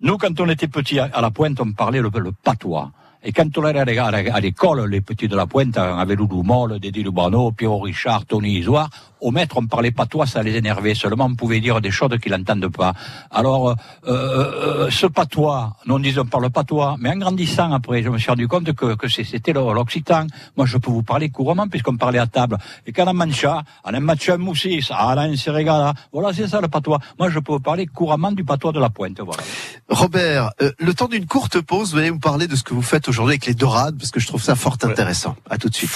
Nous, 0.00 0.16
quand 0.18 0.40
on 0.40 0.48
était 0.48 0.66
petits 0.66 0.98
à 0.98 1.20
la 1.20 1.30
pointe, 1.30 1.60
on 1.60 1.72
parlait 1.72 2.00
le, 2.00 2.10
le 2.12 2.32
patois. 2.32 2.90
Et 3.22 3.30
quand 3.32 3.56
on 3.56 3.64
allait 3.64 3.78
à 3.80 3.84
l'é- 3.84 3.98
à 3.98 4.10
l'é- 4.10 4.30
à 4.30 4.40
l'école, 4.40 4.88
les 4.90 5.00
petits 5.00 5.28
de 5.28 5.36
la 5.36 5.46
pointe, 5.46 5.76
avait 5.76 6.16
Loulou 6.16 6.42
Molle, 6.42 6.80
Dédé 6.80 7.02
Lubano, 7.04 7.52
Pierrot 7.52 7.80
Richard, 7.80 8.26
Tony 8.26 8.58
Isoire. 8.58 8.90
Au 9.20 9.30
maître, 9.30 9.56
on 9.58 9.66
parlait 9.66 9.90
patois, 9.90 10.26
ça 10.26 10.42
les 10.42 10.54
énervait. 10.56 10.94
Seulement, 10.94 11.24
on 11.26 11.34
pouvait 11.34 11.60
dire 11.60 11.80
des 11.80 11.90
choses 11.90 12.16
qu'ils 12.22 12.32
n'entendent 12.32 12.68
pas. 12.68 12.92
Alors, 13.30 13.70
euh, 13.70 13.74
euh, 14.06 14.90
ce 14.90 15.06
patois, 15.06 15.76
nous 15.86 15.96
on 15.96 15.98
disait 15.98 16.20
on 16.20 16.26
parle 16.26 16.50
patois, 16.50 16.96
mais 17.00 17.10
en 17.10 17.16
grandissant 17.16 17.72
après, 17.72 18.02
je 18.02 18.08
me 18.08 18.18
suis 18.18 18.30
rendu 18.30 18.46
compte 18.48 18.72
que, 18.72 18.94
que 18.94 19.08
c'était 19.08 19.52
le- 19.52 19.72
l'occitan. 19.72 20.26
Moi, 20.56 20.66
je 20.66 20.78
peux 20.78 20.90
vous 20.90 21.02
parler 21.02 21.28
couramment 21.30 21.66
puisqu'on 21.68 21.96
parlait 21.96 22.18
à 22.18 22.26
table. 22.26 22.56
Et 22.86 22.92
quand 22.92 23.06
on 23.08 23.14
mancha, 23.14 23.62
on 23.84 23.92
a 23.94 24.00
match 24.00 24.28
un 24.28 24.36
moussis, 24.38 24.86
ah 24.90 25.14
là, 25.14 25.22
un 25.22 25.36
serregala. 25.36 25.94
Voilà, 26.12 26.32
c'est 26.32 26.46
ça 26.48 26.60
le 26.60 26.68
patois. 26.68 26.98
Moi, 27.18 27.28
je 27.30 27.38
peux 27.40 27.52
vous 27.52 27.60
parler 27.60 27.86
couramment 27.86 28.32
du 28.32 28.44
patois 28.44 28.72
de 28.72 28.80
la 28.80 28.90
pointe. 28.90 29.20
Voilà. 29.20 29.42
Robert, 29.88 30.50
euh, 30.62 30.72
le 30.78 30.94
temps 30.94 31.08
d'une 31.08 31.26
courte 31.26 31.60
pause, 31.60 31.92
vous 31.92 31.98
allez 31.98 32.10
nous 32.10 32.18
parler 32.18 32.46
de 32.46 32.56
ce 32.56 32.62
que 32.62 32.74
vous 32.74 32.82
faites 32.82 33.08
aujourd'hui 33.08 33.32
avec 33.34 33.46
les 33.46 33.54
dorades, 33.54 33.96
parce 33.98 34.10
que 34.10 34.20
je 34.20 34.26
trouve 34.26 34.42
ça 34.42 34.54
fort 34.54 34.76
intéressant. 34.82 35.34
À 35.50 35.58
tout 35.58 35.68
de 35.68 35.74
suite. 35.74 35.90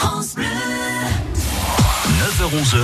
9h-11h, 2.33 2.79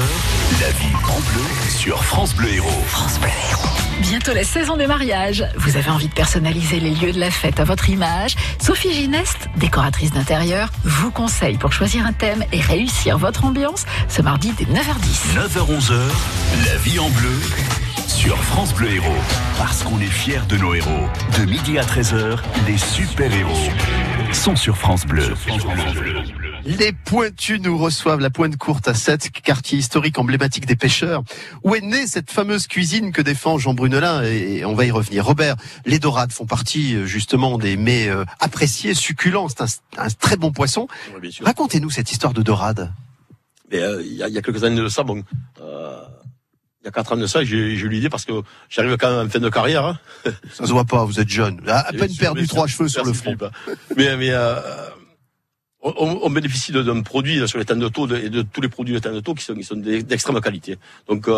la 0.61 0.71
vie 0.73 0.95
en 1.05 1.21
bleu 1.21 1.45
sur 1.71 2.05
France 2.05 2.35
Bleu 2.35 2.53
Héros. 2.53 2.85
France 2.87 3.19
Bleu 3.19 3.31
Héros. 3.51 3.69
Bientôt 4.03 4.35
la 4.35 4.45
saison 4.45 4.77
des 4.77 4.87
mariages. 4.87 5.47
Vous 5.57 5.79
avez 5.79 5.89
envie 5.89 6.09
de 6.09 6.13
personnaliser 6.13 6.81
les 6.81 6.91
lieux 6.91 7.13
de 7.13 7.19
la 7.19 7.31
fête 7.31 7.59
à 7.59 7.65
votre 7.65 7.89
image 7.89 8.37
Sophie 8.61 8.93
Gineste, 8.93 9.49
décoratrice 9.57 10.13
d'intérieur, 10.13 10.69
vous 10.85 11.11
conseille 11.11 11.57
pour 11.57 11.73
choisir 11.73 12.05
un 12.05 12.13
thème 12.13 12.45
et 12.53 12.61
réussir 12.61 13.17
votre 13.17 13.47
ambiance 13.47 13.87
ce 14.09 14.21
mardi 14.21 14.53
dès 14.59 14.65
9h10. 14.65 15.39
9h-11h, 15.39 15.95
la 16.67 16.77
vie 16.77 16.99
en 16.99 17.09
bleu 17.09 17.41
sur 18.09 18.37
France 18.43 18.75
Bleu 18.75 18.91
Héros. 18.91 19.15
Parce 19.59 19.83
qu'on 19.83 20.01
est 20.01 20.07
fiers 20.07 20.41
de 20.49 20.57
nos 20.57 20.75
héros. 20.75 21.09
De 21.39 21.45
midi 21.45 21.79
à 21.79 21.83
13h, 21.83 22.39
les 22.67 22.79
super-héros 22.79 23.71
sont 24.33 24.57
sur 24.57 24.77
France 24.77 25.05
Bleu. 25.07 25.35
Les 26.65 26.93
Pointus 26.93 27.61
nous 27.61 27.77
reçoivent 27.77 28.21
la 28.21 28.31
Pointe 28.31 28.57
Courte 28.57 28.89
à 28.89 28.95
7, 28.95 29.31
quartier 29.31 29.79
historique 29.79 30.19
emblématique 30.19 30.67
des 30.67 30.77
pêcheurs, 30.77 31.23
où 31.65 31.75
est 31.75 31.81
née 31.81 32.07
cette 32.07 32.31
fameuse 32.31 32.67
cuisine 32.67 33.13
que 33.13 33.23
défend 33.23 33.59
Jean 33.59 33.75
Brunelin, 33.75 34.23
et 34.23 34.65
on 34.65 34.75
va 34.75 34.85
y 34.85 34.91
revenir. 34.91 35.25
Robert, 35.25 35.57
les 35.85 35.99
dorades 35.99 36.33
font 36.33 36.47
partie 36.47 36.95
euh, 36.95 37.07
justement 37.07 37.59
des 37.59 37.77
mets 37.77 38.09
euh, 38.09 38.25
appréciés, 38.41 38.95
succulents, 38.95 39.49
c'est 39.49 39.63
un, 39.63 39.67
un 39.99 40.09
très 40.09 40.37
bon 40.37 40.51
poisson. 40.51 40.89
Racontez-nous 41.43 41.91
cette 41.91 42.11
histoire 42.11 42.33
de 42.33 42.43
dorade. 42.43 42.93
Euh, 43.73 44.03
il 44.05 44.15
y, 44.15 44.23
a, 44.23 44.29
il 44.29 44.35
y 44.35 44.39
a 44.39 44.43
quelques 44.43 44.65
années 44.65 44.81
de 44.81 44.89
ça, 44.89 45.03
bon, 45.03 45.23
euh, 45.61 46.01
il 46.81 46.85
y 46.85 46.89
a 46.89 46.91
quatre 46.93 47.13
ans 47.13 47.17
de 47.17 47.27
ça, 47.27 47.43
j'ai 47.45 47.57
eu 47.57 47.89
l'idée 47.89 48.09
parce 48.09 48.25
que 48.25 48.33
j'arrive 48.69 48.97
quand 48.97 49.11
même 49.11 49.27
en 49.27 49.31
fin 49.31 49.41
de 49.41 49.49
carrière. 49.49 49.85
hein. 49.85 49.99
Ça 50.53 50.65
se 50.67 50.73
voit 50.73 50.85
pas, 50.85 51.05
vous 51.05 51.19
êtes 51.21 51.29
jeune. 51.29 51.61
À, 51.67 51.81
à 51.89 51.93
peine 51.93 52.09
perdu 52.19 52.47
trois 52.47 52.67
cheveux 52.69 52.89
sur 52.89 53.05
le 53.05 53.13
front. 53.13 53.25
Philippe. 53.37 53.45
Mais, 53.97 54.17
mais 54.17 54.31
euh, 54.31 54.55
on, 55.83 56.21
on 56.23 56.31
bénéficie 56.31 56.73
d'un 56.73 57.03
produit 57.03 57.47
sur 57.49 57.59
les 57.59 57.65
temps 57.65 57.77
de 57.77 57.89
taux 57.89 58.09
et 58.15 58.29
de 58.31 58.43
tous 58.43 58.61
les 58.61 58.69
produits 58.69 58.95
de 58.95 58.99
temps 59.01 59.13
de 59.13 59.21
taux 59.21 59.35
qui 59.35 59.45
sont, 59.45 59.55
qui 59.55 59.65
sont 59.65 59.77
d'e- 59.77 60.03
d'extrême 60.03 60.41
qualité. 60.41 60.77
Donc, 61.09 61.27
euh, 61.29 61.33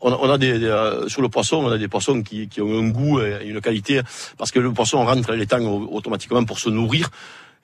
on, 0.00 0.12
a, 0.12 0.16
on 0.20 0.30
a 0.30 0.38
des, 0.38 0.58
des, 0.58 0.66
euh, 0.66 1.08
sur 1.08 1.22
le 1.22 1.28
poisson, 1.28 1.56
on 1.64 1.68
a 1.70 1.78
des 1.78 1.88
poissons 1.88 2.22
qui, 2.22 2.48
qui 2.48 2.60
ont 2.60 2.78
un 2.78 2.88
goût 2.88 3.20
et 3.20 3.44
une 3.44 3.60
qualité 3.60 4.00
parce 4.38 4.50
que 4.52 4.58
le 4.60 4.72
poisson 4.72 5.04
rentre 5.04 5.32
les 5.32 5.46
temps 5.46 5.60
au- 5.60 5.88
automatiquement 5.92 6.44
pour 6.44 6.58
se 6.58 6.68
nourrir. 6.70 7.08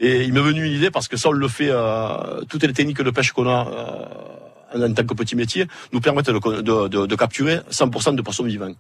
Et 0.01 0.23
il 0.25 0.33
m'est 0.33 0.41
venu 0.41 0.65
une 0.65 0.73
idée 0.73 0.91
parce 0.93 1.09
que 1.09 1.17
ça, 1.17 1.29
on 1.31 1.33
le 1.33 1.49
fait, 1.49 1.71
euh, 1.71 2.43
toutes 2.49 2.63
les 2.63 2.73
techniques 2.73 3.03
de 3.03 3.11
pêche 3.11 3.33
qu'on 3.33 3.49
a. 3.49 3.69
en 4.75 4.93
tant 4.93 5.05
que 5.05 5.15
petit 5.15 5.37
métier, 5.37 5.67
nous 5.93 6.01
permettent 6.01 6.31
de, 6.31 6.61
de, 6.63 6.89
de, 6.89 7.07
de 7.07 7.17
capturer 7.17 7.61
100% 7.71 8.15
de 8.15 8.23
poissons 8.23 8.45
vivants. 8.45 8.75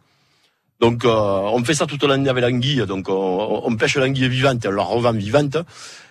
Donc, 0.80 1.05
euh, 1.05 1.11
on 1.11 1.64
fait 1.64 1.74
ça 1.74 1.86
toute 1.86 2.05
l'année 2.05 2.28
avec 2.28 2.45
l'anguille. 2.45 2.86
Donc, 2.86 3.09
on, 3.09 3.62
on 3.64 3.76
pêche 3.76 3.97
l'anguille 3.97 4.28
vivante, 4.28 4.64
on 4.66 4.70
la 4.70 4.82
revend 4.82 5.12
vivante. 5.12 5.57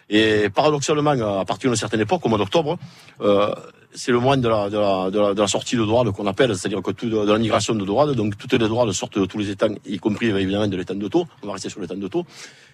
Et 0.10 0.50
paradoxalement, 0.50 1.12
à 1.12 1.46
partir 1.46 1.70
d'une 1.70 1.78
certaine 1.78 2.00
époque, 2.00 2.26
au 2.26 2.30
mois 2.30 2.38
d'octobre, 2.38 2.78
euh, 3.22 3.54
c'est 3.94 4.12
le 4.12 4.20
mois 4.20 4.38
de 4.38 4.48
la, 4.48 4.70
de, 4.70 4.78
la, 4.78 5.34
de, 5.34 5.42
la, 5.42 5.48
sortie 5.48 5.76
de 5.76 5.84
dorade 5.84 6.12
qu'on 6.12 6.28
appelle, 6.28 6.56
c'est-à-dire 6.56 6.82
que 6.82 6.92
tout 6.92 7.10
de, 7.10 7.30
la 7.30 7.38
migration 7.38 7.76
de 7.76 7.84
dorade, 7.84 8.12
donc 8.12 8.38
toutes 8.38 8.54
les 8.54 8.60
dorades 8.60 8.92
sortent 8.92 9.20
de 9.20 9.26
tous 9.26 9.38
les 9.38 9.50
étangs, 9.50 9.76
y 9.86 9.98
compris 9.98 10.28
évidemment 10.28 10.68
de 10.68 10.78
l'étang 10.78 10.96
de 10.96 11.08
taux. 11.08 11.26
On 11.44 11.48
va 11.48 11.54
rester 11.54 11.70
sur 11.70 11.82
l'étang 11.82 11.98
de 11.98 12.08
taux. 12.08 12.26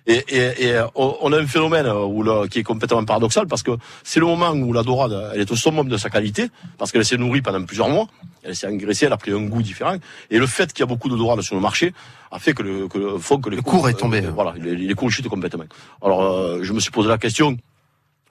Et, 0.05 0.23
et, 0.27 0.65
et 0.65 0.83
on 0.95 1.31
a 1.31 1.39
un 1.39 1.47
phénomène 1.47 1.87
où 1.87 2.23
le, 2.23 2.47
qui 2.47 2.59
est 2.59 2.63
complètement 2.63 3.05
paradoxal 3.05 3.47
parce 3.47 3.63
que 3.63 3.71
c'est 4.03 4.19
le 4.19 4.25
moment 4.25 4.51
où 4.51 4.73
la 4.73 4.83
dorade, 4.83 5.31
elle 5.33 5.41
est 5.41 5.51
au 5.51 5.55
summum 5.55 5.87
de 5.87 5.97
sa 5.97 6.09
qualité, 6.09 6.49
parce 6.77 6.91
qu'elle 6.91 7.05
s'est 7.05 7.17
nourrie 7.17 7.41
pendant 7.41 7.63
plusieurs 7.63 7.89
mois, 7.89 8.07
elle 8.43 8.55
s'est 8.55 8.67
engraissée, 8.67 9.05
elle 9.05 9.13
a 9.13 9.17
pris 9.17 9.31
un 9.31 9.41
goût 9.45 9.61
différent. 9.61 9.95
Et 10.29 10.37
le 10.37 10.47
fait 10.47 10.71
qu'il 10.73 10.81
y 10.81 10.83
a 10.83 10.85
beaucoup 10.87 11.09
de 11.09 11.15
dorades 11.17 11.41
sur 11.41 11.55
le 11.55 11.61
marché 11.61 11.93
a 12.31 12.39
fait 12.39 12.53
que 12.53 12.63
le, 12.63 12.87
que 12.87 12.97
le, 12.97 13.17
font 13.17 13.39
que 13.39 13.49
les 13.49 13.57
Le 13.57 13.61
cours 13.61 13.87
est 13.89 13.93
tombé. 13.93 14.23
euh, 14.23 14.31
voilà, 14.31 14.53
les, 14.59 14.75
les 14.75 14.93
cours 14.95 15.09
chutent 15.11 15.27
complètement. 15.29 15.65
Alors, 16.01 16.23
euh, 16.23 16.59
je 16.61 16.73
me 16.73 16.79
suis 16.79 16.91
posé 16.91 17.09
la 17.09 17.17
question. 17.17 17.57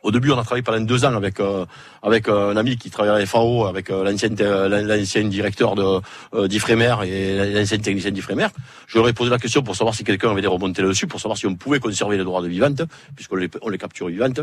Au 0.02 0.10
début, 0.10 0.32
on 0.32 0.38
a 0.38 0.42
travaillé 0.42 0.62
pendant 0.62 0.80
deux 0.80 1.04
ans 1.04 1.14
avec 1.14 1.38
euh, 1.38 1.64
avec 2.02 2.28
euh, 2.28 2.52
un 2.52 2.56
ami 2.56 2.76
qui 2.76 2.90
travaillait 2.90 3.22
à 3.22 3.26
FAO, 3.26 3.66
avec 3.66 3.88
l'ancien 3.88 4.30
euh, 4.40 4.82
l'ancien 4.82 5.24
directeur 5.24 5.76
de 5.76 6.48
d'Ifremer 6.48 6.96
et 7.04 7.54
l'ancien 7.54 7.78
technicien 7.78 8.10
d'Ifremer. 8.10 8.48
Je 8.88 8.98
leur 8.98 9.08
ai 9.08 9.12
posé 9.12 9.30
la 9.30 9.38
question 9.38 9.62
pour 9.62 9.76
savoir 9.76 9.94
si 9.94 10.02
quelqu'un 10.02 10.30
avait 10.32 10.40
des 10.40 10.48
remontées 10.48 10.82
là-dessus, 10.82 11.06
pour 11.06 11.20
savoir 11.20 11.38
si 11.38 11.46
on 11.46 11.54
pouvait 11.54 11.78
conserver 11.78 12.16
les 12.16 12.24
droits 12.24 12.42
de 12.42 12.48
vivantes, 12.48 12.82
puisqu'on 13.14 13.36
les, 13.36 13.48
on 13.62 13.68
les 13.68 13.78
capture 13.78 14.08
vivantes. 14.08 14.40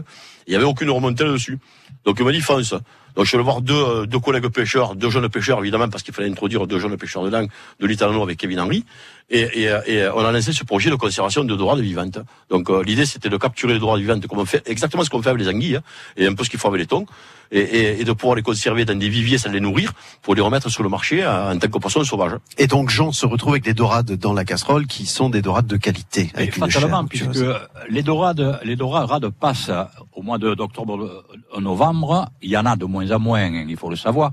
Il 0.47 0.53
y 0.53 0.55
avait 0.55 0.65
aucune 0.65 0.89
remontée 0.91 1.25
là-dessus. 1.25 1.59
Donc 2.05 2.17
il 2.19 2.25
m'a 2.25 2.31
dit 2.31 2.41
fonce. 2.41 2.73
Donc 3.15 3.25
je 3.25 3.35
allé 3.35 3.43
voir 3.43 3.61
deux, 3.61 4.07
deux 4.07 4.19
collègues 4.19 4.47
pêcheurs, 4.47 4.95
deux 4.95 5.09
jeunes 5.09 5.27
pêcheurs 5.27 5.59
évidemment, 5.59 5.89
parce 5.89 6.03
qu'il 6.03 6.13
fallait 6.13 6.29
introduire 6.29 6.67
deux 6.67 6.79
jeunes 6.79 6.95
pêcheurs 6.95 7.23
dedans, 7.23 7.45
de 7.79 7.87
l'Italano 7.87 8.23
avec 8.23 8.37
Kevin 8.37 8.61
Henry. 8.61 8.85
Et, 9.31 9.41
et, 9.61 9.65
et 9.93 10.09
on 10.15 10.19
a 10.25 10.31
lancé 10.31 10.53
ce 10.53 10.63
projet 10.63 10.89
de 10.89 10.95
conservation 10.95 11.43
de 11.43 11.55
dorades 11.55 11.79
vivantes. 11.81 12.17
Donc 12.49 12.69
euh, 12.71 12.81
l'idée 12.83 13.05
c'était 13.05 13.29
de 13.29 13.37
capturer 13.37 13.73
les 13.73 13.79
dorades 13.79 13.99
vivantes 14.01 14.25
comme 14.25 14.39
on 14.39 14.45
fait, 14.45 14.67
exactement 14.67 15.03
ce 15.03 15.09
qu'on 15.11 15.21
fait 15.21 15.29
avec 15.29 15.41
les 15.43 15.49
anguilles, 15.49 15.75
hein, 15.75 15.83
et 16.17 16.25
un 16.25 16.33
peu 16.33 16.43
ce 16.43 16.49
qu'il 16.49 16.59
faut 16.59 16.67
avec 16.67 16.79
les 16.81 16.87
thons, 16.87 17.05
et, 17.51 17.59
et, 17.59 18.01
et 18.01 18.03
de 18.03 18.11
pouvoir 18.13 18.35
les 18.35 18.41
conserver 18.41 18.85
dans 18.85 18.97
des 18.97 19.07
viviers 19.07 19.37
sans 19.37 19.51
les 19.51 19.59
nourrir, 19.59 19.93
pour 20.23 20.33
les 20.33 20.41
remettre 20.41 20.69
sur 20.69 20.81
le 20.81 20.89
marché 20.89 21.23
euh, 21.23 21.51
en 21.51 21.59
tant 21.59 21.67
que 21.67 21.77
poisson 21.77 22.03
sauvage. 22.03 22.31
Et 22.57 22.65
donc 22.65 22.89
Jean 22.89 23.11
se 23.11 23.27
retrouve 23.27 23.51
avec 23.53 23.63
des 23.63 23.75
dorades 23.75 24.11
dans 24.13 24.33
la 24.33 24.45
casserole 24.45 24.87
qui 24.87 25.05
sont 25.05 25.29
des 25.29 25.43
dorades 25.43 25.67
de 25.67 25.77
qualité. 25.77 26.31
Avec 26.33 26.57
une 26.57 26.63
fatalement, 26.71 27.07
chair 27.11 27.27
puisque 27.29 27.45
les 27.89 28.01
dorades, 28.01 28.59
les 28.63 28.75
dorades 28.75 29.29
passent 29.29 29.69
au 30.13 30.23
mois 30.23 30.39
de- 30.39 30.55
d'octobre, 30.55 31.23
euh, 31.55 31.61
novembre. 31.61 32.29
Il 32.41 32.49
y 32.49 32.57
en 32.57 32.65
a 32.65 32.75
de 32.75 32.85
moins 32.85 33.09
en 33.11 33.19
moins, 33.19 33.45
il 33.45 33.77
faut 33.77 33.91
le 33.91 33.95
savoir. 33.95 34.31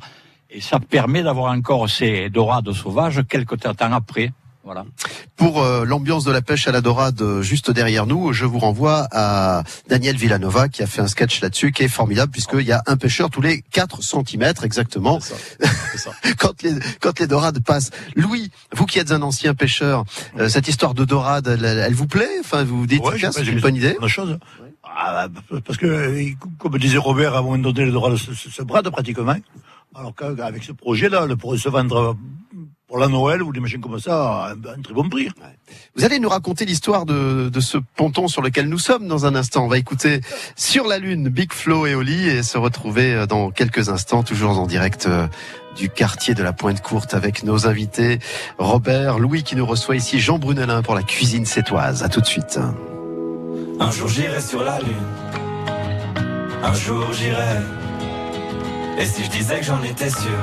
Et 0.48 0.62
ça 0.62 0.78
permet 0.80 1.22
d'avoir 1.22 1.52
encore 1.52 1.86
ces 1.90 2.30
dorades 2.30 2.72
sauvages 2.72 3.20
quelques 3.28 3.58
temps 3.60 3.74
après. 3.92 4.32
Voilà. 4.66 4.84
Pour 5.36 5.62
euh, 5.62 5.84
l'ambiance 5.84 6.24
de 6.24 6.32
la 6.32 6.42
pêche 6.42 6.66
à 6.66 6.72
la 6.72 6.80
dorade 6.80 7.22
euh, 7.22 7.40
juste 7.40 7.70
derrière 7.70 8.04
nous, 8.04 8.32
je 8.32 8.44
vous 8.44 8.58
renvoie 8.58 9.06
à 9.12 9.62
Daniel 9.88 10.16
Villanova 10.16 10.68
qui 10.68 10.82
a 10.82 10.88
fait 10.88 11.00
un 11.00 11.06
sketch 11.06 11.40
là-dessus 11.40 11.70
qui 11.70 11.84
est 11.84 11.88
formidable 11.88 12.32
puisqu'il 12.32 12.66
y 12.66 12.72
a 12.72 12.82
un 12.86 12.96
pêcheur 12.96 13.30
tous 13.30 13.40
les 13.40 13.62
4 13.62 14.02
cm 14.02 14.54
exactement 14.64 15.20
quand 16.38 16.64
les 16.64 16.74
quand 17.00 17.20
les 17.20 17.28
dorades 17.28 17.62
passent. 17.62 17.92
Louis, 18.16 18.50
vous 18.74 18.86
qui 18.86 18.98
êtes 18.98 19.12
un 19.12 19.22
ancien 19.22 19.54
pêcheur, 19.54 20.04
euh, 20.36 20.48
cette 20.48 20.66
histoire 20.66 20.94
de 20.94 21.04
dorade, 21.04 21.46
elle, 21.46 21.64
elle 21.64 21.94
vous 21.94 22.08
plaît? 22.08 22.28
Enfin, 22.40 22.64
vous 22.64 22.78
vous 22.78 22.86
dites 22.88 23.04
Ouais, 23.04 23.20
c'est 23.30 23.46
une 23.46 23.60
bonne 23.60 23.76
idée 23.76 23.96
Bonne 24.00 24.08
chose. 24.08 24.36
Ah, 24.82 25.28
parce 25.64 25.78
que, 25.78 26.32
comme 26.58 26.76
disait 26.78 26.98
Robert, 26.98 27.36
à 27.36 27.38
un 27.38 27.42
moment 27.42 27.58
donné, 27.58 27.84
le 27.84 27.92
droit 27.92 28.10
se, 28.16 28.34
se, 28.34 28.50
se 28.50 28.62
brade 28.62 28.90
pratiquement. 28.90 29.36
Alors 29.94 30.14
qu'avec 30.14 30.64
ce 30.64 30.72
projet-là, 30.72 31.26
le 31.26 31.36
pourrait 31.36 31.58
se 31.58 31.68
vendre 31.68 32.16
pour 32.88 32.98
la 32.98 33.08
Noël 33.08 33.42
ou 33.42 33.52
des 33.52 33.60
machines 33.60 33.80
comme 33.80 33.98
ça 33.98 34.14
à 34.14 34.50
un, 34.50 34.68
à 34.68 34.74
un 34.76 34.80
très 34.80 34.94
bon 34.94 35.08
prix. 35.08 35.28
Vous 35.96 36.04
allez 36.04 36.20
nous 36.20 36.28
raconter 36.28 36.64
l'histoire 36.64 37.04
de, 37.04 37.48
de 37.48 37.60
ce 37.60 37.78
ponton 37.96 38.28
sur 38.28 38.42
lequel 38.42 38.68
nous 38.68 38.78
sommes 38.78 39.08
dans 39.08 39.26
un 39.26 39.34
instant. 39.34 39.64
On 39.64 39.68
va 39.68 39.78
écouter 39.78 40.20
Sur 40.54 40.86
la 40.86 40.98
Lune, 40.98 41.28
Big 41.28 41.52
Flo 41.52 41.86
et 41.86 41.94
Oli 41.94 42.28
et 42.28 42.42
se 42.42 42.58
retrouver 42.58 43.12
euh, 43.12 43.26
dans 43.26 43.50
quelques 43.50 43.88
instants, 43.88 44.22
toujours 44.22 44.58
en 44.58 44.66
direct 44.66 45.06
euh, 45.06 45.26
du 45.76 45.90
quartier 45.90 46.34
de 46.34 46.42
la 46.42 46.52
Pointe 46.52 46.80
Courte 46.80 47.14
avec 47.14 47.42
nos 47.42 47.66
invités 47.66 48.18
Robert, 48.58 49.18
Louis 49.18 49.42
qui 49.42 49.56
nous 49.56 49.66
reçoit 49.66 49.96
ici, 49.96 50.20
Jean 50.20 50.38
Brunelin 50.38 50.82
pour 50.82 50.94
la 50.94 51.02
cuisine 51.02 51.44
sétoise. 51.44 52.02
À 52.02 52.08
tout 52.08 52.20
de 52.20 52.26
suite. 52.26 52.58
Un 53.80 53.90
jour 53.90 54.08
j'irai 54.08 54.40
sur 54.40 54.62
la 54.62 54.78
lune. 54.78 54.94
Un 56.62 56.74
jour 56.74 57.12
j'irai. 57.12 57.58
Et 58.98 59.04
si 59.04 59.24
je 59.24 59.30
disais 59.30 59.58
que 59.58 59.66
j'en 59.66 59.82
étais 59.82 60.08
sûr, 60.08 60.42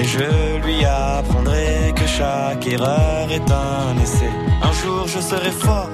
Et 0.00 0.04
je 0.04 0.64
lui 0.64 0.82
apprendrai 0.86 1.92
que 1.94 2.06
chaque 2.06 2.66
erreur 2.66 3.30
est 3.30 3.50
un 3.50 4.02
essai. 4.02 4.30
Un 4.62 4.72
jour 4.72 5.06
je 5.06 5.20
serai 5.20 5.50
fort, 5.50 5.90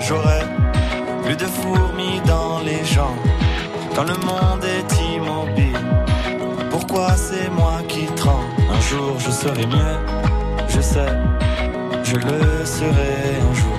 j'aurai 0.00 0.40
plus 1.22 1.36
de 1.36 1.44
fourmis 1.44 2.22
dans 2.26 2.60
les 2.60 2.82
jambes. 2.86 3.22
Quand 3.94 4.04
le 4.04 4.16
monde 4.28 4.64
est 4.64 4.90
immobile, 5.14 5.78
pourquoi 6.70 7.10
c'est 7.16 7.50
moi 7.50 7.82
qui 7.86 8.06
tremble? 8.16 8.46
Un 8.76 8.80
jour 8.80 9.18
je 9.18 9.30
serai 9.30 9.66
mieux, 9.66 9.98
je 10.68 10.80
sais, 10.80 11.12
je 12.02 12.16
le 12.16 12.64
serai 12.64 13.16
un 13.50 13.54
jour. 13.60 13.78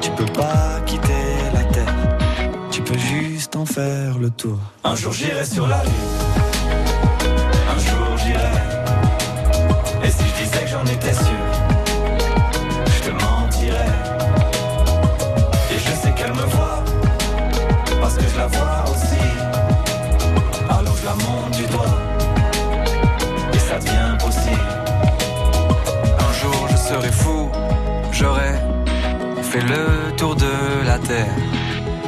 Tu 0.00 0.10
peux 0.10 0.32
pas 0.32 0.80
quitter 0.84 1.26
la 1.54 1.62
terre, 1.62 1.94
tu 2.72 2.82
peux 2.82 2.98
juste 2.98 3.54
en 3.54 3.66
faire 3.66 4.18
le 4.18 4.30
tour. 4.30 4.58
Un 4.82 4.96
jour 4.96 5.12
j'irai 5.12 5.44
sur 5.44 5.68
la 5.68 5.80
lune, 5.84 5.92
j'en 10.80 10.92
étais 10.92 11.12
sûr. 11.12 11.46
Je 12.86 13.08
te 13.08 13.10
mentirais. 13.10 13.94
Et 15.72 15.78
je 15.78 15.92
sais 16.00 16.12
qu'elle 16.12 16.32
me 16.32 16.46
voit, 16.54 16.82
parce 18.00 18.14
que 18.16 18.26
je 18.28 18.36
la 18.38 18.46
vois 18.46 18.84
aussi. 18.90 19.24
Alors 20.68 20.96
je 20.96 21.04
la 21.04 21.14
monte 21.14 21.56
du 21.56 21.66
doigt, 21.66 21.98
et 23.52 23.58
ça 23.58 23.78
devient 23.78 24.16
possible. 24.18 24.70
Un 26.18 26.32
jour 26.40 26.68
je 26.70 26.76
serai 26.76 27.12
fou, 27.12 27.50
j'aurai 28.12 28.54
fait 29.42 29.62
le 29.62 30.12
tour 30.16 30.34
de 30.36 30.86
la 30.86 30.98
terre. 30.98 31.34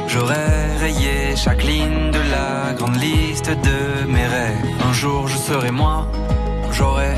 J'aurais 0.07 0.77
rayé 0.79 1.35
chaque 1.35 1.63
ligne 1.63 2.11
de 2.11 2.19
la 2.31 2.73
grande 2.73 2.95
liste 2.95 3.49
de 3.49 4.05
mes 4.07 4.27
rêves. 4.27 4.65
Un 4.87 4.93
jour 4.93 5.27
je 5.27 5.37
serai 5.37 5.71
moi, 5.71 6.07
j'aurais 6.71 7.17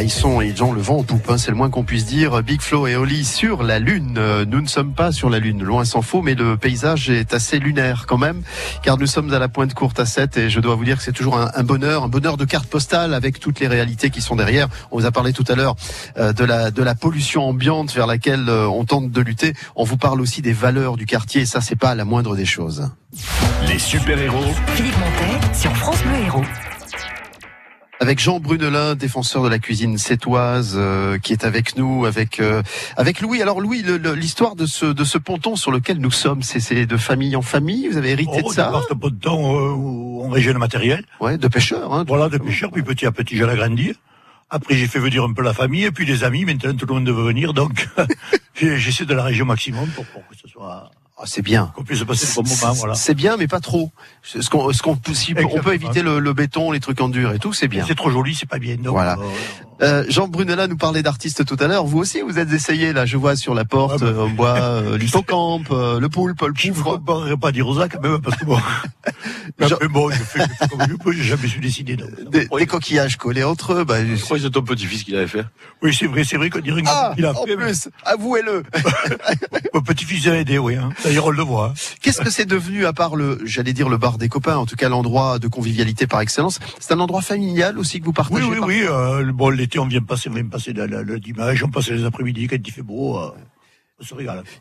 Ils 0.00 0.10
sont 0.10 0.40
ils 0.40 0.62
ont 0.62 0.72
le 0.72 0.80
vent 0.80 0.98
en 0.98 1.02
poupe, 1.02 1.28
hein, 1.28 1.38
c'est 1.38 1.50
le 1.50 1.56
moins 1.56 1.70
qu'on 1.70 1.82
puisse 1.84 2.06
dire. 2.06 2.42
Big 2.42 2.60
Flo 2.60 2.86
et 2.86 2.96
Oli 2.96 3.24
sur 3.24 3.62
la 3.62 3.78
Lune. 3.78 4.16
Euh, 4.16 4.44
Nous 4.46 4.60
ne 4.60 4.66
sommes 4.66 4.92
pas 4.94 5.12
sur 5.12 5.28
la 5.28 5.38
Lune, 5.38 5.62
loin 5.62 5.84
s'en 5.84 6.02
faut, 6.02 6.22
mais 6.22 6.34
le 6.34 6.56
paysage 6.56 7.10
est 7.10 7.34
assez 7.34 7.58
lunaire 7.58 8.04
quand 8.06 8.18
même, 8.18 8.42
car 8.82 8.96
nous 8.96 9.06
sommes 9.06 9.32
à 9.34 9.38
la 9.38 9.48
pointe 9.48 9.74
courte 9.74 9.98
à 10.00 10.06
7 10.06 10.36
et 10.36 10.50
je 10.50 10.60
dois 10.60 10.76
vous 10.76 10.84
dire 10.84 10.98
que 10.98 11.02
c'est 11.02 11.12
toujours 11.12 11.36
un, 11.36 11.50
un 11.54 11.62
bonheur, 11.64 12.04
un 12.04 12.08
bonheur 12.08 12.36
de 12.36 12.44
carte 12.44 12.66
postale 12.68 13.12
avec 13.12 13.40
toutes 13.40 13.60
les 13.60 13.66
réalités 13.68 14.10
qui 14.10 14.20
sont 14.20 14.36
derrière. 14.36 14.68
On 14.92 14.98
vous 14.98 15.06
a 15.06 15.10
parlé 15.10 15.32
tout 15.32 15.44
à 15.48 15.54
l'heure 15.54 15.74
euh, 16.16 16.32
de 16.32 16.44
la 16.44 16.70
de 16.70 16.82
la 16.82 16.94
pollution 16.94 17.48
ambiante 17.48 17.92
vers 17.92 18.06
laquelle 18.06 18.48
euh, 18.48 18.66
on 18.68 18.84
tente 18.84 19.10
de 19.10 19.20
lutter. 19.20 19.52
On 19.76 19.84
vous 19.84 19.96
parle 19.96 20.20
aussi 20.20 20.42
des 20.42 20.52
valeurs 20.52 20.96
du 20.96 21.06
quartier 21.06 21.42
et 21.42 21.46
ça 21.46 21.60
c'est 21.60 21.76
pas 21.76 21.94
la 21.94 22.04
moindre 22.04 22.36
des 22.36 22.46
choses. 22.46 22.88
Les 23.68 23.78
super-héros 23.78 24.54
Philippe 24.74 24.98
Montet 24.98 25.54
sur 25.54 25.76
France 25.76 26.02
Bleu 26.02 26.24
Héros. 26.26 26.44
Avec 28.02 28.18
Jean 28.18 28.40
Brunelin, 28.40 28.96
défenseur 28.96 29.44
de 29.44 29.48
la 29.48 29.60
cuisine 29.60 29.96
sétoise, 29.96 30.74
euh, 30.76 31.18
qui 31.18 31.32
est 31.32 31.44
avec 31.44 31.76
nous, 31.76 32.04
avec 32.04 32.40
euh, 32.40 32.60
avec 32.96 33.20
Louis. 33.20 33.40
Alors 33.40 33.60
Louis, 33.60 33.84
l'histoire 34.16 34.56
de 34.56 34.66
ce 34.66 34.86
de 34.86 35.04
ce 35.04 35.18
ponton 35.18 35.54
sur 35.54 35.70
lequel 35.70 35.98
nous 35.98 36.10
sommes, 36.10 36.42
c'est 36.42 36.84
de 36.84 36.96
famille 36.96 37.36
en 37.36 37.42
famille? 37.42 37.86
Vous 37.86 37.96
avez 37.96 38.10
hérité 38.10 38.40
Oh, 38.42 38.48
de 38.48 38.52
ça? 38.54 38.72
de 38.90 39.08
temps 39.10 39.54
euh, 39.54 39.70
où 39.70 40.20
on 40.24 40.30
régène 40.30 40.54
le 40.54 40.58
matériel. 40.58 41.04
Ouais, 41.20 41.38
de 41.38 41.46
pêcheurs. 41.46 41.94
Hein, 41.94 42.04
voilà, 42.08 42.28
de 42.28 42.38
pêcheurs. 42.38 42.72
Puis 42.72 42.82
petit 42.82 43.06
à 43.06 43.12
petit, 43.12 43.36
j'ai 43.36 43.44
agrandi. 43.44 43.94
Après, 44.50 44.74
j'ai 44.74 44.88
fait 44.88 44.98
venir 44.98 45.22
un 45.22 45.32
peu 45.32 45.42
la 45.42 45.54
famille 45.54 45.84
et 45.84 45.92
puis 45.92 46.04
les 46.04 46.24
amis. 46.24 46.44
Maintenant, 46.44 46.74
tout 46.74 46.86
le 46.86 46.94
monde 46.94 47.08
veut 47.08 47.24
venir. 47.24 47.54
Donc, 47.54 47.88
j'essaie 48.54 49.04
de 49.06 49.14
la 49.14 49.22
région 49.22 49.46
maximum 49.46 49.88
pour, 49.90 50.04
pour 50.06 50.26
que 50.26 50.34
ce 50.36 50.48
soit. 50.48 50.90
Ah, 51.18 51.24
c'est 51.26 51.42
bien. 51.42 51.72
Qu'on 51.76 51.84
puisse 51.84 52.02
passer 52.04 52.26
de 52.26 52.34
bons 52.42 52.56
moments. 52.62 52.72
Voilà. 52.74 52.94
C'est 52.94 53.14
bien, 53.14 53.36
mais 53.36 53.46
pas 53.46 53.60
trop. 53.60 53.90
Ce 54.22 54.48
qu'on, 54.48 54.72
ce 54.72 54.82
qu'on, 54.82 54.98
si 55.12 55.34
on 55.38 55.62
peut 55.62 55.74
éviter 55.74 56.02
le, 56.02 56.18
le 56.18 56.32
béton, 56.32 56.72
les 56.72 56.80
trucs 56.80 57.00
en 57.00 57.08
dur 57.08 57.32
et 57.32 57.38
tout, 57.38 57.52
c'est 57.52 57.68
bien. 57.68 57.84
C'est 57.86 57.94
trop 57.94 58.10
joli, 58.10 58.34
c'est 58.34 58.48
pas 58.48 58.58
bien. 58.58 58.76
Donc, 58.76 58.94
Voilà. 58.94 59.18
Euh, 59.20 59.30
Jean 60.08 60.28
Brunella 60.28 60.66
nous 60.68 60.76
parlait 60.76 61.02
d'artistes 61.02 61.44
tout 61.44 61.56
à 61.60 61.66
l'heure. 61.66 61.84
Vous 61.84 61.98
aussi, 61.98 62.20
vous 62.20 62.38
êtes 62.38 62.52
essayé 62.52 62.92
là. 62.92 63.04
Je 63.06 63.16
vois 63.16 63.36
sur 63.36 63.54
la 63.54 63.64
porte, 63.64 64.02
euh, 64.02 64.26
on 64.28 64.34
voit 64.34 64.58
euh, 64.60 64.96
l'hippocampe, 64.98 65.70
euh, 65.70 65.98
le 66.00 66.08
poulpe, 66.08 66.40
le 66.42 66.52
poufre. 66.52 67.00
Je 67.26 67.30
ne 67.30 67.34
pas 67.36 67.50
dire 67.52 67.66
aux 67.68 67.74
quand 67.74 68.00
même 68.02 68.20
parce 68.20 68.36
que 68.36 68.44
bon. 68.44 68.58
Mais 69.58 69.66
bon, 69.88 70.10
je 70.10 70.16
fais, 70.22 70.40
je 70.40 70.44
fais 70.54 70.68
comme 70.68 70.86
je 70.88 70.94
peux. 70.94 71.12
J'ai 71.12 71.24
jamais 71.24 71.48
su 71.48 71.58
décider. 71.58 71.96
donc. 71.96 72.08
Des, 72.30 72.46
des 72.46 72.66
coquillages 72.66 73.16
collés 73.16 73.42
entre 73.44 73.72
eux. 73.74 73.84
Bah, 73.84 73.96
Je 74.04 74.20
crois 74.22 74.36
que 74.38 74.42
c'est 74.44 74.50
ton 74.50 74.62
petit-fils 74.62 75.02
qui 75.04 75.10
l'avait 75.12 75.26
fait. 75.26 75.44
Oui, 75.82 75.94
c'est 75.98 76.06
vrai, 76.06 76.22
c'est 76.24 76.36
vrai 76.36 76.48
qu'on 76.48 76.60
dirait 76.60 76.82
Ah, 76.86 77.12
qu'il 77.16 77.26
a 77.26 77.32
en 77.32 77.44
fait. 77.44 77.56
plus, 77.56 77.88
avouez-le. 78.04 78.62
Mon 79.74 79.80
petit-fils 79.82 80.26
a 80.28 80.36
aidé, 80.36 80.58
oui. 80.58 80.76
Hein. 80.76 80.90
D'ailleurs, 81.04 81.26
on 81.26 81.30
le 81.30 81.42
voit. 81.42 81.66
hein. 81.68 81.74
Qu'est-ce 82.00 82.20
que 82.20 82.30
c'est 82.30 82.44
devenu 82.46 82.86
à 82.86 82.92
part 82.92 83.16
le, 83.16 83.40
j'allais 83.44 83.72
dire 83.72 83.88
le 83.88 83.96
bar 83.96 84.18
des 84.18 84.28
copains, 84.28 84.56
en 84.56 84.66
tout 84.66 84.76
cas 84.76 84.88
l'endroit 84.88 85.38
de 85.38 85.48
convivialité 85.48 86.06
par 86.06 86.20
excellence? 86.20 86.58
C'est 86.78 86.92
un 86.94 87.00
endroit 87.00 87.22
familial 87.22 87.78
aussi 87.78 87.98
que 88.00 88.04
vous 88.04 88.10
Oui, 88.10 88.14
partagez. 88.14 88.44
oui, 88.46 88.58
par- 88.58 88.68
oui. 88.68 88.82
Euh, 88.84 89.32
bon, 89.32 89.50
on 89.78 89.86
vient 89.86 90.02
passer, 90.02 90.28
on 90.28 90.34
vient 90.34 90.46
passer 90.46 90.72
le, 90.72 90.86
le- 90.86 91.02
le 91.02 91.20
dimanche, 91.20 91.62
on 91.64 91.70
passe 91.70 91.90
les 91.90 92.04
après-midi 92.04 92.46
quand 92.48 92.56
il 92.64 92.72
fait 92.72 92.82
beau. 92.82 93.18
Euh. 93.18 93.30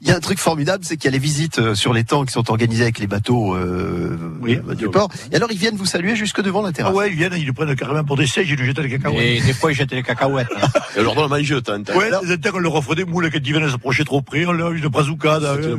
Il 0.01 0.07
y 0.07 0.11
a 0.11 0.15
un 0.15 0.19
truc 0.19 0.39
formidable, 0.39 0.83
c'est 0.85 0.97
qu'il 0.97 1.05
y 1.05 1.07
a 1.07 1.11
les 1.11 1.19
visites 1.19 1.59
euh, 1.59 1.75
sur 1.75 1.93
les 1.93 2.03
temps 2.03 2.25
qui 2.25 2.31
sont 2.33 2.49
organisées 2.49 2.83
avec 2.83 2.99
les 2.99 3.07
bateaux 3.07 3.55
euh, 3.55 4.17
euh, 4.47 4.75
du 4.75 4.89
port. 4.89 5.09
Et 5.31 5.35
alors 5.35 5.51
ils 5.51 5.57
viennent 5.57 5.75
vous 5.75 5.85
saluer 5.85 6.15
jusque 6.15 6.41
devant 6.41 6.61
la 6.61 6.71
terrasse. 6.71 6.91
Ah 6.93 6.97
ouais, 6.97 7.09
ils 7.09 7.15
viennent, 7.17 7.33
ils 7.37 7.45
le 7.45 7.53
prennent 7.53 7.75
carrément 7.75 8.03
pour 8.03 8.17
des 8.17 8.27
sièges, 8.27 8.49
ils 8.49 8.57
nous 8.59 8.65
jettent 8.65 8.79
des 8.79 8.89
cacahuètes. 8.89 9.21
Et 9.21 9.41
des 9.41 9.53
fois, 9.53 9.71
ils 9.71 9.75
jetaient 9.75 9.95
les 9.95 10.03
cacahuètes. 10.03 10.47
hein. 10.61 10.67
Et 10.97 11.01
leur 11.03 11.15
donne 11.15 11.25
à 11.25 11.27
manger, 11.27 11.61
t'as 11.61 11.73
un 11.75 11.83
Ouais, 11.95 12.09
les 12.25 12.37
temps, 12.37 12.49
on 12.53 12.59
leur 12.59 12.75
offre 12.75 12.95
des 12.95 13.05
moules 13.05 13.29
quand 13.31 13.39
ils 13.43 13.51
viennent 13.53 13.69
s'approcher 13.69 14.03
trop 14.03 14.21
près, 14.21 14.45
on 14.45 14.51
leur 14.51 14.71
une 14.71 14.87
bazooka, 14.87 15.39
le 15.39 15.45
euh, 15.45 15.75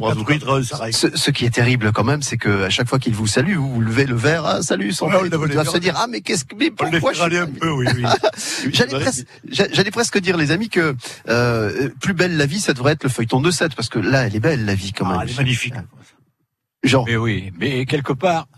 règle. 0.76 0.94
Ce, 0.94 1.06
ce 1.14 1.30
qui 1.30 1.44
est 1.44 1.50
terrible 1.50 1.92
quand 1.92 2.04
même, 2.04 2.22
c'est 2.22 2.36
que 2.36 2.64
à 2.64 2.70
chaque 2.70 2.88
fois 2.88 2.98
qu'ils 2.98 3.14
vous 3.14 3.26
saluent, 3.26 3.56
vous, 3.56 3.72
vous 3.74 3.80
levez 3.80 4.06
le 4.06 4.14
verre, 4.16 4.44
ah, 4.46 4.62
salut, 4.62 4.92
sans 4.92 5.06
Ouais, 5.08 5.16
on 5.22 5.26
doivent 5.28 5.68
se 5.68 5.78
dire 5.78 5.94
ah 5.96 6.06
mais 6.08 6.20
qu'est-ce 6.20 6.44
que 6.44 6.54
mais 6.56 6.72
On 6.80 6.84
les 6.86 6.90
pourquoi 7.00 7.12
je 7.12 7.22
un 7.22 7.46
suis- 7.46 7.52
peu, 7.54 7.70
oui, 7.70 7.86
oui. 7.94 8.02
J'allais 8.72 8.98
presque, 9.00 9.26
j'a- 9.50 9.68
j'allais 9.72 9.90
presque 9.90 10.18
dire 10.18 10.36
les 10.36 10.50
amis 10.50 10.68
que 10.68 10.94
euh, 11.28 11.88
plus 12.00 12.14
belle 12.14 12.36
la 12.36 12.46
vie, 12.46 12.60
ça 12.60 12.72
devrait 12.72 12.92
être 12.92 13.04
le 13.04 13.10
feuilleton 13.10 13.40
de 13.40 13.50
7 13.52 13.74
parce 13.74 13.88
que 13.88 13.98
là 13.98 14.26
elle 14.26 14.34
est 14.34 14.40
belle 14.40 14.64
la 14.64 14.74
vie 14.74 14.92
quand 14.92 15.06
même. 15.06 15.16
Ah, 15.20 15.22
elle 15.24 15.30
est 15.30 15.36
magnifique. 15.36 15.74
Genre. 16.82 17.04
Mais 17.06 17.16
oui, 17.16 17.52
mais 17.58 17.86
quelque 17.86 18.12
part, 18.12 18.48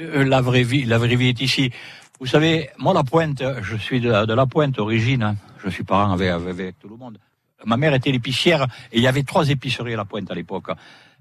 euh, 0.00 0.24
la 0.24 0.40
vraie 0.40 0.62
vie, 0.62 0.84
la 0.84 0.98
vraie 0.98 1.16
vie 1.16 1.28
est 1.28 1.40
ici. 1.40 1.72
Vous 2.20 2.26
savez, 2.26 2.70
moi, 2.78 2.94
la 2.94 3.02
pointe, 3.02 3.42
je 3.62 3.76
suis 3.76 4.00
de 4.00 4.08
la, 4.10 4.24
de 4.24 4.32
la 4.32 4.46
pointe 4.46 4.78
origine. 4.78 5.22
hein. 5.22 5.36
Je 5.64 5.68
suis 5.68 5.84
parent 5.84 6.12
avec, 6.12 6.28
avec, 6.30 6.48
avec 6.48 6.78
tout 6.78 6.88
le 6.88 6.96
monde. 6.96 7.18
Ma 7.64 7.76
mère 7.76 7.92
était 7.94 8.12
l'épicière 8.12 8.62
et 8.92 8.98
il 8.98 9.02
y 9.02 9.06
avait 9.08 9.24
trois 9.24 9.48
épiceries 9.50 9.94
à 9.94 9.96
la 9.96 10.04
pointe 10.04 10.30
à 10.30 10.34
l'époque. 10.34 10.68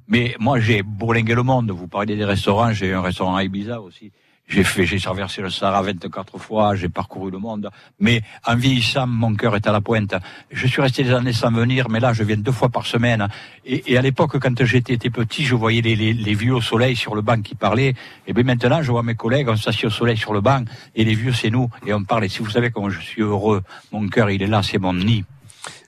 Mais 0.08 0.36
moi, 0.40 0.60
j'ai 0.60 0.84
bourlingué 0.84 1.34
le 1.34 1.42
monde. 1.44 1.72
Vous 1.72 1.88
parlez 1.88 2.16
des 2.16 2.24
restaurants, 2.26 2.72
j'ai 2.72 2.94
un 2.94 3.02
restaurant 3.02 3.36
à 3.36 3.44
Ibiza 3.44 3.82
aussi. 3.82 4.12
J'ai 4.48 4.64
fait, 4.64 4.86
j'ai 4.86 5.00
traversé 5.00 5.42
le 5.42 5.50
Sahara 5.50 5.82
24 5.82 6.38
fois, 6.38 6.76
j'ai 6.76 6.88
parcouru 6.88 7.32
le 7.32 7.40
monde. 7.40 7.72
Mais 8.00 8.22
en 8.46 8.56
vieillissant, 8.56 9.08
mon 9.08 9.34
cœur 9.34 9.56
est 9.56 9.66
à 9.66 9.72
la 9.72 9.82
pointe. 9.82 10.14
Je 10.52 10.68
suis 10.68 10.82
resté 10.82 11.04
des 11.04 11.14
années 11.14 11.34
sans 11.34 11.52
venir, 11.52 11.90
mais 11.90 12.00
là, 12.00 12.14
je 12.14 12.24
viens 12.24 12.38
deux 12.38 12.52
fois 12.52 12.70
par 12.70 12.86
semaine. 12.86 13.28
Et, 13.66 13.98
à 13.98 14.02
l'époque, 14.04 14.38
quand 14.40 14.64
j'étais 14.64 14.98
petit, 15.10 15.46
je 15.46 15.56
voyais 15.56 15.82
les, 15.82 15.96
les, 15.96 16.14
les 16.14 16.34
vieux 16.36 16.54
au 16.54 16.62
soleil 16.62 16.96
sur 16.96 17.16
le 17.16 17.22
banc 17.24 17.42
qui 17.42 17.56
parlaient. 17.56 17.96
Et 18.28 18.34
bien 18.34 18.44
maintenant, 18.44 18.84
je 18.84 18.92
vois 18.92 19.02
mes 19.02 19.16
collègues, 19.16 19.50
on 19.50 19.56
s'assied 19.56 19.88
au 19.88 19.92
soleil 19.92 20.18
sur 20.18 20.34
le 20.34 20.42
banc, 20.42 20.64
et 20.96 21.04
les 21.04 21.16
vieux, 21.16 21.34
c'est 21.34 21.50
nous. 21.50 21.70
Et 21.88 21.94
on 21.94 22.04
parle. 22.04 22.26
Et 22.26 22.30
si 22.30 22.40
vous 22.40 22.50
savez 22.50 22.70
comment 22.70 22.92
je 22.92 23.02
suis 23.02 23.24
heureux, 23.24 23.64
mon 23.92 24.08
cœur, 24.08 24.30
il 24.30 24.44
est 24.44 24.48
là, 24.48 24.62
c'est 24.62 24.78
mon 24.78 24.94
nid. 24.94 25.26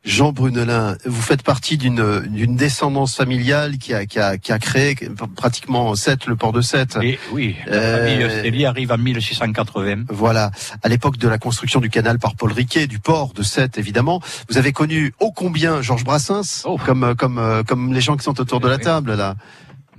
Jean 0.08 0.32
Brunelin, 0.32 0.96
vous 1.06 1.22
faites 1.22 1.44
partie 1.44 1.78
d'une 1.78 2.22
d'une 2.22 2.56
descendance 2.56 3.18
familiale 3.18 3.78
qui 3.78 3.94
a 3.94 4.06
qui 4.06 4.20
a 4.20 4.38
qui 4.38 4.54
a 4.54 4.58
créé 4.58 4.96
pratiquement 5.36 5.94
Sète, 5.96 6.28
le 6.28 6.38
port 6.38 6.54
de 6.54 6.62
Sète. 6.62 6.98
Et 7.04 7.20
oui, 7.34 7.58
la 7.66 7.74
Euh, 7.76 7.98
famille 8.08 8.40
Stélie 8.40 8.66
arrive 8.66 8.92
en 8.94 8.98
1680. 8.98 10.06
Voilà, 10.08 10.52
à 10.82 10.88
l'époque 10.88 11.18
de 11.18 11.28
la 11.28 11.38
construction 11.38 11.82
du 11.82 11.90
canal 11.90 12.20
par 12.20 12.36
Paul 12.36 12.54
Riquet, 12.54 12.88
du 12.88 13.00
port 13.00 13.34
de 13.34 13.44
Sète 13.44 13.78
évidemment. 13.78 14.22
Vous 14.50 14.58
avez 14.58 14.72
connu 14.72 15.14
ô 15.20 15.32
combien 15.34 15.82
Georges 15.82 16.06
Brassens, 16.06 16.64
Oh. 16.64 16.78
comme 16.86 17.14
comme 17.16 17.38
euh, 17.38 17.64
comme 17.64 17.94
les 17.94 18.02
gens 18.02 18.16
qui 18.16 18.24
sont 18.24 18.40
autour 18.40 18.62
de 18.62 18.70
la 18.70 18.78
table 18.78 19.14
là. 19.16 19.36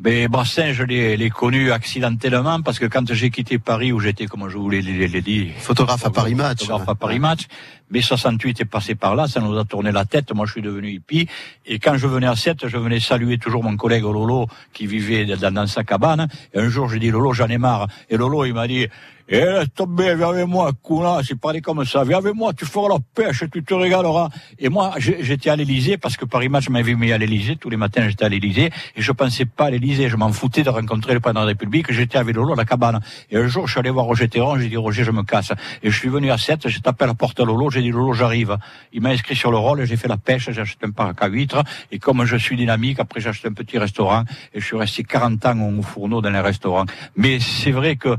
Mais 0.01 0.29
Brassin, 0.29 0.73
je 0.73 0.85
l'ai 0.85 1.17
l'ai 1.17 1.29
connu 1.29 1.73
accidentellement 1.73 2.63
parce 2.63 2.79
que 2.79 2.87
quand 2.87 3.13
j'ai 3.13 3.31
quitté 3.31 3.59
Paris, 3.59 3.91
où 3.93 3.99
j'étais, 3.99 4.27
comme 4.27 4.49
je 4.49 4.57
vous 4.57 4.71
l'ai 4.71 4.81
dit, 5.23 5.49
Photographe 5.59 6.07
à 6.07 6.11
Paris 6.11 6.37
Match. 6.37 6.61
photographe 6.61 6.89
à 6.89 6.95
Paris 6.95 7.19
Match, 7.19 7.43
mais 7.91 8.01
68 8.01 8.61
est 8.61 8.65
passé 8.65 8.95
par 8.95 9.15
là, 9.15 9.27
ça 9.27 9.41
nous 9.41 9.57
a 9.59 9.65
tourné 9.65 9.93
la 9.93 10.05
tête. 10.05 10.33
Moi, 10.35 10.47
je 10.47 10.53
suis 10.53 10.63
devenu 10.63 10.91
hippie. 10.91 11.29
Et 11.67 11.79
quand 11.79 11.97
je 11.97 12.07
venais 12.07 12.27
à 12.27 12.37
7, 12.37 12.69
je 12.69 12.77
venais 12.77 13.01
saluer 13.01 13.39
toujours 13.39 13.63
mon 13.63 13.77
collègue 13.77 14.03
Lolo 14.03 14.47
qui 14.73 14.87
vivait 14.87 15.25
dans, 15.25 15.67
sa 15.67 15.85
cabane. 15.85 16.29
Et 16.55 16.59
un 16.59 16.69
jour, 16.69 16.89
j'ai 16.89 16.99
dit, 16.99 17.11
Lolo, 17.11 17.33
j'en 17.33 17.49
ai 17.49 17.59
marre. 17.59 17.89
Et 18.11 18.17
Lolo, 18.17 18.45
il 18.45 18.55
m'a 18.55 18.67
dit, 18.67 18.87
eh, 19.31 19.41
laisse 19.41 19.69
tomber, 19.75 20.15
viens 20.15 20.31
avec 20.31 20.47
moi, 20.47 20.71
Kuna, 20.83 21.19
c'est 21.23 21.39
parlé 21.39 21.61
comme 21.61 21.85
ça, 21.85 22.03
viens 22.03 22.17
avec 22.17 22.35
moi, 22.35 22.55
tu 22.55 22.65
feras 22.65 22.89
la 22.89 22.97
pêche, 23.15 23.45
tu 23.53 23.63
te 23.63 23.75
régaleras. 23.75 24.31
Et 24.59 24.71
moi, 24.71 24.95
j'étais 24.97 25.51
à 25.51 25.57
l'Élysée, 25.57 25.99
parce 25.99 26.17
que 26.17 26.25
Paris 26.25 26.49
Match 26.49 26.71
m'avait 26.71 26.95
mis 26.95 27.13
à 27.13 27.19
l'Élysée, 27.19 27.57
tous 27.57 27.69
les 27.69 27.77
matins 27.77 28.09
j'étais 28.09 28.25
à 28.25 28.31
l'Élysée, 28.31 28.71
et 28.97 29.03
je 29.03 29.13
pensais 29.13 29.45
pas 29.45 29.67
à 29.67 29.71
l'Élysée, 29.71 30.09
je 30.09 30.17
m'en 30.17 30.33
foutais 30.33 30.63
de 30.63 30.71
rencontrer 30.71 31.13
le 31.13 31.21
président 31.21 31.41
de 31.41 31.45
la 31.45 31.51
République, 31.51 31.93
j'étais 31.93 32.17
avec 32.17 32.35
Lolo 32.35 32.55
à 32.55 32.57
la 32.57 32.65
cabane. 32.65 33.01
Et 33.31 33.37
un 33.37 33.47
jour, 33.49 33.67
je 33.67 33.73
suis 33.73 33.81
allé 33.81 33.91
voir 33.91 34.07
Roger 34.07 34.29
Théron, 34.29 34.59
j'ai 34.59 34.71
dit, 34.71 34.79
Roger, 34.79 35.05
je 35.05 35.11
me 35.11 35.23
casse. 35.23 35.53
Et 35.83 35.91
je 35.91 35.99
suis 35.99 36.09
venu 36.09 36.31
à 36.31 36.39
7, 36.39 36.67
j'ai 36.69 36.81
tapé 36.81 37.05
à 37.05 37.09
la 37.09 37.15
porte 37.15 37.39
à 37.39 37.45
Lolo, 37.45 37.69
j'ai 37.79 37.85
dit, 37.85 37.91
Lolo, 37.91 38.13
j'arrive. 38.13 38.59
Il 38.93 39.03
m'a 39.03 39.11
inscrit 39.11 39.37
sur 39.37 39.51
le 39.51 39.59
rôle, 39.59 39.85
j'ai 39.85 39.97
fait 39.97 40.09
la 40.09 40.17
pêche, 40.17 40.51
j'ai 40.51 40.61
acheté 40.61 40.85
un 40.87 40.91
parc 40.91 41.23
à 41.23 41.29
huîtres, 41.29 41.63
et 41.93 41.99
comme 41.99 42.25
je 42.25 42.37
suis 42.37 42.57
dynamique, 42.57 42.99
après 42.99 43.21
j'ai 43.21 43.29
acheté 43.29 43.49
un 43.49 43.53
petit 43.53 43.79
restaurant, 43.79 44.25
et 44.53 44.61
je 44.61 44.65
suis 44.65 44.77
resté 44.77 45.05
40 45.05 45.47
ans 45.47 45.61
au 45.79 45.83
fourneau 45.83 46.21
dans 46.21 46.31
les 46.31 46.41
restaurants. 46.41 46.87
Mais 47.17 47.39
c'est 47.41 47.71
vrai 47.71 47.97
que, 47.97 48.17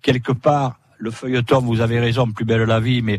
quelque 0.00 0.32
part, 0.32 0.78
le 0.98 1.10
feuilleton, 1.10 1.60
vous 1.60 1.80
avez 1.80 1.98
raison, 1.98 2.30
plus 2.30 2.44
belle 2.44 2.62
la 2.62 2.80
vie, 2.80 3.02
mais 3.02 3.18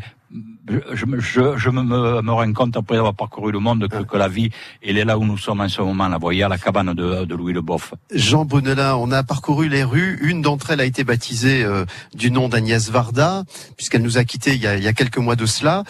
je, 0.68 0.80
je, 0.94 1.06
me- 1.06 1.20
je, 1.20 1.70
me, 1.70 1.82
me, 1.84 2.22
me 2.22 2.32
rends 2.32 2.54
compte 2.54 2.76
après 2.78 2.98
avoir 2.98 3.14
parcouru 3.14 3.52
le 3.52 3.60
monde 3.60 3.88
que, 3.88 4.04
que 4.04 4.18
la 4.18 4.28
vie, 4.28 4.50
elle 4.84 4.98
est 4.98 5.06
là 5.06 5.18
où 5.18 5.26
nous 5.26 5.38
sommes 5.38 5.62
en 5.62 5.70
ce 5.70 5.82
moment. 5.82 6.08
Là, 6.08 6.18
voyez, 6.18 6.44
à 6.44 6.50
la 6.50 6.58
cabane 6.58 6.94
de, 6.94 7.26
de 7.26 7.36
Louis 7.36 7.54
Le. 7.54 7.62
Jean 8.14 8.46
Brunelin, 8.46 8.96
on 8.96 9.12
a 9.12 9.24
parcouru 9.24 9.70
les 9.70 9.84
rues. 9.84 10.18
Une 10.22 10.42
d'entre 10.42 10.72
elles 10.72 10.82
a 10.82 10.86
été 10.86 11.04
baptisée 11.04 11.64
euh, 11.64 11.86
du 12.14 12.32
nom 12.32 12.50
d'Agnès 12.50 12.90
Varda, 12.90 13.44
puisqu'elle 13.78 14.02
nous 14.04 14.18
a 14.18 14.24
quittés 14.24 14.56
il 14.56 14.64
il 14.64 14.84
y 14.84 14.88
a 14.88 14.94
quelques 14.94 15.18
mois 15.18 15.36
de 15.36 15.46
cela. 15.46 15.84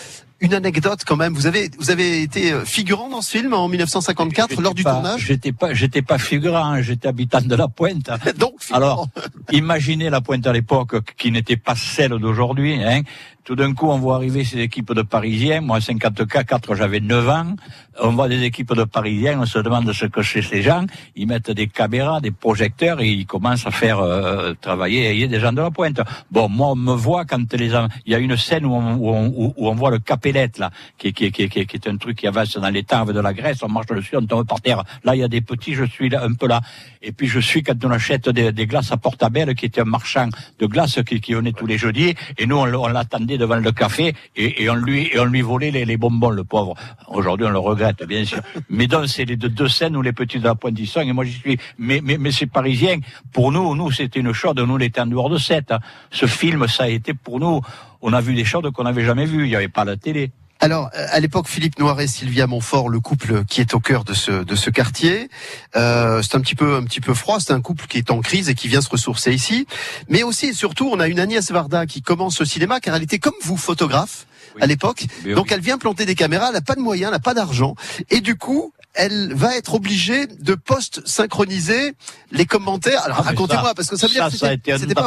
Une 0.45 0.53
anecdote 0.53 0.99
quand 1.07 1.15
même. 1.15 1.33
Vous 1.33 1.47
avez, 1.47 1.71
vous 1.79 1.89
avez 1.89 2.21
été 2.21 2.51
euh, 2.51 2.63
figurant 2.65 3.09
dans 3.09 3.21
ce 3.23 3.31
film 3.37 3.53
en 3.55 3.67
1954 3.67 4.61
lors 4.61 4.75
du 4.75 4.83
Pas- 4.83 4.93
tournage. 4.93 5.21
J'étais 5.25 5.51
pas, 5.51 5.73
j'étais 5.73 6.03
pas 6.03 6.19
figurant, 6.19 6.65
hein, 6.73 6.81
j'étais 6.81 7.07
habitant 7.07 7.41
de 7.41 7.55
la 7.55 7.67
Pointe. 7.67 8.11
Donc, 8.37 8.53
alors, 8.71 9.07
imaginez 9.51 10.11
la 10.11 10.21
Pointe 10.21 10.45
à 10.45 10.53
l'époque 10.53 10.97
qui 11.17 11.31
n'était 11.31 11.57
pas 11.57 11.73
celle 11.75 12.11
d'aujourd'hui. 12.19 12.75
Hein. 12.83 13.01
Tout 13.43 13.55
d'un 13.55 13.73
coup, 13.75 13.89
on 13.89 13.99
voit 13.99 14.15
arriver 14.15 14.43
ces 14.43 14.57
équipes 14.59 14.93
de 14.93 15.03
Parisiens. 15.03 15.61
Moi, 15.61 15.79
54, 15.79 16.73
j'avais 16.73 16.99
9 16.99 17.29
ans. 17.29 17.55
On 18.01 18.09
voit 18.09 18.27
des 18.27 18.41
équipes 18.41 18.73
de 18.73 18.85
Parisiens. 18.85 19.39
On 19.39 19.45
se 19.45 19.59
demande 19.59 19.91
ce 19.93 20.07
que 20.07 20.23
c'est 20.23 20.41
ces 20.41 20.63
gens. 20.63 20.85
Ils 21.15 21.27
mettent 21.27 21.51
des 21.51 21.67
caméras, 21.67 22.21
des 22.21 22.31
projecteurs 22.31 23.01
et 23.01 23.07
ils 23.07 23.27
commencent 23.27 23.67
à 23.67 23.71
faire 23.71 23.99
euh, 23.99 24.53
travailler 24.59 25.13
il 25.13 25.19
y 25.19 25.23
a 25.23 25.27
des 25.27 25.39
gens 25.39 25.53
de 25.53 25.61
la 25.61 25.69
Pointe. 25.69 26.01
Bon, 26.31 26.49
moi, 26.49 26.69
on 26.71 26.75
me 26.75 26.93
voit 26.93 27.25
quand 27.25 27.53
les 27.53 27.71
il 28.07 28.11
y 28.11 28.15
a 28.15 28.17
une 28.19 28.35
scène 28.35 28.65
où 28.65 28.73
on, 28.73 28.95
où 28.95 29.09
on, 29.09 29.27
où- 29.27 29.53
on 29.57 29.75
voit 29.75 29.91
le 29.91 29.99
capellette 30.35 30.57
là, 30.57 30.71
qui, 30.97 31.07
est 31.09 31.87
un 31.87 31.97
truc 31.97 32.17
qui 32.17 32.27
avance 32.27 32.57
dans 32.57 32.69
les 32.69 32.83
de 32.83 33.19
la 33.19 33.33
Grèce. 33.33 33.59
On 33.63 33.69
marche 33.69 33.87
dessus, 33.87 34.15
on 34.15 34.25
tombe 34.25 34.47
par 34.47 34.61
terre. 34.61 34.83
Là, 35.03 35.15
il 35.15 35.19
y 35.19 35.23
a 35.23 35.27
des 35.27 35.41
petits. 35.41 35.73
Je 35.73 35.85
suis 35.85 36.13
un 36.15 36.33
peu 36.33 36.47
là. 36.47 36.61
Et 37.01 37.11
puis 37.11 37.27
je 37.27 37.39
suis 37.39 37.63
quand 37.63 37.83
on 37.83 37.91
achète 37.91 38.29
des, 38.29 38.67
glaces 38.67 38.91
à 38.91 38.97
Portabelle, 38.97 39.53
qui 39.55 39.65
était 39.65 39.81
un 39.81 39.85
marchand 39.85 40.29
de 40.59 40.65
glaces 40.65 40.99
qui, 41.05 41.19
qui 41.19 41.33
venait 41.33 41.51
tous 41.51 41.65
les 41.65 41.77
jeudis. 41.77 42.15
Et 42.37 42.45
nous, 42.45 42.57
on, 42.57 42.87
l'attendait 42.87 43.37
devant 43.37 43.57
le 43.57 43.71
café 43.71 44.13
et, 44.35 44.69
on 44.69 44.75
lui 44.75 45.09
et 45.13 45.19
on 45.19 45.25
lui 45.25 45.41
volait 45.41 45.71
les, 45.71 45.85
les 45.85 45.97
bonbons, 45.97 46.29
le 46.29 46.43
pauvre. 46.43 46.75
Aujourd'hui, 47.07 47.47
on 47.47 47.51
le 47.51 47.59
regrette, 47.59 48.03
bien 48.05 48.25
sûr. 48.25 48.39
Mais 48.69 48.87
donc, 48.87 49.07
c'est 49.07 49.25
les 49.25 49.37
deux, 49.37 49.67
scènes 49.67 49.95
où 49.95 50.01
les 50.01 50.13
petits 50.13 50.39
de 50.39 50.45
la 50.45 50.55
pointe 50.55 50.79
y 50.79 50.85
sont. 50.85 51.01
Et 51.01 51.13
moi, 51.13 51.25
j'y 51.25 51.33
suis. 51.33 51.57
Mais, 51.77 52.01
mais, 52.03 52.17
mais 52.17 52.31
ces 52.31 52.47
Parisiens, 52.47 52.97
pour 53.33 53.51
nous, 53.51 53.75
nous, 53.75 53.91
c'était 53.91 54.19
une 54.19 54.33
chose. 54.33 54.55
Nous, 54.55 54.79
était 54.79 55.01
en 55.01 55.07
dehors 55.07 55.29
de 55.29 55.37
cette. 55.37 55.71
hein. 55.71 55.79
Ce 56.11 56.25
film, 56.27 56.67
ça 56.67 56.83
a 56.83 56.87
été 56.87 57.13
pour 57.13 57.39
nous. 57.39 57.61
On 58.07 58.13
a 58.13 58.21
vu 58.21 58.35
des 58.35 58.45
choses 58.45 58.69
qu'on 58.71 58.83
n'avait 58.83 59.03
jamais 59.03 59.25
vues. 59.25 59.45
Il 59.45 59.49
n'y 59.49 59.55
avait 59.55 59.67
pas 59.67 59.83
la 59.83 59.97
télé. 59.97 60.31
Alors, 60.59 60.91
à 60.93 61.19
l'époque, 61.19 61.47
Philippe 61.47 61.79
Noiret, 61.79 62.05
Sylvia 62.05 62.45
Montfort, 62.45 62.87
le 62.87 62.99
couple 62.99 63.43
qui 63.45 63.61
est 63.61 63.73
au 63.73 63.79
cœur 63.79 64.03
de 64.03 64.13
ce 64.13 64.43
de 64.43 64.55
ce 64.55 64.69
quartier, 64.69 65.27
euh, 65.75 66.21
c'est 66.21 66.35
un 66.35 66.39
petit 66.39 66.53
peu 66.53 66.75
un 66.75 66.83
petit 66.83 67.01
peu 67.01 67.15
froid. 67.15 67.39
C'est 67.39 67.51
un 67.51 67.61
couple 67.61 67.87
qui 67.87 67.97
est 67.97 68.11
en 68.11 68.21
crise 68.21 68.47
et 68.47 68.53
qui 68.53 68.67
vient 68.67 68.81
se 68.81 68.89
ressourcer 68.89 69.33
ici. 69.33 69.65
Mais 70.07 70.21
aussi 70.21 70.45
et 70.47 70.53
surtout, 70.53 70.87
on 70.93 70.99
a 70.99 71.07
une 71.07 71.19
Agnès 71.19 71.49
Varda 71.51 71.87
qui 71.87 72.03
commence 72.03 72.39
au 72.41 72.45
cinéma 72.45 72.79
car 72.79 72.95
elle 72.95 73.03
était 73.03 73.19
comme 73.19 73.33
vous 73.41 73.57
photographe 73.57 74.27
à 74.61 74.67
l'époque. 74.67 75.07
Mais 75.25 75.33
Donc, 75.33 75.47
oui. 75.47 75.53
elle 75.55 75.61
vient 75.61 75.79
planter 75.79 76.05
des 76.05 76.15
caméras. 76.15 76.49
Elle 76.49 76.53
n'a 76.53 76.61
pas 76.61 76.75
de 76.75 76.81
moyens, 76.81 77.09
elle 77.09 77.15
n'a 77.15 77.19
pas 77.19 77.33
d'argent, 77.33 77.75
et 78.11 78.21
du 78.21 78.35
coup. 78.35 78.71
Elle 78.97 79.33
va 79.33 79.55
être 79.57 79.73
obligée 79.75 80.25
de 80.27 80.55
post-synchroniser 80.55 81.93
les 82.31 82.45
commentaires. 82.45 83.03
Alors 83.03 83.17
Ah, 83.19 83.23
racontez-moi, 83.23 83.73
parce 83.75 83.89
que 83.89 83.95
ça 83.97 84.07
veut 84.07 84.13
dire 84.13 84.23
que 84.25 84.31
c'était 84.79 84.93
pas. 84.93 85.01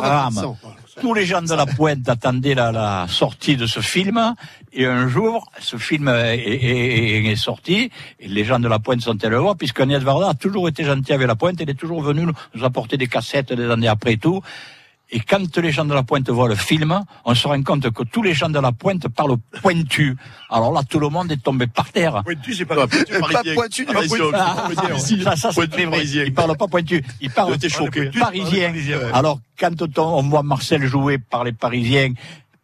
Tous 1.01 1.15
les 1.15 1.27
gens 1.27 1.43
de 1.43 1.55
la 1.55 1.65
pointe 1.67 2.09
attendaient 2.09 2.55
la, 2.55 2.73
la 2.73 3.07
sortie 3.09 3.57
de 3.57 3.67
ce 3.67 3.81
film. 3.81 4.35
Et 4.73 4.85
un 4.85 5.09
jour, 5.09 5.51
ce 5.61 5.77
film 5.77 6.09
est, 6.09 6.39
est- 6.39 6.65
est- 6.65 7.33
est 7.33 7.37
sorti. 7.37 7.91
Et 8.21 8.29
les 8.29 8.45
gens 8.45 8.59
de 8.59 8.69
la 8.69 8.79
pointe 8.79 9.01
sont 9.01 9.13
allés 9.25 9.31
le 9.31 9.39
voir, 9.39 9.57
puisque 9.57 9.81
Agnès 9.81 10.03
Varda 10.03 10.29
a 10.31 10.35
toujours 10.35 10.69
été 10.69 10.85
gentil 10.85 11.13
avec 11.13 11.27
la 11.27 11.37
pointe. 11.37 11.61
Elle 11.61 11.71
est 11.71 11.75
toujours 11.75 12.03
venue 12.03 12.23
nous, 12.27 12.33
nous 12.55 12.65
apporter 12.65 12.97
des 12.97 13.07
cassettes 13.07 13.53
des 13.53 13.71
années 13.71 13.89
après 13.89 14.15
et 14.15 14.19
tout. 14.19 14.43
Et 15.11 15.21
quand 15.21 15.57
les 15.57 15.73
gens 15.73 15.87
de 15.87 15.95
la 15.95 16.03
pointe 16.03 16.29
voient 16.29 16.49
le 16.49 16.55
film, 16.55 17.01
on 17.25 17.35
se 17.35 17.49
rend 17.49 17.63
compte 17.63 17.91
que 17.91 18.03
tous 18.03 18.23
les 18.23 18.35
gens 18.35 18.51
de 18.51 18.59
la 18.59 18.73
pointe 18.73 19.09
parlent 19.09 19.39
pointu. 19.63 20.17
Alors 20.51 20.71
là, 20.73 20.83
tout 20.89 20.99
le 21.01 21.09
monde 21.09 21.33
est 21.33 21.43
tombé 21.43 21.67
par 21.67 21.91
terre. 21.91 22.23
Pointu, 22.25 22.53
c'est 22.55 22.67
pas 22.67 22.75
Pas 22.75 22.87
pointu, 22.87 23.19
parisien. 23.19 23.55
pointu 23.55 23.87
du 23.87 23.93
Ah, 24.35 24.67
Ah, 25.27 25.37
ça, 25.37 25.51
Pointu 25.53 25.87
parisien. 25.89 26.25
Ils 26.25 26.35
parlent 26.35 26.57
pas 26.59 26.69
pointu. 26.69 27.03
Ils 27.23 27.31
parlent 27.31 27.57
parisien. 28.21 28.71
Alors, 29.15 29.41
quand 29.59 29.81
on, 29.99 30.03
on 30.03 30.23
voit 30.29 30.43
Marcel 30.43 30.85
jouer 30.87 31.17
par 31.17 31.43
les 31.45 31.53
Parisiens, 31.53 32.13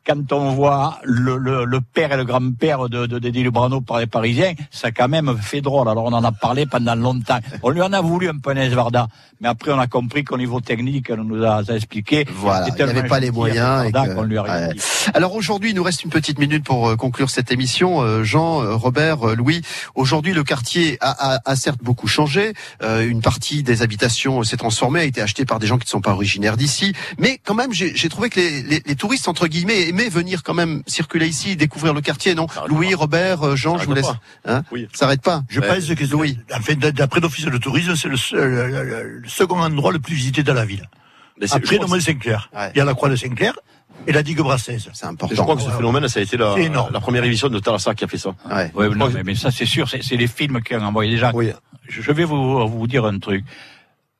quand 0.07 0.33
on 0.33 0.53
voit 0.55 0.99
le, 1.03 1.37
le, 1.37 1.65
le 1.65 1.81
père 1.81 2.13
et 2.13 2.17
le 2.17 2.25
grand-père 2.25 2.89
de, 2.89 3.07
de 3.07 3.19
Dédé 3.19 3.43
Lubrano 3.43 3.81
par 3.81 3.99
les 4.01 4.07
Parisiens, 4.07 4.53
ça 4.71 4.91
quand 4.93 5.09
même 5.09 5.37
fait 5.41 5.61
drôle. 5.61 5.89
Alors, 5.89 6.05
on 6.05 6.13
en 6.13 6.25
a 6.25 6.33
parlé 6.33 6.67
pendant 6.67 6.95
longtemps. 6.95 7.39
On 7.63 7.71
lui 7.71 7.81
en 7.83 7.93
a 7.93 8.01
voulu 8.01 8.29
un 8.29 8.39
peu 8.39 8.53
Varda. 8.55 9.09
Mais 9.41 9.49
après, 9.49 9.73
on 9.73 9.79
a 9.79 9.87
compris 9.87 10.23
qu'au 10.25 10.39
niveau 10.39 10.61
technique, 10.61 11.11
elle 11.11 11.21
nous 11.21 11.43
a, 11.43 11.63
a 11.69 11.75
expliqué. 11.75 12.27
Voilà, 12.35 12.69
il 12.69 12.75
n'y 12.75 12.83
avait 12.83 13.09
pas 13.09 13.19
les 13.21 13.31
moyens. 13.31 13.87
et 13.87 13.93
que- 13.93 14.23
lui 14.25 14.39
a 14.39 14.43
ouais. 14.43 14.75
dit. 14.75 14.81
Alors 15.13 15.35
aujourd'hui, 15.35 15.71
il 15.71 15.77
nous 15.77 15.83
reste 15.83 16.05
une 16.05 16.11
petite 16.11 16.39
minute 16.39 16.65
pour 16.65 16.89
euh, 16.89 16.97
conclure 16.97 17.31
cette 17.31 17.51
émission. 17.51 18.01
Euh, 18.03 18.25
Jean, 18.25 18.63
euh, 18.63 18.75
Robert, 18.75 19.35
Louis, 19.35 19.63
aujourd'hui 19.95 20.33
le 20.33 20.45
quartier 20.45 20.99
a, 21.01 21.35
a- 21.35 21.41
a 21.45 21.57
certes 21.57 21.81
beaucoup 21.83 22.07
changé. 22.07 22.53
Euh, 22.83 23.07
une 23.09 23.21
partie 23.23 23.63
des 23.63 23.83
habitations 23.83 24.43
s'est 24.45 24.57
transformée, 24.57 25.01
a 25.01 25.05
été 25.05 25.21
achetée 25.21 25.45
par 25.45 25.59
des 25.59 25.67
gens 25.67 25.79
qui 25.79 25.87
ne 25.87 25.91
sont 25.91 26.01
pas 26.01 26.13
originaires 26.13 26.57
d'ici. 26.57 26.93
Mais 27.19 27.39
quand 27.45 27.55
même, 27.55 27.73
j'ai 27.73 27.95
j'ai 27.97 28.09
trouvé 28.09 28.31
que 28.31 28.39
les, 28.41 28.63
les- 28.63 28.83
les 28.87 28.97
touristes, 28.97 29.29
entre 29.29 29.47
guillemets, 29.47 29.91
aimaient 29.95 30.09
venir 30.09 30.43
quand 30.43 30.55
même 30.55 30.83
circuler 30.87 31.27
ici, 31.29 31.57
découvrir 31.57 31.95
le 31.95 32.01
quartier. 32.01 32.35
Non, 32.35 32.47
Louis, 32.67 32.95
Robert, 32.95 33.43
euh, 33.43 33.57
Jean, 33.57 33.79
je 33.79 33.87
vous 33.87 33.95
laisse. 33.95 34.07
Hein 34.45 34.63
Oui. 34.73 34.89
Ça 34.93 35.01
s'arrête 35.01 35.23
pas. 35.23 35.43
Je 35.49 35.61
pense 35.61 35.87
que 35.87 36.11
Louis. 36.11 36.39
enfin, 36.55 36.75
d'après 36.75 37.21
l'office 37.21 37.45
de 37.47 37.59
tourisme, 37.59 37.95
c'est 37.97 38.09
le, 38.09 38.17
seul- 38.17 38.51
le- 38.71 38.85
le- 38.85 39.19
le 39.21 39.29
second 39.29 39.61
endroit 39.61 39.93
le 39.93 39.99
plus 40.01 40.15
visité 40.15 40.43
dans 40.43 40.55
la 40.55 40.65
ville. 40.65 40.89
Mais 41.41 41.47
je 41.47 41.55
Après 41.55 41.79
le 41.79 41.87
Mont 41.87 41.99
Saint-Clair. 42.01 42.51
Ouais. 42.55 42.71
Il 42.75 42.79
y 42.79 42.81
a 42.81 42.85
la 42.85 42.95
Croix 42.95 43.09
de 43.09 43.17
Saint-Clair 43.17 43.55
et 44.07 44.13
la 44.13 44.23
digue 44.23 44.39
Brassens. 44.41 44.79
C'est 44.93 45.03
Je 45.03 45.07
important. 45.07 45.43
crois 45.43 45.57
que 45.57 45.63
ce 45.63 45.71
phénomène, 45.71 46.07
ça 46.09 46.21
a 46.21 46.23
été 46.23 46.37
la, 46.37 46.55
première 47.01 47.25
émission 47.25 47.49
de 47.49 47.59
Talassa 47.59 47.95
qui 47.95 48.05
a 48.05 48.09
fait 48.09 48.19
ça. 48.19 48.31
Ouais. 48.51 48.71
Ouais, 48.75 48.89
non, 48.91 49.11
mais, 49.11 49.23
mais 49.25 49.35
ça 49.35 49.51
c'est 49.51 49.67
sûr, 49.67 49.89
c'est 49.89 50.17
les 50.17 50.27
films 50.29 50.61
qui 50.63 50.75
ont 50.77 50.83
envoyé 50.83 51.17
gens. 51.17 51.33
Oui. 51.35 51.51
Je 51.89 52.01
je 52.03 52.13
vais 52.13 52.25
vous, 52.25 52.67
vous 52.69 52.87
dire 52.87 53.05
un 53.05 53.19
truc. 53.19 53.45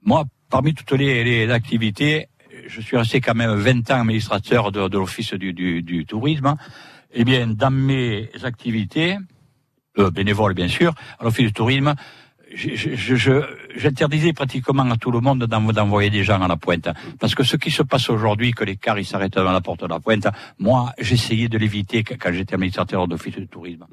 Moi, 0.03 0.25
parmi 0.51 0.75
toutes 0.75 0.93
les, 0.93 1.25
les 1.25 1.51
activités, 1.53 2.29
je 2.67 2.81
suis 2.81 2.97
resté 2.97 3.21
quand 3.21 3.35
même 3.35 3.55
20 3.55 3.91
ans 3.91 4.01
administrateur 4.01 4.73
de, 4.73 4.99
l'office 4.99 5.35
du, 5.35 6.05
tourisme. 6.07 6.55
Eh 7.13 7.25
bien, 7.25 7.47
dans 7.47 7.71
mes 7.71 8.31
activités, 8.43 9.19
euh, 9.99 10.11
bénévoles 10.11 10.55
bien 10.55 10.69
sûr, 10.69 10.95
à 11.19 11.25
l'office 11.25 11.47
du 11.47 11.53
tourisme, 11.53 11.95
j'interdisais 12.55 14.33
pratiquement 14.33 14.89
à 14.91 14.97
tout 14.97 15.11
le 15.11 15.21
monde 15.21 15.45
d'envo- 15.45 15.73
d'envoyer 15.73 16.11
des 16.11 16.25
gens 16.25 16.41
à 16.41 16.49
la 16.49 16.57
pointe. 16.57 16.89
Parce 17.21 17.35
que 17.35 17.43
ce 17.45 17.57
qui 17.57 17.71
se 17.71 17.83
passe 17.83 18.09
aujourd'hui, 18.11 18.53
que 18.53 18.65
les 18.65 18.77
cars 18.77 18.99
ils 18.99 19.05
s'arrêtent 19.05 19.35
devant 19.37 19.53
la 19.53 19.61
porte 19.61 19.81
de 19.83 19.87
la 19.89 20.01
pointe, 20.01 20.27
moi 20.59 20.93
j'essayais 20.99 21.49
de 21.49 21.59
l'éviter 21.59 22.05
quand 22.05 22.33
j'étais 22.33 22.55
administrateur 22.55 23.07
d'office 23.09 23.35
du 23.35 23.47
tourisme. 23.49 23.85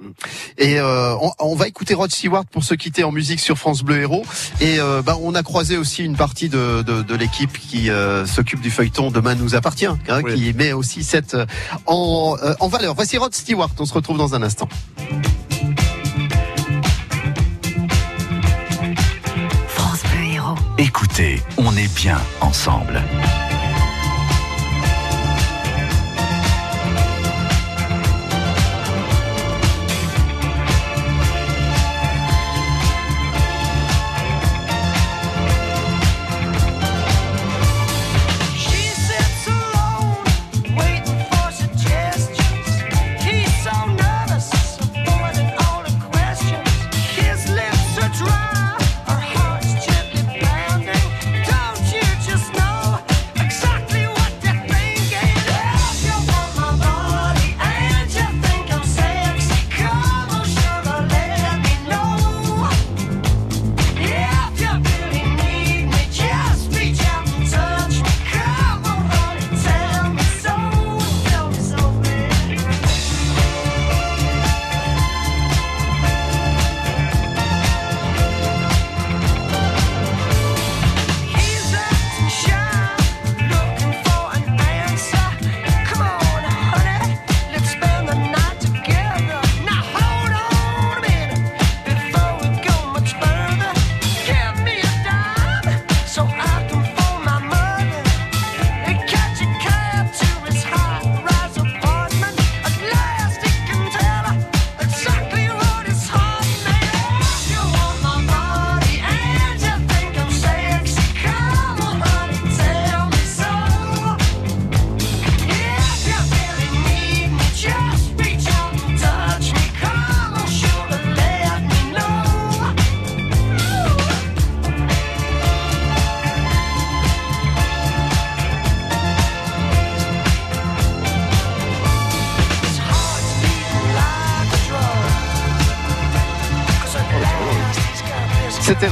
Et 0.57 0.79
euh, 0.79 1.15
on, 1.21 1.31
on 1.39 1.55
va 1.55 1.67
écouter 1.67 1.93
Rod 1.93 2.11
Stewart 2.11 2.45
pour 2.45 2.63
se 2.63 2.73
quitter 2.75 3.03
en 3.03 3.11
musique 3.11 3.39
sur 3.39 3.57
France 3.57 3.83
Bleu 3.83 3.97
Héros. 4.01 4.23
Et 4.59 4.79
euh, 4.79 5.01
bah, 5.01 5.17
on 5.21 5.33
a 5.35 5.43
croisé 5.43 5.77
aussi 5.77 6.03
une 6.03 6.15
partie 6.15 6.49
de, 6.49 6.81
de, 6.83 7.01
de 7.01 7.15
l'équipe 7.15 7.51
qui 7.57 7.89
euh, 7.89 8.25
s'occupe 8.25 8.61
du 8.61 8.69
feuilleton 8.71 9.11
Demain 9.11 9.35
nous 9.35 9.55
appartient, 9.55 9.85
hein, 9.87 9.97
Oui. 10.23 10.35
qui 10.35 10.53
met 10.53 10.73
aussi 10.73 11.03
cette 11.03 11.33
euh, 11.33 11.45
en, 11.85 12.35
euh, 12.43 12.53
en 12.59 12.67
valeur. 12.67 12.93
Voici 12.95 13.17
Rod 13.17 13.33
Stewart. 13.33 13.69
On 13.79 13.85
se 13.85 13.93
retrouve 13.93 14.17
dans 14.17 14.35
un 14.35 14.43
instant. 14.43 14.69
Écoutez, 20.83 21.43
on 21.59 21.77
est 21.77 21.93
bien 21.95 22.17
ensemble. 22.41 23.03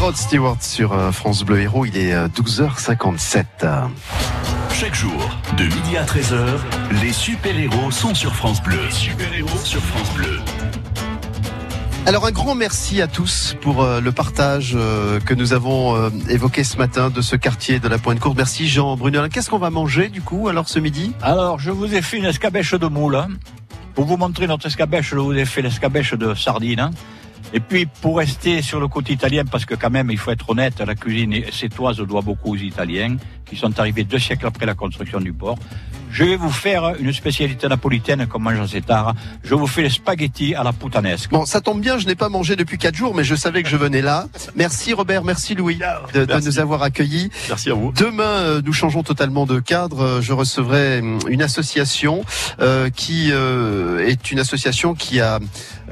Rod 0.09 0.17
Stewart 0.17 0.57
sur 0.61 0.93
euh, 0.93 1.11
France 1.11 1.43
Bleu 1.43 1.61
Héros, 1.61 1.85
il 1.85 1.95
est 1.95 2.15
euh, 2.15 2.27
12h57. 2.29 3.45
Chaque 4.73 4.95
jour, 4.95 5.29
de 5.55 5.65
midi 5.65 5.97
à 5.97 6.03
13h, 6.03 6.47
les 6.99 7.13
super-héros 7.13 7.91
sont 7.91 8.15
sur 8.15 8.33
France 8.33 8.59
Bleu. 8.63 8.79
Les 8.83 8.91
super-héros 8.91 9.59
sur 9.63 9.79
France 9.81 10.11
Bleu. 10.15 10.39
Alors 12.07 12.25
un 12.25 12.31
grand 12.31 12.55
merci 12.55 13.03
à 13.03 13.07
tous 13.07 13.55
pour 13.61 13.83
euh, 13.83 14.01
le 14.01 14.11
partage 14.11 14.71
euh, 14.75 15.19
que 15.19 15.35
nous 15.35 15.53
avons 15.53 15.95
euh, 15.95 16.09
évoqué 16.27 16.63
ce 16.63 16.77
matin 16.77 17.11
de 17.11 17.21
ce 17.21 17.35
quartier 17.35 17.79
de 17.79 17.87
la 17.87 17.99
Pointe 17.99 18.19
Courte. 18.19 18.35
Merci 18.35 18.67
Jean 18.67 18.97
Brunel. 18.97 19.29
Qu'est-ce 19.29 19.51
qu'on 19.51 19.59
va 19.59 19.69
manger 19.69 20.09
du 20.09 20.23
coup 20.23 20.47
alors 20.47 20.67
ce 20.69 20.79
midi? 20.79 21.13
Alors, 21.21 21.59
je 21.59 21.69
vous 21.69 21.93
ai 21.93 22.01
fait 22.01 22.17
une 22.17 22.25
escabèche 22.25 22.73
de 22.73 22.87
moule. 22.87 23.15
hein. 23.15 23.27
Pour 23.93 24.05
vous 24.05 24.17
montrer 24.17 24.47
notre 24.47 24.65
escabèche, 24.65 25.09
je 25.11 25.17
vous 25.17 25.33
ai 25.33 25.45
fait 25.45 25.61
l'escabèche 25.61 26.15
de 26.15 26.33
sardine. 26.33 26.79
hein. 26.79 26.89
Et 27.53 27.59
puis, 27.59 27.85
pour 27.85 28.17
rester 28.17 28.61
sur 28.61 28.79
le 28.79 28.87
côté 28.87 29.13
italien, 29.13 29.43
parce 29.45 29.65
que 29.65 29.75
quand 29.75 29.89
même, 29.89 30.11
il 30.11 30.17
faut 30.17 30.31
être 30.31 30.49
honnête, 30.49 30.79
la 30.79 30.95
cuisine 30.95 31.43
sétoise 31.51 31.97
doit 31.97 32.21
beaucoup 32.21 32.53
aux 32.53 32.57
Italiens, 32.57 33.17
qui 33.49 33.55
sont 33.55 33.79
arrivés 33.79 34.03
deux 34.03 34.19
siècles 34.19 34.47
après 34.47 34.65
la 34.65 34.75
construction 34.75 35.19
du 35.19 35.33
port. 35.33 35.57
Je 36.11 36.23
vais 36.23 36.37
vous 36.37 36.49
faire 36.51 36.95
une 36.99 37.13
spécialité 37.13 37.67
napolitaine, 37.67 38.25
comme 38.25 38.41
mange 38.41 38.59
assez 38.59 38.81
tard. 38.81 39.13
Je 39.43 39.53
vous 39.53 39.67
fais 39.67 39.83
les 39.83 39.91
spaghettis 39.91 40.55
à 40.55 40.63
la 40.63 40.73
puttanesque. 40.73 41.29
Bon, 41.29 41.45
ça 41.45 41.61
tombe 41.61 41.81
bien, 41.81 41.99
je 41.99 42.07
n'ai 42.07 42.15
pas 42.15 42.29
mangé 42.29 42.55
depuis 42.55 42.79
quatre 42.79 42.95
jours, 42.95 43.13
mais 43.13 43.23
je 43.23 43.35
savais 43.35 43.61
que 43.61 43.69
je 43.69 43.77
venais 43.77 44.01
là. 44.01 44.27
Merci 44.55 44.93
Robert, 44.93 45.23
merci 45.23 45.53
Louis 45.53 45.79
de, 46.15 46.25
nous 46.43 46.57
avoir 46.59 46.81
accueillis. 46.81 47.29
Merci 47.47 47.69
à 47.69 47.75
vous. 47.75 47.91
Demain, 47.91 48.23
euh, 48.23 48.61
nous 48.65 48.73
changeons 48.73 49.03
totalement 49.03 49.45
de 49.45 49.59
cadre. 49.59 50.01
Euh, 50.01 50.21
Je 50.21 50.33
recevrai 50.33 50.99
hum, 50.99 51.19
une 51.27 51.43
association 51.43 52.25
euh, 52.59 52.89
qui 52.89 53.29
euh, 53.31 54.07
est 54.07 54.31
une 54.31 54.39
association 54.39 54.95
qui 54.95 55.21
a 55.21 55.39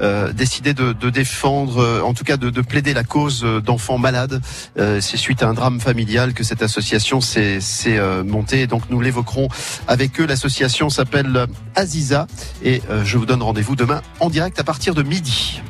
euh, 0.00 0.32
décidé 0.32 0.74
de, 0.74 0.92
de 0.92 1.10
défendre, 1.10 1.78
euh, 1.78 2.02
en 2.02 2.12
tout 2.12 2.24
cas 2.24 2.36
de, 2.36 2.50
de 2.50 2.60
plaider 2.60 2.92
la 2.92 3.04
cause 3.04 3.42
euh, 3.44 3.60
d'enfants 3.60 3.98
malades. 3.98 4.42
Euh, 4.78 5.00
C'est 5.00 5.16
suite 5.16 5.44
à 5.44 5.48
un 5.48 5.54
drame 5.54 5.80
familial 5.80 6.34
que 6.34 6.42
cette 6.42 6.62
association 6.62 7.20
s'est 7.20 7.47
s'est, 7.60 7.98
euh, 7.98 8.22
montée. 8.24 8.66
Donc 8.66 8.82
nous 8.90 9.00
l'évoquerons 9.00 9.48
avec 9.86 10.20
eux. 10.20 10.26
L'association 10.26 10.90
s'appelle 10.90 11.46
Aziza 11.74 12.26
et 12.62 12.82
euh, 12.90 13.04
je 13.04 13.18
vous 13.18 13.26
donne 13.26 13.42
rendez-vous 13.42 13.76
demain 13.76 14.02
en 14.20 14.30
direct 14.30 14.58
à 14.58 14.64
partir 14.64 14.94
de 14.94 15.02
midi. 15.02 15.62